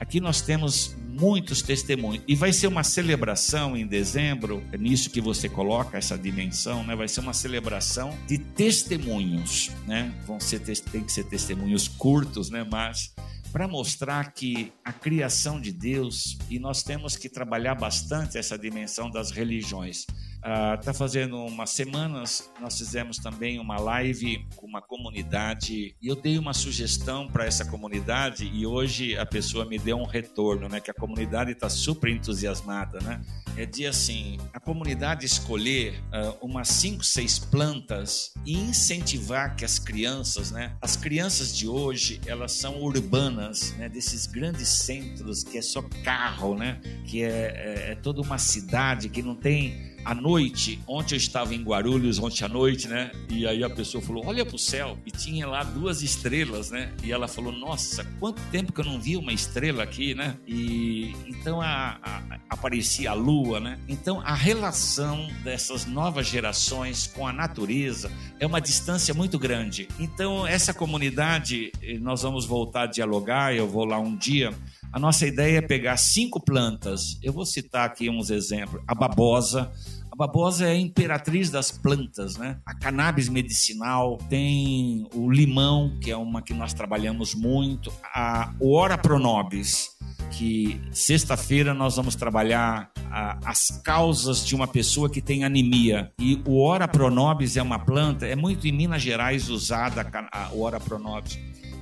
Aqui 0.00 0.18
nós 0.20 0.40
temos 0.40 0.96
muitos 1.18 1.62
testemunhos. 1.62 2.22
E 2.26 2.34
vai 2.34 2.52
ser 2.52 2.66
uma 2.66 2.82
celebração 2.82 3.76
em 3.76 3.86
dezembro, 3.86 4.62
é 4.72 4.76
nisso 4.76 5.10
que 5.10 5.20
você 5.20 5.48
coloca 5.48 5.96
essa 5.96 6.18
dimensão, 6.18 6.84
né? 6.84 6.94
Vai 6.96 7.08
ser 7.08 7.20
uma 7.20 7.32
celebração 7.32 8.16
de 8.26 8.38
testemunhos, 8.38 9.70
né? 9.86 10.12
Vão 10.26 10.40
ser 10.40 10.60
tem 10.60 11.04
que 11.04 11.12
ser 11.12 11.24
testemunhos 11.24 11.86
curtos, 11.86 12.50
né? 12.50 12.66
Mas 12.68 13.12
para 13.52 13.68
mostrar 13.68 14.32
que 14.32 14.72
a 14.84 14.92
criação 14.92 15.60
de 15.60 15.70
Deus 15.70 16.36
e 16.50 16.58
nós 16.58 16.82
temos 16.82 17.16
que 17.16 17.28
trabalhar 17.28 17.76
bastante 17.76 18.36
essa 18.36 18.58
dimensão 18.58 19.08
das 19.08 19.30
religiões. 19.30 20.06
Está 20.44 20.90
uh, 20.90 20.94
fazendo 20.94 21.38
umas 21.38 21.70
semanas, 21.70 22.50
nós 22.60 22.76
fizemos 22.76 23.16
também 23.16 23.58
uma 23.58 23.78
live 23.78 24.46
com 24.56 24.66
uma 24.66 24.82
comunidade 24.82 25.96
e 26.02 26.06
eu 26.06 26.14
dei 26.14 26.36
uma 26.38 26.52
sugestão 26.52 27.26
para 27.26 27.46
essa 27.46 27.64
comunidade 27.64 28.50
e 28.52 28.66
hoje 28.66 29.16
a 29.16 29.24
pessoa 29.24 29.64
me 29.64 29.78
deu 29.78 29.96
um 29.96 30.04
retorno, 30.04 30.68
né? 30.68 30.80
Que 30.80 30.90
a 30.90 30.94
comunidade 30.94 31.52
está 31.52 31.70
super 31.70 32.10
entusiasmada, 32.10 33.00
né? 33.00 33.22
É 33.56 33.64
de 33.64 33.86
assim, 33.86 34.36
a 34.52 34.60
comunidade 34.60 35.24
escolher 35.24 35.94
uh, 36.12 36.36
umas 36.44 36.68
cinco, 36.68 37.02
seis 37.02 37.38
plantas 37.38 38.34
e 38.44 38.52
incentivar 38.52 39.56
que 39.56 39.64
as 39.64 39.78
crianças, 39.78 40.50
né? 40.50 40.76
As 40.82 40.94
crianças 40.94 41.56
de 41.56 41.66
hoje, 41.66 42.20
elas 42.26 42.52
são 42.52 42.82
urbanas, 42.82 43.74
né? 43.78 43.88
Desses 43.88 44.26
grandes 44.26 44.68
centros 44.68 45.42
que 45.42 45.56
é 45.56 45.62
só 45.62 45.80
carro, 46.04 46.54
né? 46.54 46.82
Que 47.06 47.22
é, 47.22 47.28
é, 47.28 47.92
é 47.92 47.94
toda 47.94 48.20
uma 48.20 48.36
cidade 48.36 49.08
que 49.08 49.22
não 49.22 49.34
tem 49.34 49.93
à 50.04 50.14
noite, 50.14 50.80
ontem 50.86 51.14
eu 51.14 51.18
estava 51.18 51.54
em 51.54 51.62
Guarulhos, 51.62 52.18
ontem 52.18 52.44
à 52.44 52.48
noite, 52.48 52.88
né? 52.88 53.10
E 53.28 53.46
aí 53.46 53.64
a 53.64 53.70
pessoa 53.70 54.02
falou: 54.02 54.24
Olha 54.26 54.44
para 54.44 54.56
o 54.56 54.58
céu, 54.58 54.98
e 55.06 55.10
tinha 55.10 55.46
lá 55.46 55.62
duas 55.62 56.02
estrelas, 56.02 56.70
né? 56.70 56.92
E 57.02 57.12
ela 57.12 57.26
falou: 57.26 57.52
Nossa, 57.52 58.04
quanto 58.20 58.40
tempo 58.50 58.72
que 58.72 58.80
eu 58.80 58.84
não 58.84 59.00
vi 59.00 59.16
uma 59.16 59.32
estrela 59.32 59.82
aqui, 59.82 60.14
né? 60.14 60.36
E 60.46 61.12
então 61.26 61.60
a, 61.60 61.98
a, 62.02 62.38
aparecia 62.50 63.10
a 63.10 63.14
lua, 63.14 63.60
né? 63.60 63.78
Então 63.88 64.20
a 64.20 64.34
relação 64.34 65.28
dessas 65.42 65.86
novas 65.86 66.26
gerações 66.26 67.06
com 67.06 67.26
a 67.26 67.32
natureza 67.32 68.10
é 68.38 68.46
uma 68.46 68.60
distância 68.60 69.14
muito 69.14 69.38
grande. 69.38 69.88
Então, 69.98 70.46
essa 70.46 70.74
comunidade, 70.74 71.72
eh, 71.82 71.98
nós 71.98 72.22
vamos 72.22 72.44
voltar 72.44 72.82
a 72.82 72.86
dialogar, 72.86 73.54
eu 73.54 73.68
vou 73.68 73.84
lá 73.84 73.98
um 73.98 74.16
dia. 74.16 74.52
A 74.94 74.98
nossa 75.00 75.26
ideia 75.26 75.58
é 75.58 75.60
pegar 75.60 75.96
cinco 75.96 76.38
plantas. 76.38 77.18
Eu 77.20 77.32
vou 77.32 77.44
citar 77.44 77.84
aqui 77.84 78.08
uns 78.08 78.30
exemplos: 78.30 78.80
a 78.86 78.94
babosa, 78.94 79.72
a 80.14 80.16
babosa 80.16 80.68
é 80.68 80.70
a 80.70 80.76
imperatriz 80.76 81.50
das 81.50 81.72
plantas, 81.72 82.36
né? 82.36 82.58
A 82.64 82.72
cannabis 82.72 83.28
medicinal, 83.28 84.16
tem 84.30 85.08
o 85.12 85.28
limão, 85.28 85.98
que 86.00 86.08
é 86.08 86.16
uma 86.16 86.40
que 86.40 86.54
nós 86.54 86.72
trabalhamos 86.72 87.34
muito, 87.34 87.92
a, 88.14 88.54
o 88.60 88.76
ora 88.76 88.96
pronobis, 88.96 89.88
que 90.30 90.80
sexta-feira 90.92 91.74
nós 91.74 91.96
vamos 91.96 92.14
trabalhar 92.14 92.90
a, 93.10 93.38
as 93.44 93.70
causas 93.82 94.44
de 94.44 94.54
uma 94.54 94.66
pessoa 94.66 95.10
que 95.10 95.20
tem 95.20 95.44
anemia. 95.44 96.12
E 96.18 96.40
o 96.46 96.62
ora 96.62 96.86
pronobis 96.86 97.56
é 97.56 97.62
uma 97.62 97.78
planta, 97.78 98.26
é 98.26 98.36
muito 98.36 98.66
em 98.66 98.72
Minas 98.72 99.02
Gerais 99.02 99.48
usada 99.48 100.00
a, 100.00 100.44
a, 100.44 100.54
ora 100.54 100.80
pronobis 100.80 101.38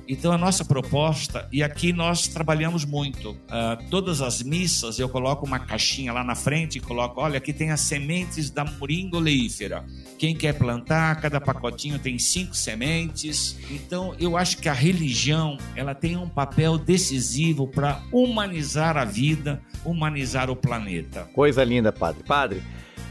Então 0.07 0.31
a 0.31 0.37
nossa 0.37 0.65
proposta, 0.65 1.47
e 1.51 1.63
aqui 1.63 1.93
nós 1.93 2.27
trabalhamos 2.27 2.85
muito, 2.85 3.31
uh, 3.31 3.89
todas 3.89 4.21
as 4.21 4.43
missas 4.43 4.99
eu 4.99 5.09
coloco 5.09 5.45
uma 5.45 5.59
caixinha 5.59 6.11
lá 6.13 6.23
na 6.23 6.35
frente 6.35 6.77
e 6.77 6.81
coloco, 6.81 7.21
olha, 7.21 7.37
aqui 7.37 7.53
tem 7.53 7.71
as 7.71 7.81
sementes 8.23 8.49
da 8.49 8.63
moringa 8.63 9.17
oleífera. 9.17 9.83
Quem 10.17 10.35
quer 10.35 10.53
plantar, 10.53 11.19
cada 11.19 11.41
pacotinho 11.41 11.99
tem 11.99 12.17
cinco 12.17 12.55
sementes. 12.55 13.57
Então 13.69 14.15
eu 14.19 14.37
acho 14.37 14.57
que 14.57 14.69
a 14.69 14.73
religião 14.73 15.57
ela 15.75 15.93
tem 15.93 16.15
um 16.15 16.29
papel 16.29 16.77
decisivo 16.77 17.67
para 17.67 18.01
humanizar 18.11 18.97
a 18.97 19.05
vida, 19.05 19.61
humanizar 19.83 20.49
o 20.49 20.55
planeta. 20.55 21.27
Coisa 21.33 21.63
linda, 21.63 21.91
padre. 21.91 22.23
Padre, 22.23 22.63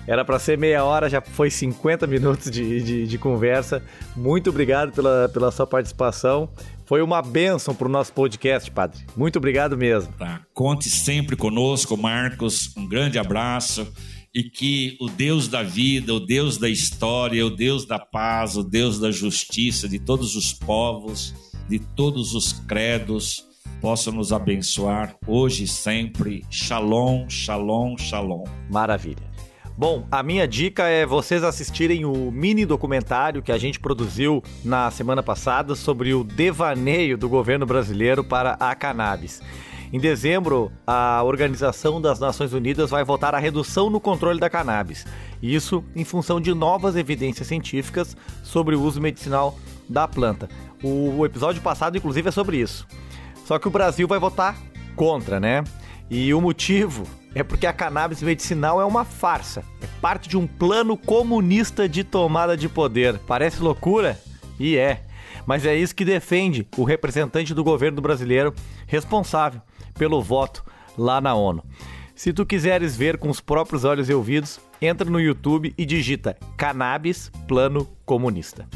era 0.06 0.24
para 0.24 0.38
ser 0.38 0.58
meia 0.58 0.84
hora, 0.84 1.08
já 1.08 1.20
foi 1.20 1.50
50 1.50 2.06
minutos 2.06 2.50
de, 2.50 2.82
de, 2.82 3.06
de, 3.06 3.18
conversa. 3.18 3.82
Muito 4.16 4.50
obrigado 4.50 4.92
pela, 4.92 5.28
pela 5.28 5.50
sua 5.50 5.66
participação. 5.66 6.48
Foi 6.86 7.00
uma 7.00 7.22
bênção 7.22 7.74
para 7.74 7.86
o 7.86 7.90
nosso 7.90 8.12
podcast, 8.12 8.70
padre. 8.70 9.00
Muito 9.16 9.36
obrigado 9.36 9.76
mesmo. 9.76 10.12
Tá. 10.14 10.40
Conte 10.52 10.90
sempre 10.90 11.36
conosco, 11.36 11.96
Marcos. 11.96 12.74
Um 12.76 12.86
grande 12.86 13.18
abraço. 13.18 13.86
E 14.34 14.42
que 14.42 14.96
o 14.98 15.10
Deus 15.10 15.46
da 15.46 15.62
vida, 15.62 16.14
o 16.14 16.18
Deus 16.18 16.56
da 16.56 16.66
história, 16.66 17.44
o 17.44 17.50
Deus 17.50 17.84
da 17.84 17.98
paz, 17.98 18.56
o 18.56 18.62
Deus 18.62 18.98
da 18.98 19.10
justiça 19.10 19.86
de 19.86 19.98
todos 19.98 20.34
os 20.36 20.54
povos, 20.54 21.34
de 21.68 21.78
todos 21.78 22.34
os 22.34 22.50
credos, 22.50 23.46
possa 23.78 24.10
nos 24.10 24.32
abençoar 24.32 25.14
hoje 25.26 25.64
e 25.64 25.68
sempre. 25.68 26.46
Shalom, 26.50 27.28
shalom, 27.28 27.98
shalom. 27.98 28.44
Maravilha. 28.70 29.30
Bom, 29.76 30.06
a 30.10 30.22
minha 30.22 30.48
dica 30.48 30.84
é 30.84 31.04
vocês 31.04 31.44
assistirem 31.44 32.06
o 32.06 32.30
mini 32.30 32.64
documentário 32.64 33.42
que 33.42 33.52
a 33.52 33.58
gente 33.58 33.78
produziu 33.78 34.42
na 34.64 34.90
semana 34.90 35.22
passada 35.22 35.74
sobre 35.74 36.14
o 36.14 36.24
devaneio 36.24 37.18
do 37.18 37.28
governo 37.28 37.66
brasileiro 37.66 38.24
para 38.24 38.52
a 38.52 38.74
cannabis. 38.74 39.42
Em 39.92 40.00
dezembro, 40.00 40.72
a 40.86 41.22
Organização 41.22 42.00
das 42.00 42.18
Nações 42.18 42.54
Unidas 42.54 42.88
vai 42.88 43.04
votar 43.04 43.34
a 43.34 43.38
redução 43.38 43.90
no 43.90 44.00
controle 44.00 44.40
da 44.40 44.48
cannabis. 44.48 45.06
Isso 45.42 45.84
em 45.94 46.02
função 46.02 46.40
de 46.40 46.54
novas 46.54 46.96
evidências 46.96 47.46
científicas 47.46 48.16
sobre 48.42 48.74
o 48.74 48.80
uso 48.80 49.02
medicinal 49.02 49.54
da 49.86 50.08
planta. 50.08 50.48
O 50.82 51.26
episódio 51.26 51.60
passado, 51.60 51.98
inclusive, 51.98 52.26
é 52.26 52.32
sobre 52.32 52.56
isso. 52.56 52.86
Só 53.44 53.58
que 53.58 53.68
o 53.68 53.70
Brasil 53.70 54.08
vai 54.08 54.18
votar 54.18 54.56
contra, 54.96 55.38
né? 55.38 55.62
E 56.08 56.32
o 56.32 56.40
motivo 56.40 57.06
é 57.34 57.42
porque 57.42 57.66
a 57.66 57.72
cannabis 57.72 58.22
medicinal 58.22 58.80
é 58.80 58.86
uma 58.86 59.04
farsa. 59.04 59.62
É 59.82 59.86
parte 60.00 60.26
de 60.26 60.38
um 60.38 60.46
plano 60.46 60.96
comunista 60.96 61.86
de 61.86 62.02
tomada 62.02 62.56
de 62.56 62.66
poder. 62.66 63.18
Parece 63.26 63.60
loucura? 63.60 64.18
E 64.58 64.74
é. 64.74 65.02
Mas 65.44 65.66
é 65.66 65.76
isso 65.76 65.94
que 65.94 66.04
defende 66.04 66.66
o 66.78 66.84
representante 66.84 67.52
do 67.52 67.62
governo 67.62 68.00
brasileiro 68.00 68.54
responsável 68.86 69.60
pelo 69.94 70.22
voto 70.22 70.64
lá 70.96 71.20
na 71.20 71.34
ONU. 71.34 71.64
Se 72.14 72.32
tu 72.32 72.46
quiseres 72.46 72.96
ver 72.96 73.18
com 73.18 73.28
os 73.28 73.40
próprios 73.40 73.84
olhos 73.84 74.08
e 74.08 74.14
ouvidos, 74.14 74.60
entra 74.80 75.08
no 75.08 75.20
YouTube 75.20 75.74
e 75.76 75.84
digita 75.84 76.36
Cannabis 76.56 77.30
Plano 77.48 77.88
Comunista. 78.04 78.66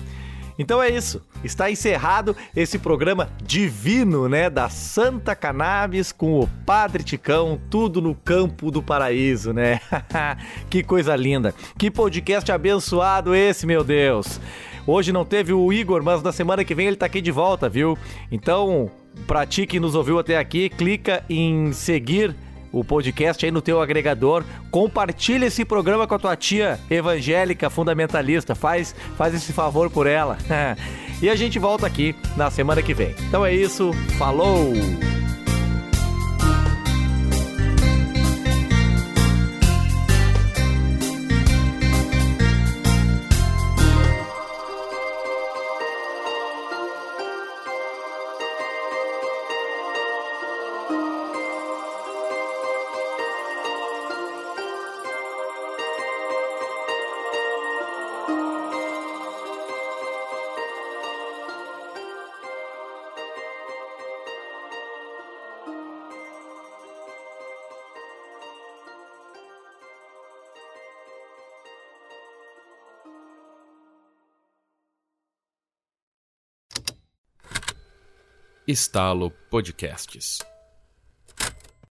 Então 0.59 0.83
é 0.83 0.89
isso. 0.89 1.23
Está 1.45 1.71
encerrado 1.71 2.35
esse 2.55 2.79
programa 2.79 3.29
divino, 3.43 4.29
né, 4.29 4.49
da 4.49 4.69
Santa 4.69 5.37
Cannabis 5.37 6.13
com 6.13 6.41
o 6.41 6.49
Padre 6.65 7.03
Ticão, 7.03 7.61
tudo 7.71 8.01
no 8.01 8.15
campo 8.15 8.71
do 8.71 8.83
paraíso, 8.83 9.53
né? 9.53 9.81
que 10.71 10.83
coisa 10.83 11.15
linda. 11.15 11.55
Que 11.79 11.91
podcast 11.91 12.51
abençoado 12.51 13.35
esse, 13.35 13.67
meu 13.67 13.85
Deus. 13.85 14.41
Hoje 14.87 15.13
não 15.13 15.25
teve 15.25 15.53
o 15.53 15.73
Igor, 15.73 16.03
mas 16.03 16.23
na 16.23 16.33
semana 16.33 16.65
que 16.65 16.75
vem 16.75 16.87
ele 16.87 16.97
tá 16.97 17.07
aqui 17.07 17.21
de 17.21 17.31
volta, 17.31 17.69
viu? 17.69 17.99
Então, 18.31 18.91
pra 19.27 19.47
ti 19.47 19.67
que 19.67 19.81
nos 19.81 19.95
ouviu 19.95 20.19
até 20.19 20.39
aqui, 20.39 20.69
clica 20.69 21.25
em 21.29 21.73
seguir 21.73 22.35
o 22.73 22.85
podcast 22.85 23.45
aí 23.45 23.51
no 23.51 23.63
teu 23.63 23.81
agregador. 23.81 24.45
Compartilha 24.71 25.47
esse 25.47 25.65
programa 25.65 26.07
com 26.07 26.15
a 26.15 26.19
tua 26.19 26.37
tia 26.37 26.79
evangélica 26.91 27.71
fundamentalista. 27.71 28.55
Faz, 28.55 28.95
faz 29.17 29.35
esse 29.35 29.53
favor 29.53 29.91
por 29.91 30.07
ela. 30.07 30.37
e 31.23 31.31
a 31.31 31.35
gente 31.35 31.59
volta 31.59 31.87
aqui 31.87 32.15
na 32.37 32.51
semana 32.51 32.83
que 32.83 32.93
vem. 32.93 33.15
Então 33.29 33.45
é 33.45 33.55
isso. 33.55 33.93
Falou! 34.19 34.75
Estalo 78.69 79.31
Podcasts. 79.49 80.56